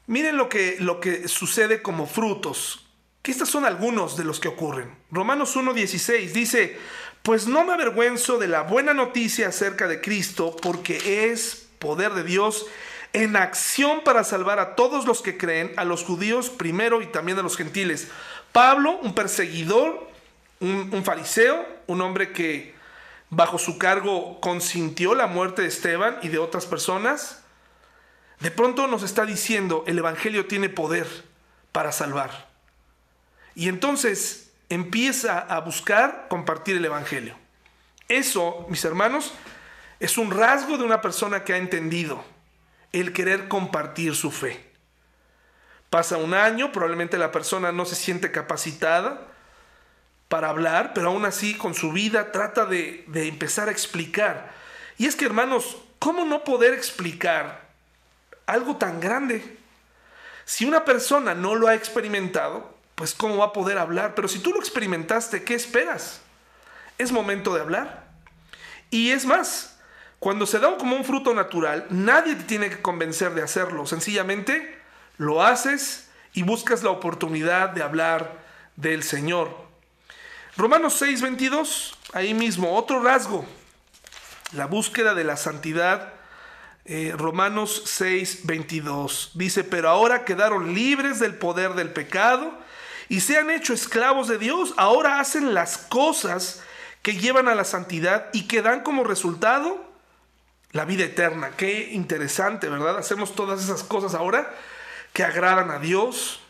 Miren 0.06 0.38
lo 0.38 0.48
que, 0.48 0.78
lo 0.80 1.00
que 1.00 1.28
sucede 1.28 1.82
como 1.82 2.06
frutos, 2.06 2.86
que 3.20 3.30
estos 3.30 3.50
son 3.50 3.66
algunos 3.66 4.16
de 4.16 4.24
los 4.24 4.40
que 4.40 4.48
ocurren. 4.48 4.96
Romanos 5.10 5.54
1.16 5.54 6.32
dice, 6.32 6.78
pues 7.22 7.46
no 7.46 7.62
me 7.62 7.74
avergüenzo 7.74 8.38
de 8.38 8.48
la 8.48 8.62
buena 8.62 8.94
noticia 8.94 9.48
acerca 9.48 9.86
de 9.86 10.00
Cristo, 10.00 10.56
porque 10.62 11.30
es 11.30 11.63
poder 11.84 12.14
de 12.14 12.24
Dios 12.24 12.64
en 13.12 13.36
acción 13.36 14.00
para 14.02 14.24
salvar 14.24 14.58
a 14.58 14.74
todos 14.74 15.04
los 15.04 15.20
que 15.20 15.36
creen, 15.36 15.74
a 15.76 15.84
los 15.84 16.02
judíos 16.02 16.48
primero 16.48 17.02
y 17.02 17.06
también 17.06 17.38
a 17.38 17.42
los 17.42 17.58
gentiles. 17.58 18.08
Pablo, 18.52 18.98
un 19.02 19.14
perseguidor, 19.14 20.08
un, 20.60 20.88
un 20.90 21.04
fariseo, 21.04 21.62
un 21.86 22.00
hombre 22.00 22.32
que 22.32 22.74
bajo 23.28 23.58
su 23.58 23.76
cargo 23.76 24.40
consintió 24.40 25.14
la 25.14 25.26
muerte 25.26 25.60
de 25.60 25.68
Esteban 25.68 26.16
y 26.22 26.28
de 26.28 26.38
otras 26.38 26.64
personas, 26.64 27.42
de 28.40 28.50
pronto 28.50 28.86
nos 28.86 29.02
está 29.02 29.26
diciendo, 29.26 29.84
el 29.86 29.98
Evangelio 29.98 30.46
tiene 30.46 30.70
poder 30.70 31.06
para 31.70 31.92
salvar. 31.92 32.48
Y 33.54 33.68
entonces 33.68 34.52
empieza 34.70 35.38
a 35.38 35.60
buscar 35.60 36.26
compartir 36.28 36.76
el 36.76 36.84
Evangelio. 36.84 37.36
Eso, 38.08 38.66
mis 38.68 38.84
hermanos, 38.84 39.32
es 40.00 40.18
un 40.18 40.30
rasgo 40.30 40.78
de 40.78 40.84
una 40.84 41.00
persona 41.00 41.44
que 41.44 41.54
ha 41.54 41.58
entendido 41.58 42.24
el 42.92 43.12
querer 43.12 43.48
compartir 43.48 44.14
su 44.14 44.30
fe. 44.30 44.72
Pasa 45.90 46.16
un 46.16 46.34
año, 46.34 46.72
probablemente 46.72 47.18
la 47.18 47.32
persona 47.32 47.72
no 47.72 47.84
se 47.84 47.94
siente 47.94 48.32
capacitada 48.32 49.28
para 50.28 50.48
hablar, 50.48 50.92
pero 50.94 51.08
aún 51.08 51.24
así 51.24 51.54
con 51.56 51.74
su 51.74 51.92
vida 51.92 52.32
trata 52.32 52.66
de, 52.66 53.04
de 53.08 53.28
empezar 53.28 53.68
a 53.68 53.72
explicar. 53.72 54.52
Y 54.98 55.06
es 55.06 55.16
que, 55.16 55.24
hermanos, 55.24 55.76
¿cómo 55.98 56.24
no 56.24 56.44
poder 56.44 56.74
explicar 56.74 57.64
algo 58.46 58.76
tan 58.76 59.00
grande. 59.00 59.58
Si 60.44 60.64
una 60.64 60.84
persona 60.84 61.34
no 61.34 61.54
lo 61.54 61.68
ha 61.68 61.74
experimentado, 61.74 62.74
pues 62.94 63.14
cómo 63.14 63.38
va 63.38 63.46
a 63.46 63.52
poder 63.52 63.78
hablar. 63.78 64.14
Pero 64.14 64.28
si 64.28 64.38
tú 64.38 64.52
lo 64.52 64.58
experimentaste, 64.58 65.42
¿qué 65.42 65.54
esperas? 65.54 66.20
Es 66.98 67.12
momento 67.12 67.54
de 67.54 67.60
hablar. 67.60 68.04
Y 68.90 69.10
es 69.10 69.24
más, 69.24 69.73
cuando 70.24 70.46
se 70.46 70.58
da 70.58 70.74
como 70.78 70.96
un 70.96 71.04
fruto 71.04 71.34
natural, 71.34 71.86
nadie 71.90 72.34
te 72.34 72.44
tiene 72.44 72.70
que 72.70 72.80
convencer 72.80 73.34
de 73.34 73.42
hacerlo. 73.42 73.84
Sencillamente 73.84 74.74
lo 75.18 75.42
haces 75.42 76.08
y 76.32 76.44
buscas 76.44 76.82
la 76.82 76.88
oportunidad 76.88 77.68
de 77.68 77.82
hablar 77.82 78.38
del 78.74 79.02
Señor. 79.02 79.54
Romanos 80.56 80.94
6, 80.98 81.20
22, 81.20 81.98
ahí 82.14 82.32
mismo, 82.32 82.74
otro 82.74 83.02
rasgo, 83.02 83.44
la 84.52 84.64
búsqueda 84.64 85.12
de 85.12 85.24
la 85.24 85.36
santidad 85.36 86.14
eh, 86.86 87.12
Romanos 87.14 87.82
6, 87.84 88.46
22. 88.46 89.32
Dice, 89.34 89.62
pero 89.62 89.90
ahora 89.90 90.24
quedaron 90.24 90.72
libres 90.72 91.18
del 91.18 91.34
poder 91.34 91.74
del 91.74 91.90
pecado 91.92 92.50
y 93.10 93.20
se 93.20 93.36
han 93.36 93.50
hecho 93.50 93.74
esclavos 93.74 94.28
de 94.28 94.38
Dios. 94.38 94.72
Ahora 94.78 95.20
hacen 95.20 95.52
las 95.52 95.76
cosas 95.76 96.62
que 97.02 97.18
llevan 97.18 97.46
a 97.48 97.54
la 97.54 97.64
santidad 97.64 98.30
y 98.32 98.48
que 98.48 98.62
dan 98.62 98.80
como 98.82 99.04
resultado 99.04 99.92
la 100.74 100.84
vida 100.84 101.04
eterna. 101.04 101.52
Qué 101.56 101.92
interesante, 101.92 102.68
¿verdad? 102.68 102.98
Hacemos 102.98 103.34
todas 103.34 103.62
esas 103.62 103.82
cosas 103.82 104.14
ahora 104.14 104.52
que 105.14 105.24
agradan 105.24 105.70
a 105.70 105.78
Dios. 105.78 106.40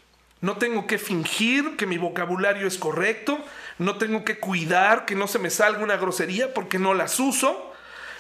No 0.41 0.57
tengo 0.57 0.87
que 0.87 0.99
fingir 0.99 1.77
que 1.77 1.87
mi 1.87 1.99
vocabulario 1.99 2.67
es 2.67 2.79
correcto. 2.79 3.39
No 3.79 3.97
tengo 3.99 4.25
que 4.25 4.41
cuidar 4.41 5.05
que 5.05 5.15
no 5.15 5.29
se 5.29 5.39
me 5.39 5.51
salga 5.51 5.85
una 5.85 5.99
grosería 5.99 6.53
porque 6.55 6.79
no 6.79 6.95
las 6.95 7.21
uso 7.21 7.74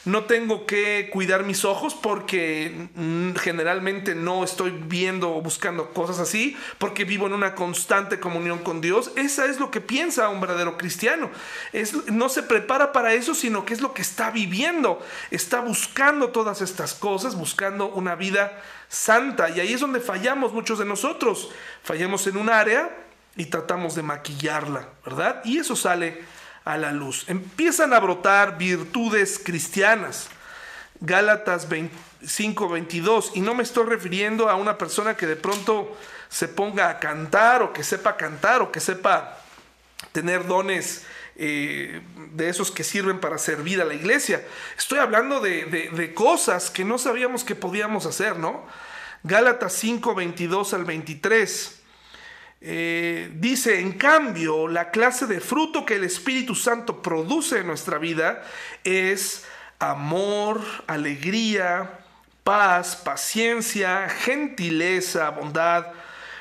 no 0.04 0.24
tengo 0.24 0.66
que 0.66 1.08
cuidar 1.10 1.44
mis 1.44 1.64
ojos 1.64 1.94
porque 1.94 2.88
mm, 2.94 3.34
generalmente 3.36 4.14
no 4.14 4.44
estoy 4.44 4.70
viendo 4.70 5.34
o 5.34 5.40
buscando 5.40 5.90
cosas 5.90 6.18
así, 6.18 6.56
porque 6.78 7.04
vivo 7.04 7.26
en 7.26 7.32
una 7.32 7.54
constante 7.54 8.20
comunión 8.20 8.58
con 8.58 8.80
Dios. 8.80 9.12
Esa 9.16 9.46
es 9.46 9.58
lo 9.58 9.70
que 9.70 9.80
piensa 9.80 10.28
un 10.28 10.40
verdadero 10.40 10.76
cristiano. 10.76 11.30
Es, 11.72 12.06
no 12.06 12.28
se 12.28 12.42
prepara 12.42 12.92
para 12.92 13.14
eso, 13.14 13.34
sino 13.34 13.64
que 13.64 13.72
es 13.72 13.80
lo 13.80 13.94
que 13.94 14.02
está 14.02 14.30
viviendo. 14.30 15.00
Está 15.30 15.60
buscando 15.60 16.28
todas 16.28 16.60
estas 16.60 16.94
cosas, 16.94 17.34
buscando 17.34 17.88
una 17.88 18.14
vida 18.14 18.62
santa. 18.88 19.48
Y 19.48 19.60
ahí 19.60 19.72
es 19.72 19.80
donde 19.80 20.00
fallamos 20.00 20.52
muchos 20.52 20.78
de 20.78 20.84
nosotros. 20.84 21.50
Fallamos 21.82 22.26
en 22.26 22.36
un 22.36 22.50
área 22.50 22.94
y 23.36 23.46
tratamos 23.46 23.94
de 23.94 24.02
maquillarla, 24.02 24.88
¿verdad? 25.04 25.40
Y 25.44 25.58
eso 25.58 25.74
sale 25.74 26.22
a 26.64 26.78
la 26.78 26.92
luz. 26.92 27.24
Empiezan 27.28 27.92
a 27.92 28.00
brotar 28.00 28.58
virtudes 28.58 29.40
cristianas. 29.42 30.28
Gálatas 31.00 31.68
5, 32.24 32.68
22. 32.68 33.32
Y 33.34 33.40
no 33.40 33.54
me 33.54 33.62
estoy 33.62 33.86
refiriendo 33.86 34.48
a 34.48 34.54
una 34.54 34.78
persona 34.78 35.16
que 35.16 35.26
de 35.26 35.36
pronto 35.36 35.96
se 36.28 36.48
ponga 36.48 36.88
a 36.88 36.98
cantar 36.98 37.62
o 37.62 37.72
que 37.72 37.84
sepa 37.84 38.16
cantar 38.16 38.62
o 38.62 38.72
que 38.72 38.80
sepa 38.80 39.38
tener 40.12 40.46
dones 40.46 41.04
eh, 41.36 42.00
de 42.32 42.48
esos 42.48 42.70
que 42.70 42.84
sirven 42.84 43.20
para 43.20 43.38
servir 43.38 43.80
a 43.80 43.84
la 43.84 43.94
iglesia. 43.94 44.44
Estoy 44.78 45.00
hablando 45.00 45.40
de, 45.40 45.66
de 45.66 46.14
cosas 46.14 46.70
que 46.70 46.84
no 46.84 46.98
sabíamos 46.98 47.44
que 47.44 47.54
podíamos 47.54 48.06
hacer, 48.06 48.38
¿no? 48.38 48.64
Gálatas 49.22 49.72
5, 49.74 50.14
22 50.14 50.74
al 50.74 50.84
23. 50.84 51.83
Eh, 52.66 53.30
dice, 53.34 53.78
en 53.80 53.92
cambio, 53.92 54.68
la 54.68 54.90
clase 54.90 55.26
de 55.26 55.38
fruto 55.40 55.84
que 55.84 55.96
el 55.96 56.04
Espíritu 56.04 56.54
Santo 56.54 57.02
produce 57.02 57.58
en 57.58 57.66
nuestra 57.66 57.98
vida 57.98 58.42
es 58.84 59.44
amor, 59.78 60.62
alegría, 60.86 62.00
paz, 62.42 62.96
paciencia, 62.96 64.08
gentileza, 64.08 65.28
bondad, 65.28 65.88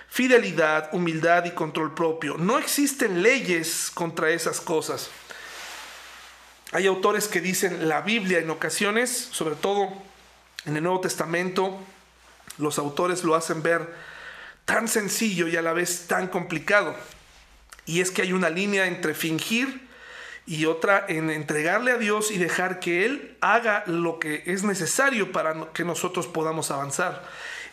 fidelidad, 0.08 0.88
humildad 0.94 1.44
y 1.44 1.52
control 1.52 1.94
propio. 1.94 2.38
No 2.38 2.58
existen 2.58 3.22
leyes 3.22 3.92
contra 3.94 4.30
esas 4.30 4.62
cosas. 4.62 5.10
Hay 6.72 6.88
autores 6.88 7.28
que 7.28 7.42
dicen 7.42 7.90
la 7.90 8.00
Biblia 8.00 8.40
en 8.40 8.50
ocasiones, 8.50 9.12
sobre 9.12 9.56
todo 9.56 9.90
en 10.64 10.78
el 10.78 10.84
Nuevo 10.84 11.02
Testamento, 11.02 11.82
los 12.58 12.80
autores 12.80 13.26
lo 13.26 13.36
hacen 13.36 13.62
ver 13.62 14.13
tan 14.66 14.88
sencillo 14.88 15.48
y 15.48 15.56
a 15.56 15.62
la 15.62 15.74
vez 15.74 16.08
tan 16.08 16.28
complicado. 16.28 16.96
Y 17.86 18.02
es 18.02 18.12
que 18.12 18.22
hay 18.22 18.34
una 18.34 18.50
línea 18.50 18.88
entre 18.88 19.14
fingir 19.14 19.88
y 20.46 20.66
otra 20.66 21.06
en 21.08 21.30
entregarle 21.30 21.92
a 21.92 21.98
Dios 21.98 22.32
y 22.32 22.38
dejar 22.38 22.80
que 22.80 23.06
Él 23.06 23.38
haga 23.42 23.84
lo 23.88 24.20
que 24.20 24.44
es 24.46 24.64
necesario 24.64 25.32
para 25.32 25.72
que 25.74 25.86
nosotros 25.86 26.28
podamos 26.28 26.72
avanzar. 26.72 27.24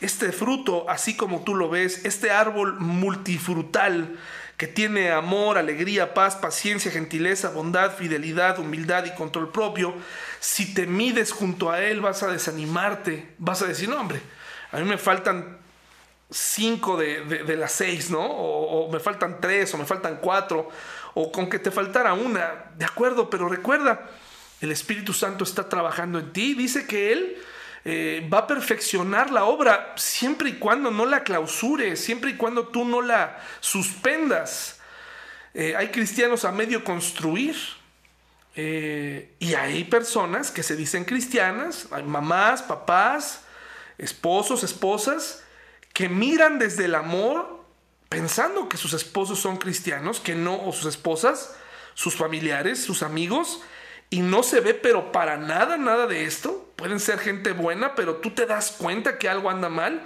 Este 0.00 0.32
fruto, 0.32 0.88
así 0.88 1.16
como 1.16 1.42
tú 1.44 1.54
lo 1.54 1.68
ves, 1.68 2.04
este 2.04 2.30
árbol 2.30 2.78
multifrutal 2.78 4.16
que 4.56 4.66
tiene 4.66 5.10
amor, 5.10 5.58
alegría, 5.58 6.12
paz, 6.12 6.36
paciencia, 6.36 6.90
gentileza, 6.90 7.50
bondad, 7.50 7.96
fidelidad, 7.96 8.58
humildad 8.58 9.06
y 9.06 9.14
control 9.14 9.50
propio, 9.50 9.94
si 10.38 10.74
te 10.74 10.86
mides 10.86 11.32
junto 11.32 11.70
a 11.70 11.80
Él 11.80 12.00
vas 12.00 12.22
a 12.22 12.28
desanimarte, 12.28 13.26
vas 13.38 13.62
a 13.62 13.66
decir, 13.66 13.88
no 13.88 13.98
hombre, 13.98 14.20
a 14.70 14.78
mí 14.78 14.84
me 14.84 14.98
faltan 14.98 15.59
cinco 16.30 16.96
de, 16.96 17.56
las 17.56 17.72
seis, 17.72 18.10
¿no? 18.10 18.24
O, 18.24 18.90
me 18.90 19.00
faltan 19.00 19.40
tres, 19.40 19.74
o 19.74 19.78
me 19.78 19.84
faltan 19.84 20.18
cuatro, 20.20 20.68
o 21.14 21.32
con 21.32 21.48
que 21.48 21.58
te 21.58 21.70
faltara 21.70 22.14
una, 22.14 22.70
de 22.76 22.84
acuerdo, 22.84 23.28
pero 23.28 23.48
recuerda, 23.48 24.08
el 24.60 24.70
Espíritu 24.72 25.12
Santo 25.12 25.44
está 25.44 25.68
trabajando 25.68 26.18
en 26.18 26.32
ti, 26.32 26.54
dice 26.54 26.86
que 26.86 27.12
Él 27.12 27.36
eh, 27.84 28.28
va 28.32 28.38
a 28.38 28.46
perfeccionar 28.46 29.30
la 29.30 29.44
obra 29.44 29.94
siempre 29.96 30.50
y 30.50 30.54
cuando 30.54 30.90
no 30.90 31.06
la 31.06 31.24
clausure, 31.24 31.96
siempre 31.96 32.30
y 32.32 32.36
cuando 32.36 32.68
tú 32.68 32.84
no 32.84 33.00
la 33.00 33.38
suspendas. 33.60 34.78
Eh, 35.54 35.74
hay 35.76 35.88
cristianos 35.88 36.44
a 36.44 36.52
medio 36.52 36.84
construir. 36.84 37.56
Eh, 38.56 39.32
y 39.38 39.54
hay 39.54 39.84
personas 39.84 40.50
que 40.50 40.62
se 40.62 40.76
dicen 40.76 41.04
cristianas, 41.04 41.88
hay 41.92 42.02
mamás, 42.02 42.62
papás, 42.62 43.44
esposos, 43.96 44.64
esposas, 44.64 45.44
que 46.00 46.08
miran 46.08 46.58
desde 46.58 46.86
el 46.86 46.94
amor 46.94 47.62
pensando 48.08 48.70
que 48.70 48.78
sus 48.78 48.94
esposos 48.94 49.38
son 49.38 49.58
cristianos, 49.58 50.18
que 50.18 50.34
no, 50.34 50.58
o 50.66 50.72
sus 50.72 50.86
esposas, 50.86 51.54
sus 51.92 52.16
familiares, 52.16 52.82
sus 52.82 53.02
amigos, 53.02 53.60
y 54.08 54.20
no 54.20 54.42
se 54.42 54.60
ve 54.60 54.72
pero 54.72 55.12
para 55.12 55.36
nada, 55.36 55.76
nada 55.76 56.06
de 56.06 56.24
esto. 56.24 56.72
Pueden 56.76 57.00
ser 57.00 57.18
gente 57.18 57.52
buena, 57.52 57.94
pero 57.96 58.16
tú 58.16 58.30
te 58.30 58.46
das 58.46 58.70
cuenta 58.78 59.18
que 59.18 59.28
algo 59.28 59.50
anda 59.50 59.68
mal. 59.68 60.00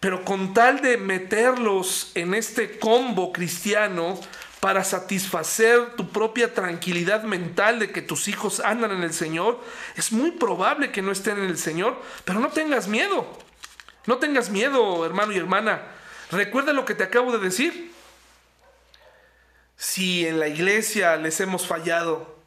Pero 0.00 0.24
con 0.24 0.54
tal 0.54 0.80
de 0.80 0.96
meterlos 0.96 2.12
en 2.14 2.32
este 2.32 2.78
combo 2.78 3.30
cristiano 3.30 4.18
para 4.60 4.82
satisfacer 4.82 5.94
tu 5.94 6.08
propia 6.08 6.54
tranquilidad 6.54 7.24
mental 7.24 7.80
de 7.80 7.92
que 7.92 8.00
tus 8.00 8.28
hijos 8.28 8.60
andan 8.60 8.92
en 8.92 9.02
el 9.02 9.12
Señor, 9.12 9.60
es 9.94 10.10
muy 10.10 10.30
probable 10.30 10.90
que 10.90 11.02
no 11.02 11.12
estén 11.12 11.36
en 11.36 11.50
el 11.50 11.58
Señor, 11.58 12.00
pero 12.24 12.40
no 12.40 12.48
tengas 12.48 12.88
miedo. 12.88 13.43
No 14.06 14.18
tengas 14.18 14.50
miedo, 14.50 15.04
hermano 15.06 15.32
y 15.32 15.38
hermana. 15.38 15.82
Recuerda 16.30 16.72
lo 16.72 16.84
que 16.84 16.94
te 16.94 17.04
acabo 17.04 17.32
de 17.32 17.38
decir. 17.38 17.92
Si 19.76 20.26
en 20.26 20.38
la 20.38 20.48
iglesia 20.48 21.16
les 21.16 21.40
hemos 21.40 21.66
fallado, 21.66 22.38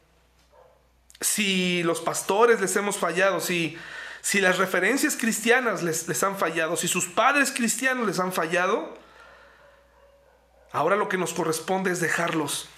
si 1.20 1.82
los 1.82 2.00
pastores 2.00 2.60
les 2.60 2.74
hemos 2.76 2.96
fallado, 2.96 3.40
si, 3.40 3.76
si 4.20 4.40
las 4.40 4.58
referencias 4.58 5.16
cristianas 5.16 5.82
les, 5.82 6.08
les 6.08 6.22
han 6.22 6.36
fallado, 6.38 6.76
si 6.76 6.88
sus 6.88 7.06
padres 7.06 7.52
cristianos 7.52 8.06
les 8.06 8.18
han 8.18 8.32
fallado, 8.32 8.96
ahora 10.72 10.96
lo 10.96 11.08
que 11.08 11.18
nos 11.18 11.34
corresponde 11.34 11.90
es 11.90 12.00
dejarlos 12.00 12.68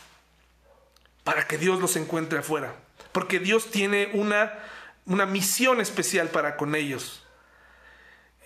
para 1.25 1.47
que 1.47 1.59
Dios 1.59 1.81
los 1.81 1.97
encuentre 1.97 2.39
afuera. 2.39 2.75
Porque 3.13 3.39
Dios 3.39 3.71
tiene 3.71 4.11
una, 4.15 4.59
una 5.07 5.27
misión 5.27 5.81
especial 5.81 6.29
para 6.29 6.57
con 6.57 6.75
ellos. 6.75 7.23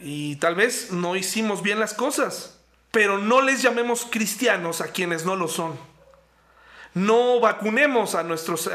Y 0.04 0.36
tal 0.36 0.54
vez 0.54 0.92
no 0.92 1.16
hicimos 1.16 1.62
bien 1.62 1.80
las 1.80 1.94
cosas, 1.94 2.58
pero 2.90 3.16
no 3.18 3.40
les 3.40 3.62
llamemos 3.62 4.06
cristianos 4.10 4.82
a 4.82 4.88
quienes 4.88 5.24
no 5.24 5.34
lo 5.34 5.48
son. 5.48 5.78
No 6.92 7.40
vacunemos 7.40 8.14
a 8.14 8.22
nuestros, 8.22 8.70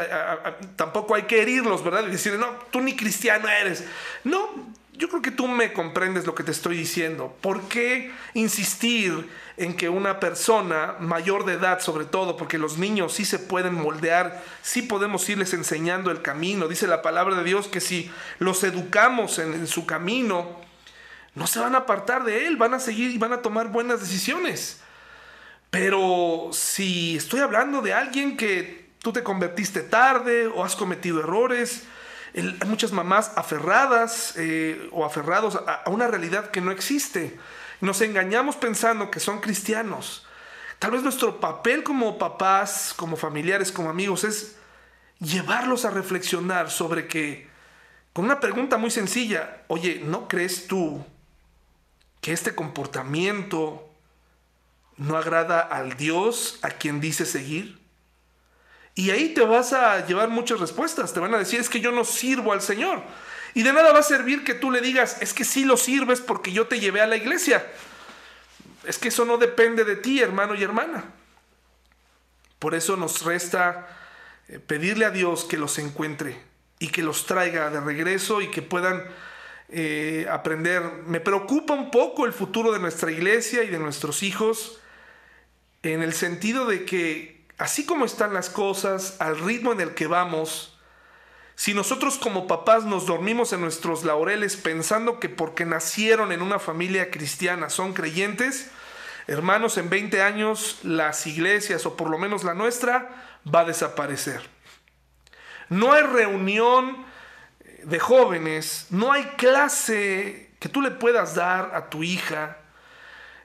tampoco 0.76 1.14
hay 1.14 1.24
que 1.24 1.44
herirlos, 1.44 1.84
¿verdad? 1.84 2.08
Y 2.08 2.12
decir, 2.12 2.34
no, 2.34 2.48
tú 2.72 2.82
ni 2.82 2.96
cristiano 2.96 3.48
eres. 3.48 3.86
No, 4.24 4.74
yo 4.94 5.08
creo 5.08 5.22
que 5.22 5.30
tú 5.30 5.48
me 5.48 5.72
comprendes 5.72 6.26
lo 6.26 6.34
que 6.34 6.44
te 6.44 6.50
estoy 6.50 6.76
diciendo. 6.76 7.38
¿Por 7.42 7.62
qué 7.70 8.12
insistir 8.34 9.30
en 9.56 9.78
que 9.78 9.88
una 9.88 10.20
persona 10.20 10.96
mayor 11.00 11.46
de 11.46 11.54
edad, 11.54 11.80
sobre 11.80 12.06
todo, 12.06 12.38
porque 12.38 12.58
los 12.58 12.80
niños 12.80 13.14
sí 13.14 13.24
se 13.24 13.38
pueden 13.38 13.76
moldear, 13.76 14.44
sí 14.64 14.82
podemos 14.82 15.30
irles 15.30 15.54
enseñando 15.54 16.10
el 16.10 16.24
camino? 16.24 16.68
Dice 16.68 16.88
la 16.88 17.04
palabra 17.04 17.36
de 17.36 17.44
Dios 17.44 17.68
que 17.68 17.82
si 17.82 18.12
los 18.40 18.64
educamos 18.64 19.38
en, 19.38 19.54
en 19.54 19.68
su 19.68 19.86
camino, 19.86 20.68
no 21.36 21.48
se 21.48 21.60
van 21.60 21.76
a 21.76 21.80
apartar 21.80 22.24
de 22.24 22.48
él, 22.48 22.58
van 22.58 22.74
a 22.74 22.80
seguir 22.80 23.12
y 23.12 23.18
van 23.18 23.34
a 23.34 23.42
tomar 23.42 23.70
buenas 23.70 24.00
decisiones. 24.00 24.82
Pero 25.70 26.50
si 26.52 27.18
estoy 27.18 27.42
hablando 27.42 27.82
de 27.82 27.94
alguien 27.94 28.38
que 28.38 28.90
tú 29.00 29.14
te 29.14 29.24
convertiste 29.24 29.82
tarde 29.82 30.48
o 30.48 30.64
has 30.64 30.76
cometido 30.76 31.20
errores, 31.20 31.84
hay 32.34 32.68
muchas 32.68 32.92
mamás 32.92 33.32
aferradas 33.36 34.34
eh, 34.38 34.90
o 34.92 35.06
aferrados 35.06 35.56
a, 35.56 35.84
a, 35.86 35.90
una 35.90 36.08
realidad 36.08 36.52
que 36.52 36.62
no 36.62 36.72
existe. 36.72 37.38
Nos 37.82 38.02
engañamos 38.02 38.56
pensando 38.56 39.10
que 39.10 39.20
son 39.20 39.40
cristianos. 39.40 40.26
Tal 40.80 40.92
vez 40.92 41.04
nuestro 41.04 41.40
papel 41.40 41.84
como 41.84 42.18
papás, 42.18 42.94
como 42.96 43.18
familiares, 43.18 43.72
como 43.72 43.90
amigos 43.90 44.24
es 44.24 44.56
llevarlos 45.20 45.86
a 45.86 45.92
reflexionar 45.92 46.72
sobre 46.72 47.08
que, 47.08 47.48
con 48.14 48.26
una 48.26 48.40
pregunta 48.40 48.78
muy 48.78 48.90
sencilla, 48.90 49.64
oye, 49.68 50.02
¿no 50.04 50.28
crees 50.28 50.68
tú 50.68 51.06
este 52.30 52.56
comportamiento 52.56 53.90
no 54.98 55.18
agrada 55.18 55.62
al 55.62 55.96
Dios 55.98 56.60
a 56.62 56.70
quien 56.72 57.00
dice 57.00 57.26
seguir? 57.26 57.80
Y 58.96 59.12
ahí 59.12 59.34
te 59.34 59.42
vas 59.42 59.72
a 59.72 60.06
llevar 60.06 60.30
muchas 60.30 60.60
respuestas. 60.60 61.14
Te 61.14 61.20
van 61.20 61.34
a 61.34 61.38
decir, 61.38 61.60
es 61.60 61.70
que 61.70 61.80
yo 61.80 61.92
no 61.92 62.04
sirvo 62.04 62.52
al 62.52 62.62
Señor. 62.62 63.02
Y 63.54 63.64
de 63.64 63.74
nada 63.74 63.94
va 63.94 64.00
a 64.00 64.04
servir 64.04 64.44
que 64.44 64.54
tú 64.54 64.72
le 64.72 64.82
digas, 64.82 65.22
es 65.22 65.34
que 65.34 65.46
sí 65.46 65.64
lo 65.64 65.78
sirves 65.78 66.22
porque 66.22 66.52
yo 66.52 66.68
te 66.68 66.80
llevé 66.80 67.02
a 67.02 67.08
la 67.08 67.16
iglesia. 67.16 67.66
Es 68.86 68.98
que 68.98 69.08
eso 69.08 69.26
no 69.26 69.38
depende 69.38 69.86
de 69.86 69.96
ti, 69.96 70.20
hermano 70.22 70.56
y 70.56 70.64
hermana. 70.64 71.06
Por 72.60 72.76
eso 72.76 72.98
nos 72.98 73.24
resta 73.24 73.88
eh, 74.50 74.60
pedirle 74.60 75.06
a 75.06 75.12
Dios 75.12 75.46
que 75.46 75.58
los 75.58 75.80
encuentre 75.80 76.42
y 76.78 76.90
que 76.90 77.02
los 77.02 77.26
traiga 77.26 77.70
de 77.70 77.80
regreso 77.80 78.42
y 78.42 78.52
que 78.52 78.62
puedan 78.62 79.04
eh, 79.72 80.28
aprender. 80.32 80.82
Me 81.06 81.20
preocupa 81.20 81.74
un 81.74 81.92
poco 81.92 82.26
el 82.26 82.34
futuro 82.34 82.72
de 82.72 82.80
nuestra 82.80 83.12
iglesia 83.12 83.64
y 83.64 83.68
de 83.68 83.80
nuestros 83.80 84.24
hijos 84.24 84.80
en 85.84 86.02
el 86.02 86.14
sentido 86.14 86.66
de 86.66 86.86
que 86.86 87.46
así 87.58 87.86
como 87.86 88.06
están 88.06 88.34
las 88.34 88.50
cosas, 88.50 89.18
al 89.20 89.40
ritmo 89.40 89.72
en 89.72 89.82
el 89.82 89.94
que 89.94 90.08
vamos, 90.08 90.76
si 91.56 91.74
nosotros 91.74 92.18
como 92.18 92.48
papás 92.48 92.86
nos 92.86 93.06
dormimos 93.06 93.52
en 93.52 93.62
nuestros 93.62 94.06
laureles 94.06 94.56
pensando 94.56 95.20
que 95.20 95.28
porque 95.28 95.66
nacieron 95.66 96.32
en 96.32 96.42
una 96.42 96.58
familia 96.58 97.12
cristiana 97.12 97.70
son 97.70 97.94
creyentes, 97.94 98.72
hermanos, 99.28 99.78
en 99.78 99.90
20 99.90 100.22
años 100.22 100.80
las 100.84 101.28
iglesias, 101.28 101.86
o 101.86 101.98
por 101.98 102.10
lo 102.10 102.18
menos 102.18 102.46
la 102.46 102.54
nuestra, 102.54 103.10
va 103.54 103.62
a 103.62 103.66
desaparecer. 103.66 104.42
No 105.68 105.92
hay 105.92 106.04
reunión 106.04 107.06
de 107.84 108.00
jóvenes, 108.00 108.88
no 108.90 109.12
hay 109.12 109.24
clase 109.38 110.50
que 110.60 110.70
tú 110.70 110.82
le 110.82 110.92
puedas 110.92 111.36
dar 111.36 111.72
a 111.74 111.90
tu 111.90 112.04
hija. 112.04 112.58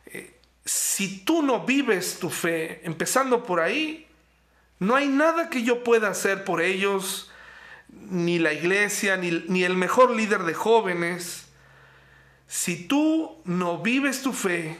Eh, 0.06 0.38
si 0.64 1.24
tú 1.24 1.42
no 1.42 1.64
vives 1.64 2.18
tu 2.18 2.30
fe, 2.30 2.80
empezando 2.84 3.44
por 3.44 3.60
ahí, 3.60 4.06
no 4.78 4.96
hay 4.96 5.08
nada 5.08 5.48
que 5.48 5.62
yo 5.62 5.84
pueda 5.84 6.08
hacer 6.08 6.44
por 6.44 6.60
ellos, 6.60 7.30
ni 7.88 8.38
la 8.38 8.52
iglesia, 8.52 9.16
ni, 9.16 9.64
el 9.64 9.76
mejor 9.76 10.10
líder 10.10 10.42
de 10.42 10.54
jóvenes. 10.54 11.46
Si 12.48 12.86
tú 12.86 13.40
no 13.44 13.78
vives 13.78 14.22
tu 14.22 14.32
fe, 14.32 14.78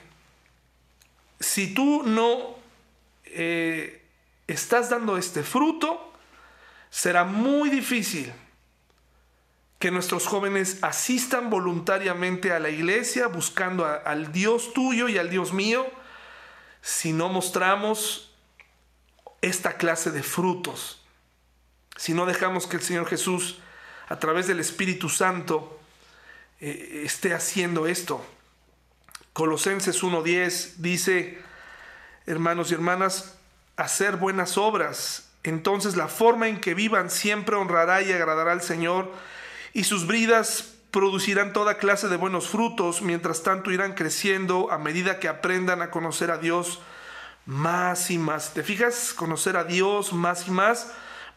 si 1.39 1.73
tú 1.73 2.03
no 2.05 2.57
eh, 3.25 4.03
estás 4.47 4.91
dando 4.91 5.17
este 5.17 5.43
fruto, 5.43 6.13
será 6.91 7.25
muy 7.25 7.71
difícil 7.71 8.33
que 9.79 9.91
nuestros 9.91 10.27
jóvenes 10.27 10.79
asistan 10.83 11.51
voluntariamente 11.51 12.53
a 12.53 12.59
la 12.59 12.71
iglesia 12.71 13.27
buscando 13.27 13.85
al 13.85 14.33
Dios 14.33 14.73
tuyo 14.73 15.09
y 15.09 15.19
al 15.19 15.31
Dios 15.31 15.53
mío 15.53 15.87
si 16.81 17.13
no 17.13 17.29
mostramos 17.29 18.35
esta 19.41 19.77
clase 19.79 20.11
de 20.11 20.23
frutos, 20.23 21.03
si 21.97 22.13
no 22.13 22.27
dejamos 22.27 22.67
que 22.67 22.77
el 22.77 22.83
Señor 22.83 23.07
Jesús 23.07 23.59
a 24.09 24.19
través 24.19 24.47
del 24.47 24.61
Espíritu 24.61 25.09
Santo 25.09 25.81
eh, 26.61 27.03
esté 27.05 27.35
haciendo 27.35 27.87
esto. 27.87 28.25
Colosenses 29.33 30.03
1.10 30.03 30.75
dice, 30.77 31.43
hermanos 32.27 32.71
y 32.71 32.75
hermanas, 32.75 33.37
hacer 33.77 34.17
buenas 34.17 34.57
obras. 34.57 35.31
Entonces 35.43 35.97
la 35.97 36.09
forma 36.09 36.49
en 36.49 36.61
que 36.61 36.75
vivan 36.75 37.11
siempre 37.11 37.57
honrará 37.57 38.03
y 38.03 38.13
agradará 38.13 38.53
al 38.53 38.63
Señor 38.63 39.13
y 39.75 39.85
sus 39.85 40.07
bridas 40.07 40.73
producirán 40.93 41.53
toda 41.53 41.77
clase 41.77 42.09
de 42.09 42.17
buenos 42.17 42.49
frutos, 42.49 43.03
mientras 43.03 43.43
tanto 43.43 43.73
irán 43.73 43.95
creciendo 43.95 44.71
a 44.71 44.79
medida 44.79 45.19
que 45.19 45.29
aprendan 45.29 45.83
a 45.83 45.91
conocer 45.91 46.31
a 46.31 46.39
Dios 46.39 46.79
más 47.45 48.13
y 48.13 48.17
más. 48.17 48.55
¿Te 48.55 48.63
fijas? 48.63 49.13
Conocer 49.13 49.57
a 49.57 49.65
Dios 49.65 50.13
más 50.13 50.47
y 50.47 50.53
más 50.53 50.93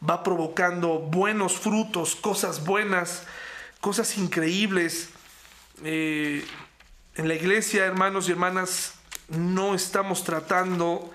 va 0.08 0.22
provocando 0.24 1.00
buenos 1.00 1.58
frutos, 1.58 2.16
cosas 2.16 2.64
buenas, 2.64 3.24
cosas 3.82 4.16
increíbles. 4.20 5.10
Eh, 5.84 6.46
en 7.16 7.28
la 7.28 7.34
iglesia, 7.34 7.86
hermanos 7.86 8.30
y 8.30 8.34
hermanas, 8.34 8.94
no 9.30 9.74
estamos 9.74 10.24
tratando 10.24 11.12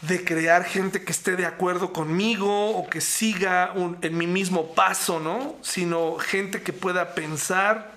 de 0.00 0.24
crear 0.24 0.64
gente 0.64 1.02
que 1.02 1.10
esté 1.10 1.34
de 1.34 1.46
acuerdo 1.46 1.92
conmigo 1.92 2.70
o 2.70 2.88
que 2.88 3.00
siga 3.00 3.72
en 4.00 4.16
mi 4.16 4.26
mismo 4.26 4.74
paso, 4.74 5.18
¿no? 5.18 5.56
Sino 5.62 6.18
gente 6.18 6.62
que 6.62 6.72
pueda 6.72 7.14
pensar, 7.14 7.92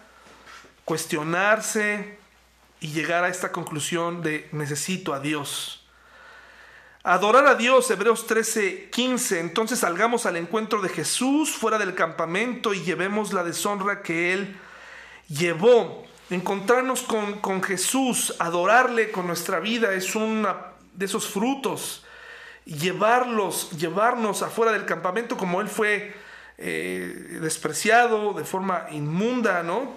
cuestionarse 0.84 2.18
y 2.80 2.88
llegar 2.88 3.24
a 3.24 3.30
esta 3.30 3.52
conclusión 3.52 4.24
de 4.24 4.50
necesito 4.52 5.14
a 5.14 5.20
Dios. 5.20 5.86
Adorar 7.04 7.48
a 7.48 7.56
Dios, 7.56 7.90
Hebreos 7.90 8.26
13, 8.26 8.90
15. 8.92 9.40
Entonces 9.40 9.80
salgamos 9.80 10.26
al 10.26 10.38
encuentro 10.38 10.82
de 10.82 10.90
Jesús 10.90 11.52
fuera 11.52 11.78
del 11.78 11.94
campamento 11.94 12.74
y 12.74 12.82
llevemos 12.82 13.32
la 13.32 13.44
deshonra 13.44 14.02
que 14.02 14.34
Él 14.34 14.60
llevó. 15.28 16.06
Encontrarnos 16.32 17.02
con, 17.02 17.40
con 17.42 17.62
Jesús, 17.62 18.36
adorarle 18.40 19.12
con 19.12 19.28
nuestra 19.28 19.60
vida 19.60 19.94
es 19.94 20.16
una 20.16 20.71
de 20.94 21.06
esos 21.06 21.28
frutos, 21.28 22.04
llevarlos, 22.66 23.72
llevarnos 23.72 24.42
afuera 24.42 24.72
del 24.72 24.86
campamento 24.86 25.38
como 25.38 25.62
él 25.62 25.68
fue 25.68 26.14
eh, 26.58 27.40
despreciado 27.42 28.34
de 28.34 28.44
forma 28.44 28.86
inmunda, 28.92 29.64
¿no? 29.64 29.94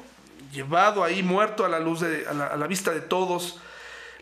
Llevado 0.53 1.05
ahí 1.05 1.23
muerto 1.23 1.65
a 1.65 1.69
la 1.69 1.79
luz 1.79 2.01
de, 2.01 2.27
a 2.27 2.33
la, 2.33 2.67
vista 2.67 2.93
de 2.93 3.01
todos. 3.01 3.61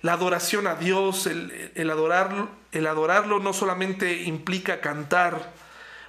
La 0.01 0.15
adoración 0.15 0.67
a 0.67 0.75
Dios, 0.75 1.27
el, 1.27 1.71
el, 1.75 1.91
adorarlo, 1.91 2.49
el 2.73 2.87
adorarlo 2.87 3.39
no 3.39 3.53
solamente 3.53 4.23
implica 4.23 4.81
cantar. 4.81 5.53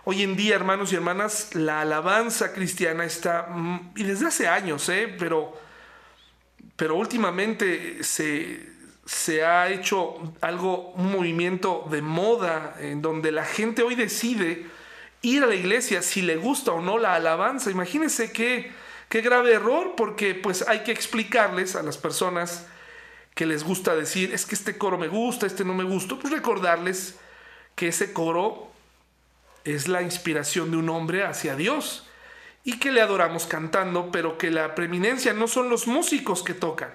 Hoy 0.06 0.24
en 0.24 0.36
día, 0.36 0.56
hermanos 0.56 0.92
y 0.92 0.96
hermanas, 0.96 1.54
la 1.54 1.82
alabanza 1.82 2.52
cristiana 2.52 3.06
está, 3.06 3.48
mm, 3.50 3.94
y 3.96 4.04
desde 4.04 4.28
hace 4.28 4.48
años, 4.48 4.90
¿eh? 4.90 5.14
pero, 5.20 5.54
pero 6.76 6.96
últimamente 6.96 8.04
se, 8.04 8.73
se 9.06 9.44
ha 9.44 9.70
hecho 9.70 10.16
algo, 10.42 10.92
un 10.96 11.12
movimiento 11.12 11.86
de 11.90 12.02
moda 12.02 12.76
en 12.80 13.02
donde 13.02 13.32
la 13.32 13.46
gente 13.46 13.84
hoy 13.84 13.96
decide 13.96 14.66
ir 15.22 15.44
a 15.44 15.48
la 15.48 15.56
iglesia 15.56 16.02
si 16.02 16.22
le 16.22 16.38
gusta 16.38 16.72
o 16.72 16.82
no 16.82 16.98
la 16.98 17.16
alabanza. 17.16 17.70
Imagínense 17.72 18.32
qué, 18.32 18.72
qué 19.10 19.22
grave 19.22 19.54
error, 19.54 19.94
porque 19.98 20.36
pues 20.36 20.66
hay 20.68 20.84
que 20.84 20.92
explicarles 20.92 21.76
a 21.76 21.84
las 21.84 21.98
personas 21.98 22.66
que 23.34 23.46
les 23.46 23.64
gusta 23.64 23.96
decir, 23.96 24.34
es 24.34 24.46
que 24.46 24.56
este 24.56 24.78
coro 24.78 24.98
me 24.98 25.08
gusta, 25.08 25.48
este 25.48 25.66
no 25.66 25.74
me 25.74 25.84
gusta, 25.84 26.16
pues 26.16 26.32
recordarles 26.32 27.18
que 27.76 27.88
ese 27.88 28.14
coro 28.14 28.72
es 29.64 29.88
la 29.88 30.02
inspiración 30.02 30.72
de 30.72 30.78
un 30.78 30.90
hombre 30.90 31.24
hacia 31.24 31.56
Dios 31.56 32.08
y 32.64 32.80
que 32.80 32.92
le 32.92 33.02
adoramos 33.02 33.48
cantando, 33.48 34.12
pero 34.12 34.38
que 34.38 34.52
la 34.52 34.76
preeminencia 34.76 35.34
no 35.34 35.48
son 35.48 35.70
los 35.70 35.88
músicos 35.88 36.44
que 36.44 36.54
tocan. 36.54 36.94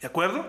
¿De 0.00 0.06
acuerdo? 0.06 0.46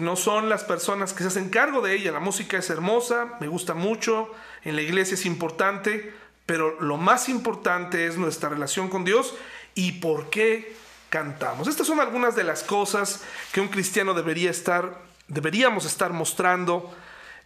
No 0.00 0.16
son 0.16 0.48
las 0.48 0.64
personas 0.64 1.12
que 1.12 1.22
se 1.22 1.28
hacen 1.28 1.50
cargo 1.50 1.80
de 1.80 1.94
ella. 1.94 2.12
La 2.12 2.20
música 2.20 2.58
es 2.58 2.70
hermosa, 2.70 3.36
me 3.40 3.48
gusta 3.48 3.74
mucho, 3.74 4.30
en 4.64 4.76
la 4.76 4.82
iglesia 4.82 5.14
es 5.14 5.26
importante, 5.26 6.12
pero 6.46 6.80
lo 6.80 6.96
más 6.96 7.28
importante 7.28 8.06
es 8.06 8.16
nuestra 8.16 8.48
relación 8.48 8.88
con 8.88 9.04
Dios 9.04 9.34
y 9.74 9.92
por 9.92 10.30
qué 10.30 10.74
cantamos. 11.08 11.68
Estas 11.68 11.86
son 11.86 12.00
algunas 12.00 12.36
de 12.36 12.44
las 12.44 12.62
cosas 12.62 13.22
que 13.52 13.60
un 13.60 13.68
cristiano 13.68 14.14
debería 14.14 14.50
estar, 14.50 15.00
deberíamos 15.28 15.84
estar 15.84 16.12
mostrando. 16.12 16.94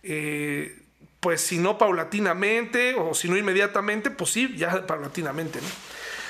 Eh, 0.03 0.83
pues 1.21 1.41
si 1.41 1.59
no 1.59 1.79
paulatinamente 1.79 2.95
o 2.95 3.15
si 3.15 3.29
no 3.29 3.37
inmediatamente, 3.37 4.11
pues 4.11 4.31
sí, 4.31 4.55
ya 4.57 4.87
paulatinamente. 4.87 5.59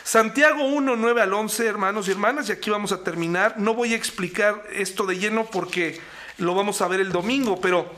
Santiago 0.08 0.64
1, 0.64 0.96
9 0.96 1.20
al 1.20 1.34
11, 1.34 1.66
hermanos 1.66 2.08
y 2.08 2.12
hermanas, 2.12 2.48
y 2.48 2.52
aquí 2.52 2.70
vamos 2.70 2.92
a 2.92 3.04
terminar. 3.04 3.58
No 3.58 3.74
voy 3.74 3.92
a 3.92 3.96
explicar 3.96 4.64
esto 4.72 5.04
de 5.04 5.18
lleno 5.18 5.44
porque 5.44 6.00
lo 6.38 6.54
vamos 6.54 6.80
a 6.80 6.88
ver 6.88 7.00
el 7.00 7.12
domingo, 7.12 7.60
pero 7.60 7.92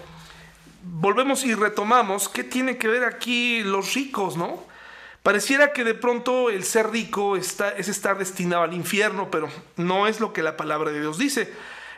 volvemos 0.83 1.45
y 1.45 1.55
retomamos 1.55 2.29
qué 2.29 2.43
tiene 2.43 2.79
que 2.79 2.89
ver 2.89 3.05
aquí 3.05 3.63
los 3.63 3.95
ricos, 3.95 4.37
¿no? 4.37 4.65
Pareciera 5.23 5.73
que 5.73 5.85
de 5.85 5.95
pronto 5.95 6.51
el 6.51 6.65
ser 6.65 6.91
rico 6.91 7.37
está, 7.37 7.69
es 7.69 7.87
estar 7.87 8.19
destinado 8.19 8.65
al 8.65 8.75
infierno, 8.75 9.31
pero 9.31 9.49
no 9.77 10.09
es 10.09 10.19
lo 10.19 10.33
que 10.33 10.43
la 10.43 10.57
palabra 10.57 10.91
de 10.91 10.99
Dios 10.99 11.17
dice. 11.17 11.53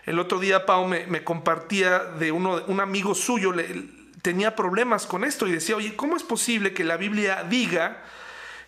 El 0.04 0.18
otro 0.18 0.40
día 0.40 0.66
Pau 0.66 0.86
me, 0.86 1.24
compartía 1.24 2.00
de 2.00 2.32
uno, 2.32 2.62
un 2.66 2.80
amigo 2.80 3.14
suyo, 3.14 3.50
le, 3.50 3.86
tenía 4.20 4.56
problemas 4.56 5.06
con 5.06 5.24
esto 5.24 5.48
y 5.48 5.52
decía, 5.52 5.76
oye, 5.76 5.96
¿cómo 5.96 6.18
es 6.18 6.22
posible 6.22 6.74
que 6.74 6.84
la 6.84 6.98
Biblia 6.98 7.46
diga 7.48 8.02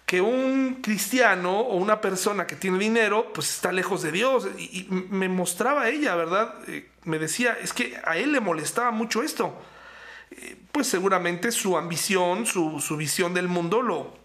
que 0.07 0.21
un 0.21 0.81
cristiano 0.83 1.61
o 1.61 1.77
una 1.77 2.01
persona 2.01 2.47
que 2.47 2.57
tiene 2.57 2.79
dinero, 2.79 3.33
pues 3.33 3.51
está 3.51 3.73
lejos 3.73 4.03
de 4.03 4.13
Dios? 4.13 4.49
Y, 4.59 4.87
me 4.91 5.29
mostraba 5.29 5.89
ella, 5.89 6.15
¿verdad? 6.15 6.55
Eh, 6.69 6.91
me 7.05 7.19
decía, 7.19 7.57
es 7.61 7.73
que 7.73 7.99
a 8.05 8.17
él 8.17 8.33
le 8.33 8.41
molestaba 8.41 8.91
mucho 8.91 9.23
esto. 9.23 9.59
Eh, 10.31 10.57
pues 10.73 10.87
seguramente 10.89 11.53
su 11.53 11.77
ambición, 11.77 12.45
su, 12.47 12.97
visión 12.97 13.33
del 13.35 13.49
mundo 13.49 13.81
lo, 13.81 14.19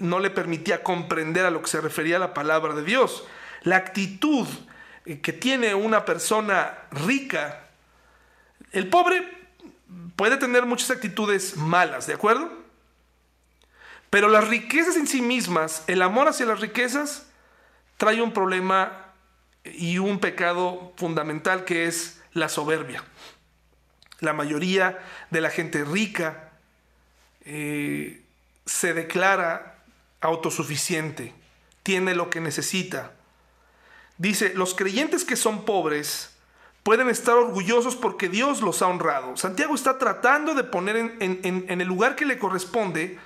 no 0.00 0.18
le 0.18 0.30
permitía 0.30 0.82
comprender 0.82 1.46
a 1.46 1.50
lo 1.50 1.62
que 1.62 1.68
se 1.68 1.80
refería 1.80 2.18
la 2.18 2.34
palabra 2.34 2.74
de 2.74 2.84
Dios. 2.84 3.24
La 3.62 3.76
actitud 3.76 4.46
eh, 5.06 5.20
que 5.20 5.32
tiene 5.32 5.74
una 5.74 6.04
persona 6.04 6.76
rica, 6.90 7.68
el 8.72 8.88
pobre 8.88 9.26
puede 10.16 10.36
tener 10.36 10.66
muchas 10.66 10.90
actitudes 10.90 11.56
malas, 11.56 12.06
¿de 12.06 12.14
acuerdo? 12.14 12.63
Pero 14.14 14.28
las 14.28 14.46
riquezas 14.46 14.94
en 14.94 15.08
sí 15.08 15.20
mismas, 15.20 15.82
el 15.88 16.00
amor 16.00 16.28
hacia 16.28 16.46
las 16.46 16.60
riquezas, 16.60 17.26
trae 17.96 18.22
un 18.22 18.32
problema 18.32 19.06
y 19.64 19.98
un 19.98 20.20
pecado 20.20 20.92
fundamental 20.96 21.64
que 21.64 21.86
es 21.86 22.22
la 22.32 22.48
soberbia. 22.48 23.02
La 24.20 24.32
mayoría 24.32 25.00
de 25.30 25.40
la 25.40 25.50
gente 25.50 25.84
rica 25.84 26.52
eh, 27.44 28.22
se 28.64 28.94
declara 28.94 29.82
autosuficiente, 30.20 31.34
tiene 31.82 32.14
lo 32.14 32.30
que 32.30 32.40
necesita. 32.40 33.14
Dice, 34.16 34.54
los 34.54 34.76
creyentes 34.76 35.24
que 35.24 35.34
son 35.34 35.64
pobres 35.64 36.36
pueden 36.84 37.08
estar 37.08 37.34
orgullosos 37.34 37.96
porque 37.96 38.28
Dios 38.28 38.60
los 38.60 38.80
ha 38.80 38.86
honrado. 38.86 39.36
Santiago 39.36 39.74
está 39.74 39.98
tratando 39.98 40.54
de 40.54 40.62
poner 40.62 41.16
en, 41.18 41.80
el 41.80 41.88
lugar 41.88 42.14
que 42.14 42.26
le 42.26 42.38
corresponde 42.38 43.18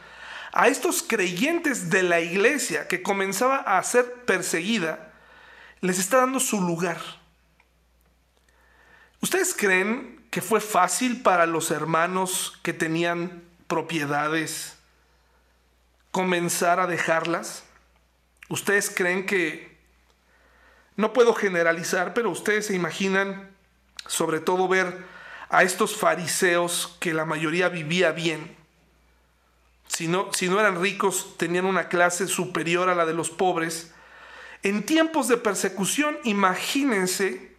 a 0.59 0.67
estos 0.67 1.05
creyentes 1.05 1.89
de 1.89 2.03
la 2.03 2.19
iglesia 2.19 2.89
que 2.89 3.01
comenzaba 3.01 3.59
a 3.59 3.81
ser 3.85 4.13
perseguida, 4.25 5.13
les 5.81 6.01
está 6.01 6.17
dando 6.17 6.41
su 6.41 6.61
lugar. 6.61 6.99
¿Ustedes 9.21 9.55
creen 9.55 10.21
que 10.33 10.43
fue 10.43 10.61
fácil 10.61 11.23
para 11.23 11.47
los 11.47 11.71
hermanos 11.71 12.59
que 12.65 12.73
tenían 12.73 13.45
propiedades 13.69 14.77
comenzar 16.11 16.81
a 16.81 16.89
dejarlas? 16.89 17.63
¿Ustedes 18.49 18.91
creen 18.91 19.27
que 19.27 19.79
no 20.97 21.13
puedo 21.13 21.35
generalizar, 21.35 22.15
pero 22.15 22.31
ustedes 22.31 22.67
se 22.67 22.75
imaginan 22.75 23.49
sobre 24.09 24.41
todo 24.41 24.67
ver 24.67 25.05
a 25.51 25.63
estos 25.63 25.97
fariseos 25.97 26.97
que 26.99 27.15
la 27.15 27.25
mayoría 27.25 27.69
vivía 27.69 28.11
bien. 28.11 28.58
Si 29.89 30.07
no, 30.07 30.33
si 30.33 30.49
no 30.49 30.61
eran 30.61 30.81
ricos, 30.81 31.37
tenían 31.37 31.65
una 31.65 31.89
clase 31.89 32.29
superior 32.29 32.89
a 32.89 32.95
la 32.95 33.05
de 33.05 33.15
los 33.15 33.31
pobres. 33.31 33.93
En 34.63 34.85
tiempos 34.85 35.29
de 35.29 35.37
persecución, 35.37 36.17
imagínense 36.25 37.57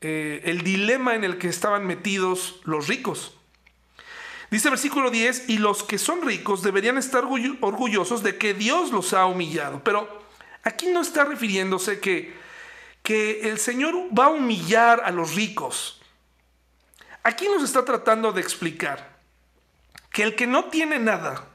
eh, 0.00 0.42
el 0.44 0.62
dilema 0.62 1.14
en 1.14 1.24
el 1.24 1.38
que 1.38 1.48
estaban 1.48 1.86
metidos 1.86 2.60
los 2.64 2.88
ricos. 2.88 3.36
Dice 4.50 4.68
versículo 4.68 5.10
10, 5.10 5.48
y 5.48 5.58
los 5.58 5.82
que 5.82 5.98
son 5.98 6.22
ricos 6.22 6.62
deberían 6.62 6.98
estar 6.98 7.24
orgullosos 7.24 8.22
de 8.22 8.36
que 8.36 8.52
Dios 8.52 8.90
los 8.90 9.14
ha 9.14 9.26
humillado. 9.26 9.82
Pero 9.84 10.20
Aquí 10.62 10.88
no 10.88 11.00
está 11.00 11.24
refiriéndose 11.24 12.00
que, 12.00 12.34
que 13.02 13.48
el 13.48 13.58
Señor 13.58 13.94
va 14.16 14.26
a 14.26 14.30
humillar 14.30 15.02
a 15.04 15.10
los 15.10 15.34
ricos. 15.34 16.00
Aquí 17.22 17.48
nos 17.48 17.62
está 17.62 17.84
tratando 17.84 18.32
de 18.32 18.40
explicar 18.40 19.09
que 20.10 20.22
el 20.22 20.34
que 20.34 20.46
no 20.46 20.66
tiene 20.66 20.98
nada 20.98 21.46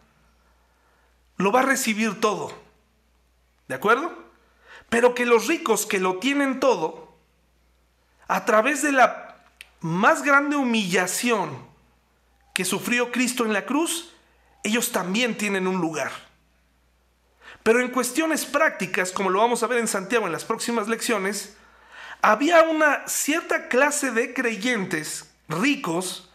lo 1.37 1.51
va 1.51 1.61
a 1.61 1.63
recibir 1.63 2.19
todo. 2.19 2.53
¿De 3.67 3.75
acuerdo? 3.75 4.13
Pero 4.89 5.15
que 5.15 5.25
los 5.25 5.47
ricos 5.47 5.85
que 5.85 5.99
lo 5.99 6.19
tienen 6.19 6.59
todo, 6.59 7.15
a 8.27 8.45
través 8.45 8.81
de 8.81 8.91
la 8.91 9.43
más 9.81 10.23
grande 10.23 10.55
humillación 10.55 11.67
que 12.53 12.65
sufrió 12.65 13.11
Cristo 13.11 13.45
en 13.45 13.53
la 13.53 13.65
cruz, 13.65 14.13
ellos 14.63 14.91
también 14.91 15.37
tienen 15.37 15.67
un 15.67 15.81
lugar. 15.81 16.11
Pero 17.63 17.81
en 17.81 17.89
cuestiones 17.89 18.45
prácticas, 18.45 19.11
como 19.11 19.29
lo 19.29 19.39
vamos 19.39 19.63
a 19.63 19.67
ver 19.67 19.79
en 19.79 19.87
Santiago 19.87 20.25
en 20.25 20.31
las 20.31 20.45
próximas 20.45 20.87
lecciones, 20.87 21.57
había 22.21 22.63
una 22.63 23.07
cierta 23.07 23.67
clase 23.67 24.11
de 24.11 24.33
creyentes 24.33 25.31
ricos 25.47 26.29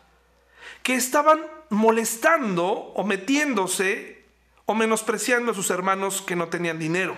que 0.83 0.95
estaban 0.95 1.41
molestando 1.71 2.67
o 2.69 3.05
metiéndose 3.05 4.23
o 4.67 4.75
menospreciando 4.75 5.53
a 5.53 5.55
sus 5.55 5.71
hermanos 5.71 6.21
que 6.21 6.37
no 6.37 6.49
tenían 6.49 6.79
dinero. 6.79 7.17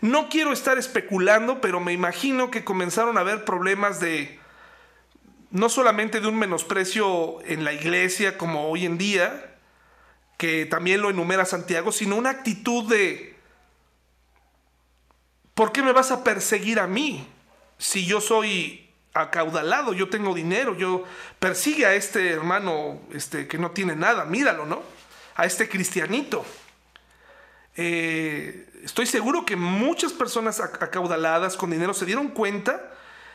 No 0.00 0.28
quiero 0.28 0.52
estar 0.52 0.78
especulando, 0.78 1.60
pero 1.60 1.80
me 1.80 1.92
imagino 1.92 2.50
que 2.50 2.64
comenzaron 2.64 3.18
a 3.18 3.22
haber 3.22 3.44
problemas 3.44 4.00
de 4.00 4.38
no 5.50 5.68
solamente 5.68 6.20
de 6.20 6.28
un 6.28 6.38
menosprecio 6.38 7.40
en 7.44 7.64
la 7.64 7.72
iglesia 7.72 8.38
como 8.38 8.68
hoy 8.68 8.86
en 8.86 8.96
día, 8.96 9.56
que 10.38 10.66
también 10.66 11.02
lo 11.02 11.10
enumera 11.10 11.44
Santiago, 11.44 11.92
sino 11.92 12.16
una 12.16 12.30
actitud 12.30 12.88
de, 12.88 13.36
¿por 15.54 15.72
qué 15.72 15.82
me 15.82 15.92
vas 15.92 16.10
a 16.10 16.24
perseguir 16.24 16.80
a 16.80 16.86
mí 16.86 17.28
si 17.78 18.06
yo 18.06 18.20
soy 18.20 18.91
acaudalado, 19.14 19.92
yo 19.92 20.08
tengo 20.08 20.34
dinero, 20.34 20.76
yo 20.76 21.04
persigue 21.38 21.86
a 21.86 21.94
este 21.94 22.30
hermano 22.30 23.00
este, 23.12 23.46
que 23.46 23.58
no 23.58 23.70
tiene 23.70 23.94
nada, 23.94 24.24
míralo, 24.24 24.66
¿no? 24.66 24.82
A 25.36 25.44
este 25.44 25.68
cristianito. 25.68 26.44
Eh, 27.76 28.68
estoy 28.84 29.06
seguro 29.06 29.44
que 29.44 29.56
muchas 29.56 30.12
personas 30.12 30.60
acaudaladas 30.60 31.56
con 31.56 31.70
dinero 31.70 31.94
se 31.94 32.06
dieron 32.06 32.28
cuenta 32.28 32.92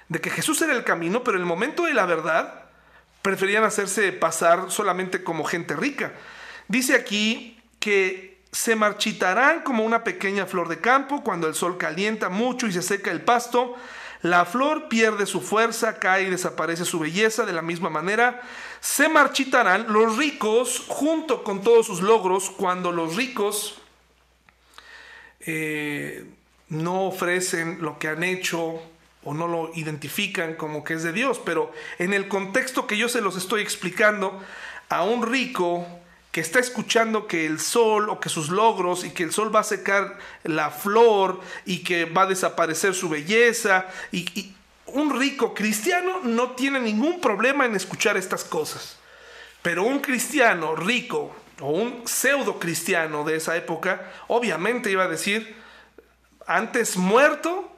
de 0.09 0.21
que 0.21 0.29
Jesús 0.29 0.61
era 0.61 0.73
el 0.73 0.83
camino, 0.83 1.23
pero 1.23 1.37
en 1.37 1.41
el 1.41 1.47
momento 1.47 1.83
de 1.83 1.93
la 1.93 2.05
verdad 2.05 2.65
preferían 3.21 3.63
hacerse 3.63 4.11
pasar 4.13 4.71
solamente 4.71 5.23
como 5.23 5.43
gente 5.43 5.75
rica. 5.75 6.13
Dice 6.67 6.95
aquí 6.95 7.59
que 7.79 8.41
se 8.51 8.75
marchitarán 8.75 9.61
como 9.61 9.83
una 9.83 10.03
pequeña 10.03 10.45
flor 10.45 10.69
de 10.69 10.79
campo 10.79 11.23
cuando 11.23 11.47
el 11.47 11.53
sol 11.53 11.77
calienta 11.77 12.29
mucho 12.29 12.67
y 12.67 12.71
se 12.71 12.81
seca 12.81 13.11
el 13.11 13.21
pasto. 13.21 13.75
La 14.21 14.45
flor 14.45 14.87
pierde 14.87 15.25
su 15.25 15.41
fuerza, 15.41 15.99
cae 15.99 16.23
y 16.23 16.29
desaparece 16.29 16.85
su 16.85 16.99
belleza. 16.99 17.45
De 17.45 17.53
la 17.53 17.61
misma 17.61 17.89
manera, 17.89 18.41
se 18.79 19.09
marchitarán 19.09 19.85
los 19.89 20.17
ricos 20.17 20.83
junto 20.87 21.43
con 21.43 21.61
todos 21.61 21.85
sus 21.85 22.01
logros 22.01 22.49
cuando 22.49 22.91
los 22.91 23.15
ricos 23.15 23.79
eh, 25.41 26.25
no 26.69 27.05
ofrecen 27.05 27.79
lo 27.81 27.99
que 27.99 28.07
han 28.07 28.23
hecho 28.23 28.81
o 29.23 29.33
no 29.33 29.47
lo 29.47 29.71
identifican 29.75 30.55
como 30.55 30.83
que 30.83 30.95
es 30.95 31.03
de 31.03 31.13
Dios. 31.13 31.39
Pero 31.43 31.71
en 31.99 32.13
el 32.13 32.27
contexto 32.27 32.87
que 32.87 32.97
yo 32.97 33.09
se 33.09 33.21
los 33.21 33.37
estoy 33.37 33.61
explicando, 33.61 34.41
a 34.89 35.03
un 35.03 35.23
rico 35.23 35.85
que 36.37 36.41
está 36.41 36.59
escuchando 36.59 37.25
que 37.25 37.47
el 37.47 37.59
sol 37.59 38.11
o 38.11 38.19
que 38.19 38.29
sus 38.29 38.49
logros 38.49 39.03
y 39.03 39.09
que 39.09 39.23
el 39.23 39.31
sol 39.31 39.49
va 39.55 39.61
a 39.61 39.63
secar 39.63 40.19
la 40.43 40.69
flor 40.69 41.41
y 41.65 41.79
que 41.79 42.05
va 42.05 42.21
a 42.21 42.25
desaparecer 42.27 42.93
su 42.93 43.09
belleza 43.09 43.87
y, 44.11 44.53
un 44.85 45.19
rico 45.19 45.55
cristiano 45.55 46.19
no 46.21 46.51
tiene 46.51 46.79
ningún 46.79 47.19
problema 47.21 47.65
en 47.65 47.75
escuchar 47.75 48.17
estas 48.17 48.43
cosas. 48.43 48.99
Pero 49.63 49.81
un 49.81 49.97
cristiano 49.97 50.75
rico 50.75 51.35
o 51.59 51.71
un 51.71 52.07
pseudo 52.07 52.59
cristiano 52.59 53.23
de 53.23 53.37
esa 53.37 53.57
época, 53.57 54.05
obviamente 54.27 54.91
iba 54.91 55.05
a 55.05 55.07
decir, 55.07 55.55
antes 56.45 56.97
muerto 56.97 57.75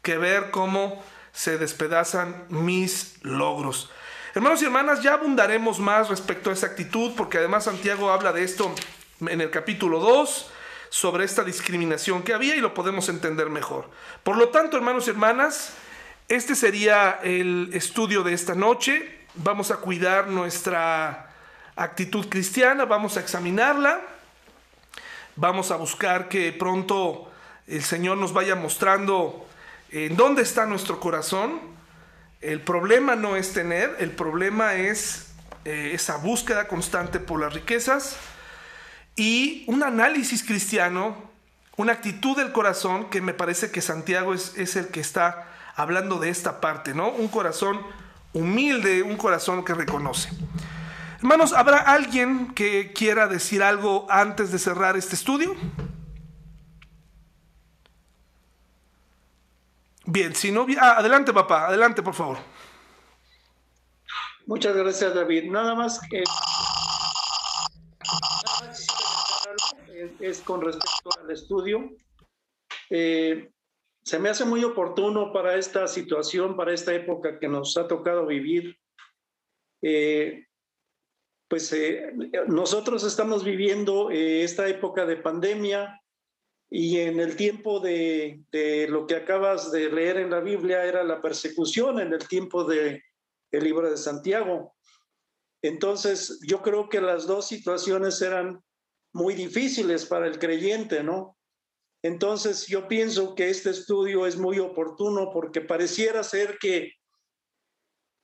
que 0.00 0.16
ver 0.16 0.50
cómo 0.50 1.04
se 1.34 1.58
despedazan 1.58 2.46
mis 2.48 3.18
logros. 3.20 3.90
Hermanos 4.32 4.62
y 4.62 4.64
hermanas, 4.64 5.02
ya 5.02 5.14
abundaremos 5.14 5.80
más 5.80 6.08
respecto 6.08 6.50
a 6.50 6.52
esa 6.52 6.66
actitud, 6.66 7.14
porque 7.16 7.38
además 7.38 7.64
Santiago 7.64 8.12
habla 8.12 8.32
de 8.32 8.44
esto 8.44 8.72
en 9.20 9.40
el 9.40 9.50
capítulo 9.50 9.98
2, 9.98 10.50
sobre 10.88 11.24
esta 11.24 11.42
discriminación 11.42 12.22
que 12.22 12.32
había 12.32 12.54
y 12.54 12.60
lo 12.60 12.72
podemos 12.72 13.08
entender 13.08 13.50
mejor. 13.50 13.90
Por 14.22 14.36
lo 14.36 14.50
tanto, 14.50 14.76
hermanos 14.76 15.08
y 15.08 15.10
hermanas, 15.10 15.72
este 16.28 16.54
sería 16.54 17.18
el 17.24 17.70
estudio 17.72 18.22
de 18.22 18.32
esta 18.32 18.54
noche. 18.54 19.18
Vamos 19.34 19.72
a 19.72 19.78
cuidar 19.78 20.28
nuestra 20.28 21.32
actitud 21.74 22.28
cristiana, 22.28 22.84
vamos 22.84 23.16
a 23.16 23.20
examinarla, 23.20 24.00
vamos 25.34 25.72
a 25.72 25.76
buscar 25.76 26.28
que 26.28 26.52
pronto 26.52 27.32
el 27.66 27.82
Señor 27.82 28.16
nos 28.16 28.32
vaya 28.32 28.54
mostrando 28.54 29.48
en 29.90 30.16
dónde 30.16 30.42
está 30.42 30.66
nuestro 30.66 31.00
corazón. 31.00 31.79
El 32.40 32.62
problema 32.62 33.16
no 33.16 33.36
es 33.36 33.52
tener, 33.52 33.96
el 33.98 34.12
problema 34.12 34.74
es 34.74 35.26
eh, 35.66 35.90
esa 35.92 36.16
búsqueda 36.16 36.68
constante 36.68 37.20
por 37.20 37.38
las 37.38 37.52
riquezas 37.52 38.16
y 39.14 39.64
un 39.66 39.82
análisis 39.82 40.42
cristiano, 40.42 41.30
una 41.76 41.92
actitud 41.92 42.34
del 42.38 42.52
corazón 42.52 43.10
que 43.10 43.20
me 43.20 43.34
parece 43.34 43.70
que 43.70 43.82
Santiago 43.82 44.32
es, 44.32 44.56
es 44.56 44.76
el 44.76 44.88
que 44.88 45.00
está 45.00 45.48
hablando 45.76 46.18
de 46.18 46.30
esta 46.30 46.62
parte, 46.62 46.94
¿no? 46.94 47.10
Un 47.10 47.28
corazón 47.28 47.78
humilde, 48.32 49.02
un 49.02 49.18
corazón 49.18 49.62
que 49.62 49.74
reconoce. 49.74 50.30
Hermanos, 51.18 51.52
¿habrá 51.52 51.76
alguien 51.76 52.54
que 52.54 52.94
quiera 52.94 53.26
decir 53.26 53.62
algo 53.62 54.06
antes 54.08 54.50
de 54.50 54.58
cerrar 54.58 54.96
este 54.96 55.14
estudio? 55.14 55.54
Bien, 60.12 60.34
si 60.34 60.50
no, 60.50 60.66
ah, 60.80 60.96
adelante 60.98 61.32
papá, 61.32 61.68
adelante 61.68 62.02
por 62.02 62.14
favor. 62.14 62.38
Muchas 64.44 64.74
gracias 64.74 65.14
David. 65.14 65.44
Nada 65.44 65.76
más 65.76 66.00
es 70.18 70.40
con 70.40 70.62
respecto 70.62 71.10
al 71.16 71.30
estudio. 71.30 71.90
Eh, 72.90 73.52
se 74.02 74.18
me 74.18 74.30
hace 74.30 74.44
muy 74.44 74.64
oportuno 74.64 75.32
para 75.32 75.54
esta 75.54 75.86
situación, 75.86 76.56
para 76.56 76.74
esta 76.74 76.92
época 76.92 77.38
que 77.38 77.46
nos 77.46 77.76
ha 77.76 77.86
tocado 77.86 78.26
vivir. 78.26 78.76
Eh, 79.80 80.44
pues 81.46 81.72
eh, 81.72 82.12
nosotros 82.48 83.04
estamos 83.04 83.44
viviendo 83.44 84.10
esta 84.10 84.66
época 84.66 85.06
de 85.06 85.18
pandemia, 85.18 85.99
y 86.72 86.98
en 86.98 87.18
el 87.18 87.34
tiempo 87.34 87.80
de, 87.80 88.44
lo 88.88 89.04
que 89.06 89.16
acabas 89.16 89.72
de 89.72 89.90
leer 89.90 90.18
en 90.18 90.30
la 90.30 90.38
Biblia 90.38 90.84
era 90.84 91.02
la 91.02 91.20
persecución 91.20 92.00
en 92.00 92.12
el 92.12 92.26
tiempo 92.28 92.62
del 92.62 93.02
el 93.50 93.64
libro 93.64 93.90
de 93.90 93.96
Santiago. 93.96 94.76
Entonces, 95.60 96.38
yo 96.46 96.62
creo 96.62 96.88
que 96.88 97.00
las 97.00 97.26
dos 97.26 97.48
situaciones 97.48 98.22
eran 98.22 98.62
muy 99.12 99.34
difíciles 99.34 100.06
para 100.06 100.28
el 100.28 100.38
creyente, 100.38 101.02
¿no? 101.02 101.36
Entonces, 102.02 102.68
yo 102.68 102.86
pienso 102.86 103.34
que 103.34 103.50
este 103.50 103.70
estudio 103.70 104.24
es 104.24 104.36
muy 104.36 104.60
oportuno 104.60 105.32
porque 105.32 105.60
pareciera 105.60 106.22
ser 106.22 106.56
que 106.58 106.92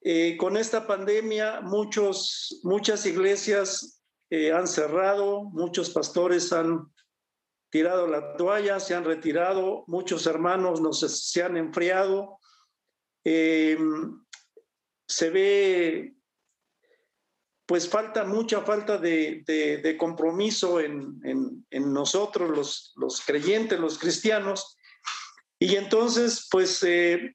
eh, 0.02 0.36
con 0.36 0.56
esta 0.56 0.86
pandemia 0.86 1.62
muchos, 1.62 2.60
muchas 2.62 3.04
iglesias 3.06 4.00
eh, 4.30 4.52
han 4.52 4.68
cerrado, 4.68 5.42
muchos 5.42 5.90
pastores 5.90 6.52
han 6.52 6.88
tirado 7.70 8.06
la 8.06 8.36
toalla, 8.36 8.80
se 8.80 8.94
han 8.94 9.04
retirado, 9.04 9.84
muchos 9.86 10.26
hermanos 10.26 10.80
nos, 10.80 11.00
se 11.00 11.42
han 11.42 11.56
enfriado. 11.56 12.38
Eh, 13.24 13.76
se 15.08 15.30
ve, 15.30 16.14
pues 17.66 17.88
falta, 17.88 18.24
mucha 18.24 18.62
falta 18.62 18.98
de, 18.98 19.96
compromiso 19.98 20.80
en, 20.80 21.64
nosotros, 21.70 22.92
los, 22.96 23.20
creyentes, 23.20 23.78
los 23.78 23.98
cristianos. 23.98 24.76
Y 25.58 25.76
entonces, 25.76 26.48
pues, 26.50 26.82
eh, 26.82 27.34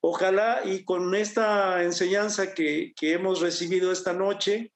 ojalá 0.00 0.62
y 0.64 0.84
con 0.84 1.14
esta 1.14 1.82
enseñanza 1.82 2.54
que, 2.54 2.92
hemos 3.00 3.40
recibido 3.40 3.92
esta 3.92 4.12
noche, 4.12 4.72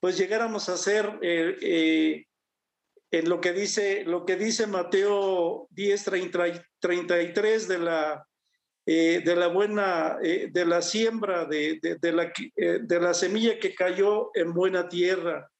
pues 0.00 0.16
llegáramos 0.16 0.68
a 0.68 0.76
ser 0.76 1.18
eh, 1.22 2.26
en 3.10 3.28
lo 3.28 3.40
que 3.40 3.52
dice, 3.52 4.04
lo 4.04 4.24
que 4.24 4.36
dice 4.36 4.66
Mateo 4.66 5.66
10, 5.70 6.04
33 6.78 7.68
de 7.68 7.78
la, 7.78 8.26
eh, 8.86 9.22
de 9.24 9.36
la 9.36 9.48
buena, 9.48 10.18
eh, 10.22 10.48
de 10.50 10.64
la 10.64 10.80
siembra, 10.80 11.44
de, 11.44 11.80
de, 11.80 12.12
la, 12.12 12.32
eh, 12.56 12.80
de 12.82 13.00
la 13.00 13.12
semilla 13.14 13.58
que 13.58 13.74
cayó 13.74 14.30
en 14.34 14.54
buena 14.54 14.88
tierra. 14.88 15.50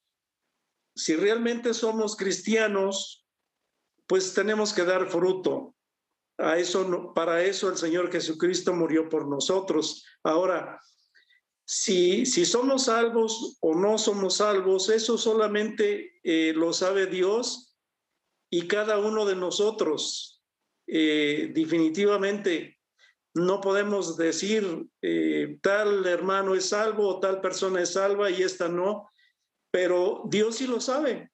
Si 0.94 1.16
realmente 1.16 1.74
somos 1.74 2.16
cristianos, 2.16 3.26
pues 4.06 4.32
tenemos 4.32 4.72
que 4.72 4.84
dar 4.84 5.08
fruto. 5.08 5.74
A 6.38 6.56
eso, 6.56 7.12
para 7.14 7.42
eso 7.42 7.68
el 7.68 7.76
Señor 7.76 8.10
Jesucristo 8.10 8.72
murió 8.72 9.08
por 9.08 9.28
nosotros. 9.28 10.06
Ahora, 10.22 10.80
si, 11.72 12.26
somos 12.26 12.86
salvos 12.86 13.56
o 13.60 13.76
no 13.76 13.96
somos 13.96 14.38
salvos, 14.38 14.88
eso 14.88 15.16
solamente 15.16 16.18
eh, 16.24 16.52
lo 16.52 16.72
sabe 16.72 17.06
Dios 17.06 17.76
y 18.50 18.66
cada 18.66 18.98
uno 18.98 19.24
de 19.24 19.36
nosotros. 19.36 20.42
Eh, 20.88 21.52
definitivamente 21.54 22.80
no 23.34 23.60
podemos 23.60 24.16
decir 24.16 24.84
eh, 25.00 25.58
tal 25.62 26.04
hermano 26.06 26.56
es 26.56 26.70
salvo 26.70 27.06
o 27.06 27.20
tal 27.20 27.40
persona 27.40 27.82
es 27.82 27.92
salva 27.92 28.32
y 28.32 28.42
esta 28.42 28.68
no, 28.68 29.08
pero 29.70 30.24
Dios 30.28 30.56
sí 30.56 30.66
lo 30.66 30.80
sabe. 30.80 31.30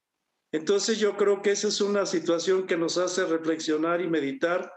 Entonces 0.52 0.98
yo 0.98 1.16
creo 1.16 1.40
que 1.40 1.52
esa 1.52 1.68
es 1.68 1.80
una 1.80 2.04
situación 2.04 2.66
que 2.66 2.76
nos 2.76 2.98
hace 2.98 3.24
reflexionar 3.24 4.02
y 4.02 4.08
meditar 4.08 4.70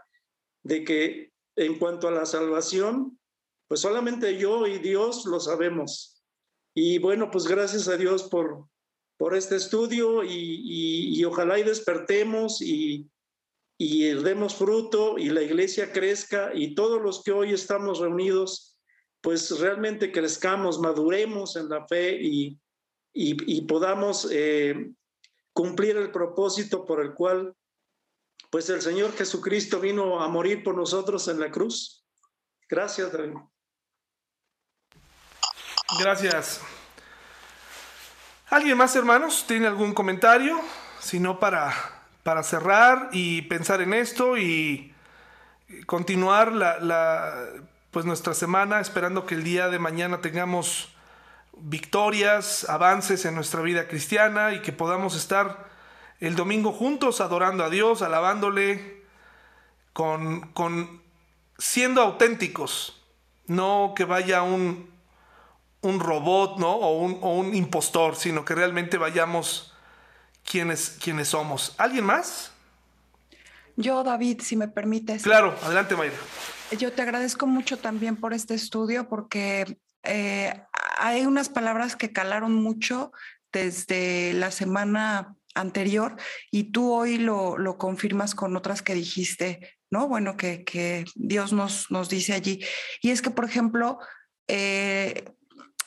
de 0.62 0.84
que 0.84 1.32
en 1.56 1.78
cuanto 1.78 2.08
a 2.08 2.12
la 2.12 2.24
salvación, 2.24 3.19
pues 3.70 3.82
solamente 3.82 4.36
yo 4.36 4.66
y 4.66 4.78
Dios 4.78 5.26
lo 5.26 5.38
sabemos. 5.38 6.20
Y 6.74 6.98
bueno, 6.98 7.30
pues 7.30 7.46
gracias 7.46 7.86
a 7.86 7.96
Dios 7.96 8.24
por, 8.24 8.66
por 9.16 9.36
este 9.36 9.54
estudio 9.54 10.24
y, 10.24 11.24
ojalá 11.24 11.56
y 11.56 11.62
despertemos 11.62 12.60
y, 12.60 13.08
y 13.78 14.06
demos 14.08 14.56
fruto 14.56 15.18
y 15.18 15.30
la 15.30 15.42
iglesia 15.42 15.92
crezca 15.92 16.50
y 16.52 16.74
todos 16.74 17.00
los 17.00 17.22
que 17.22 17.30
hoy 17.30 17.52
estamos 17.52 18.00
reunidos, 18.00 18.76
pues 19.20 19.56
realmente 19.60 20.10
crezcamos, 20.10 20.80
maduremos 20.80 21.54
en 21.54 21.68
la 21.68 21.86
fe 21.86 22.20
y, 22.20 22.58
y 23.12 23.60
podamos 23.68 24.26
eh, 24.32 24.90
cumplir 25.52 25.96
el 25.96 26.10
propósito 26.10 26.84
por 26.84 27.00
el 27.02 27.14
cual 27.14 27.54
pues 28.50 28.68
el 28.68 28.82
Señor 28.82 29.12
Jesucristo 29.12 29.78
vino 29.78 30.20
a 30.20 30.26
morir 30.26 30.64
por 30.64 30.76
nosotros 30.76 31.28
en 31.28 31.38
la 31.38 31.52
cruz. 31.52 32.04
Gracias, 32.68 33.12
David. 33.12 33.34
Gracias. 35.98 36.60
¿Alguien 38.48 38.78
más, 38.78 38.94
hermanos? 38.94 39.44
¿Tiene 39.46 39.66
algún 39.66 39.92
comentario? 39.92 40.60
Si 41.00 41.18
no, 41.18 41.40
para, 41.40 41.74
para 42.22 42.42
cerrar 42.42 43.08
y 43.12 43.42
pensar 43.42 43.80
en 43.80 43.94
esto 43.94 44.36
y 44.38 44.94
continuar 45.86 46.52
la, 46.52 47.46
pues 47.90 48.06
nuestra 48.06 48.34
semana 48.34 48.80
esperando 48.80 49.26
que 49.26 49.34
el 49.34 49.42
día 49.42 49.68
de 49.68 49.78
mañana 49.80 50.20
tengamos 50.20 50.94
victorias, 51.56 52.68
avances 52.68 53.24
en 53.24 53.34
nuestra 53.34 53.60
vida 53.60 53.88
cristiana 53.88 54.52
y 54.52 54.62
que 54.62 54.72
podamos 54.72 55.16
estar 55.16 55.68
el 56.20 56.36
domingo 56.36 56.72
juntos 56.72 57.20
adorando 57.20 57.64
a 57.64 57.70
Dios, 57.70 58.02
alabándole, 58.02 59.04
con, 59.92 60.52
con 60.52 61.02
siendo 61.58 62.00
auténticos, 62.00 63.02
no 63.46 63.94
que 63.96 64.04
vaya 64.04 64.42
un, 64.42 64.89
un 65.82 66.00
robot, 66.00 66.58
¿no? 66.58 66.72
O 66.72 66.98
un, 67.02 67.54
impostor, 67.54 68.16
sino 68.16 68.44
que 68.44 68.54
realmente 68.54 68.98
vayamos 68.98 69.72
quienes, 70.44 70.98
quienes 71.02 71.28
somos. 71.28 71.74
¿Alguien 71.78 72.04
más? 72.04 72.52
Yo, 73.76 74.02
David, 74.04 74.40
si 74.42 74.56
me 74.56 74.68
permites. 74.68 75.22
Claro, 75.22 75.56
adelante, 75.62 75.96
Mayra. 75.96 76.16
Yo 76.78 76.92
te 76.92 77.02
agradezco 77.02 77.46
mucho 77.46 77.78
también 77.78 78.16
por 78.16 78.34
este 78.34 78.54
estudio 78.54 79.08
porque 79.08 79.78
eh, 80.02 80.62
hay 80.98 81.26
unas 81.26 81.48
palabras 81.48 81.96
que 81.96 82.12
calaron 82.12 82.54
mucho 82.54 83.12
desde 83.52 84.32
la 84.34 84.50
semana 84.50 85.34
anterior 85.54 86.16
y 86.50 86.64
tú 86.64 86.92
hoy 86.92 87.18
lo, 87.18 87.58
lo 87.58 87.76
confirmas 87.76 88.34
con 88.34 88.56
otras 88.56 88.82
que 88.82 88.94
dijiste, 88.94 89.78
¿no? 89.90 90.06
Bueno, 90.08 90.36
que, 90.36 90.62
que 90.64 91.04
Dios 91.16 91.52
nos, 91.52 91.90
nos 91.90 92.08
dice 92.08 92.34
allí. 92.34 92.64
Y 93.02 93.10
es 93.10 93.22
que, 93.22 93.30
por 93.30 93.44
ejemplo, 93.44 93.98
eh, 94.46 95.24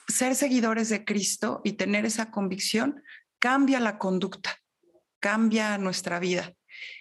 ser 0.08 0.36
seguidores 0.36 0.90
de 0.90 1.06
Cristo 1.06 1.62
y 1.64 1.74
tener 1.74 2.06
esa 2.06 2.32
convicción 2.32 3.04
cambia 3.40 3.80
la 3.80 3.98
conducta, 3.98 4.58
cambia 5.20 5.78
nuestra 5.78 6.20
vida. 6.20 6.54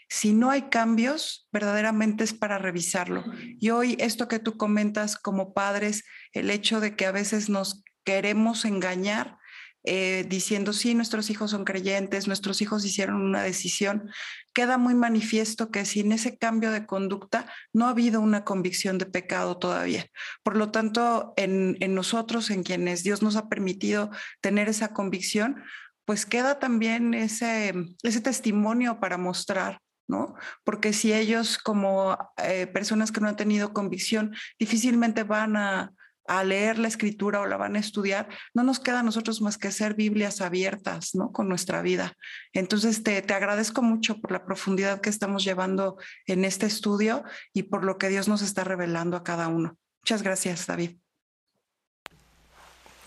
Si 0.09 0.33
no 0.33 0.51
hay 0.51 0.63
cambios, 0.63 1.49
verdaderamente 1.53 2.25
es 2.25 2.35
para 2.35 2.59
revisarlo. 2.59 3.25
Y 3.59 3.71
hoy 3.71 3.97
esto 3.99 4.29
que 4.29 4.39
tú 4.39 4.57
comentas 4.57 5.17
como 5.17 5.55
padres, 5.55 6.05
el 6.33 6.51
hecho 6.51 6.81
de 6.81 6.97
que 6.97 7.07
a 7.07 7.13
veces 7.13 7.49
nos 7.49 7.83
queremos 8.05 8.65
engañar 8.65 9.39
eh, 9.85 10.25
diciendo, 10.29 10.73
sí, 10.73 10.95
nuestros 10.95 11.29
hijos 11.31 11.51
son 11.51 11.65
creyentes, 11.65 12.29
nuestros 12.29 12.63
hijos 12.63 12.85
hicieron 12.85 13.21
una 13.21 13.43
decisión, 13.43 14.11
queda 14.55 14.79
muy 14.79 14.95
manifiesto 14.95 15.71
que 15.71 15.85
sin 15.85 16.13
ese 16.13 16.37
cambio 16.39 16.71
de 16.71 16.87
conducta 16.87 17.47
no 17.73 17.87
ha 17.87 17.91
habido 17.91 18.21
una 18.21 18.45
convicción 18.45 18.99
de 18.99 19.07
pecado 19.07 19.59
todavía. 19.59 20.07
Por 20.45 20.57
lo 20.57 20.71
tanto, 20.71 21.35
en, 21.37 21.77
nosotros, 21.95 22.51
en 22.51 22.63
quienes 22.63 23.03
Dios 23.03 23.23
nos 23.23 23.35
ha 23.37 23.49
permitido 23.49 24.11
tener 24.41 24.69
esa 24.69 24.93
convicción, 24.93 25.63
pues 26.05 26.27
queda 26.27 26.59
también 26.61 27.15
ese, 27.15 27.75
ese 28.03 28.21
testimonio 28.21 29.01
para 29.01 29.19
mostrar 29.19 29.81
¿no? 30.09 30.35
Porque 30.65 30.93
si 30.93 31.13
ellos 31.13 31.59
como 31.59 32.19
eh, 32.37 32.67
personas 32.67 33.13
que 33.13 33.21
no 33.21 33.29
han 33.29 33.37
tenido 33.37 33.73
convicción 33.73 34.35
difícilmente 34.59 35.23
van 35.23 35.57
a, 35.57 35.93
a 36.27 36.45
leer 36.45 36.79
la 36.79 36.89
escritura 36.89 37.41
o 37.41 37.47
la 37.47 37.57
van 37.57 37.77
a 37.77 37.79
estudiar, 37.79 38.29
no 38.55 38.63
nos 38.63 38.81
queda 38.81 39.01
a 39.01 39.03
nosotros 39.03 39.41
más 39.41 39.59
que 39.59 39.73
ser 39.73 39.95
Biblias 39.95 40.41
abiertas, 40.41 41.15
¿no? 41.15 41.33
Con 41.33 41.49
nuestra 41.49 41.83
vida. 41.83 42.17
Entonces, 42.53 43.03
te, 43.03 43.21
te, 43.23 43.35
agradezco 43.35 43.83
mucho 43.83 44.21
por 44.21 44.33
la 44.33 44.45
profundidad 44.45 45.01
que 45.01 45.11
estamos 45.11 45.45
llevando 45.45 45.97
en 46.27 46.45
este 46.45 46.67
estudio 46.67 47.25
y 47.53 47.65
por 47.65 47.85
lo 47.85 47.99
que 47.99 48.09
Dios 48.09 48.29
nos 48.29 48.43
está 48.43 48.65
revelando 48.65 49.17
a 49.17 49.25
cada 49.25 49.49
uno. 49.49 49.77
Muchas 50.03 50.23
gracias, 50.23 50.67
David. 50.67 50.97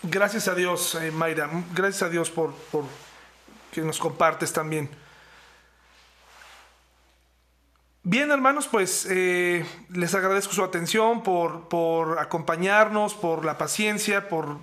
Gracias 0.02 0.46
a 0.48 0.54
Dios, 0.54 0.94
eh, 0.94 1.10
Mayra. 1.10 1.50
Gracias 1.74 2.02
a 2.02 2.08
Dios 2.08 2.30
por, 2.30 2.54
por 2.70 2.84
que 3.72 3.80
nos 3.80 3.98
compartes 3.98 4.52
también. 4.52 4.88
Bien, 8.08 8.30
hermanos, 8.30 8.68
pues 8.68 9.04
eh, 9.10 9.66
les 9.88 10.14
agradezco 10.14 10.52
su 10.52 10.62
atención 10.62 11.24
por, 11.24 11.68
por, 11.68 12.20
acompañarnos, 12.20 13.14
por 13.14 13.44
la 13.44 13.58
paciencia, 13.58 14.28
por 14.28 14.60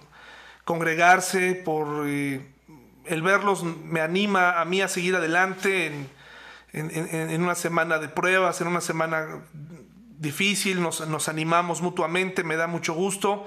congregarse, 0.64 1.54
por 1.54 2.08
eh, 2.08 2.48
el 3.04 3.22
verlos 3.22 3.66
me 3.66 4.00
anima 4.00 4.62
a 4.62 4.64
mí 4.64 4.82
a 4.82 4.88
seguir 4.88 5.18
adelante 5.18 5.88
en, 5.88 6.10
en, 6.72 7.44
una 7.44 7.56
semana 7.56 8.00
de 8.00 8.08
pruebas, 8.08 8.62
en 8.62 8.68
una 8.68 8.80
semana 8.80 9.42
difícil, 9.52 10.82
nos, 10.82 11.06
nos 11.06 11.28
animamos 11.28 11.82
mutuamente, 11.82 12.46
me 12.46 12.56
da 12.56 12.68
mucho 12.68 12.94
gusto. 12.94 13.46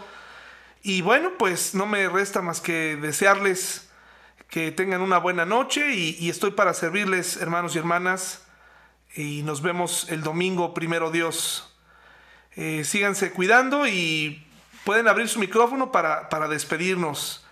Y 0.83 1.01
bueno, 1.01 1.31
pues 1.39 1.75
no 1.75 1.87
me 1.87 2.07
resta 2.11 2.43
más 2.43 2.61
que 2.61 2.99
desearles 3.01 3.89
que 4.51 4.73
tengan 4.73 5.01
una 5.01 5.17
buena 5.17 5.47
noche 5.47 5.95
y 5.95 6.29
estoy 6.29 6.51
para 6.51 6.75
servirles, 6.75 7.39
hermanos 7.39 7.75
y 7.75 7.79
hermanas 7.79 8.46
y 9.17 9.43
nos 9.43 9.63
vemos 9.63 10.07
el 10.11 10.23
domingo, 10.23 10.75
primero 10.75 11.11
Dios. 11.11 11.73
Eh, 12.55 12.85
síganse 12.85 13.33
cuidando 13.33 13.87
y 13.87 14.47
pueden 14.85 15.09
abrir 15.09 15.29
su 15.29 15.39
micrófono 15.39 15.91
para, 15.91 16.29
para 16.29 16.49
despedirnos. 16.49 17.46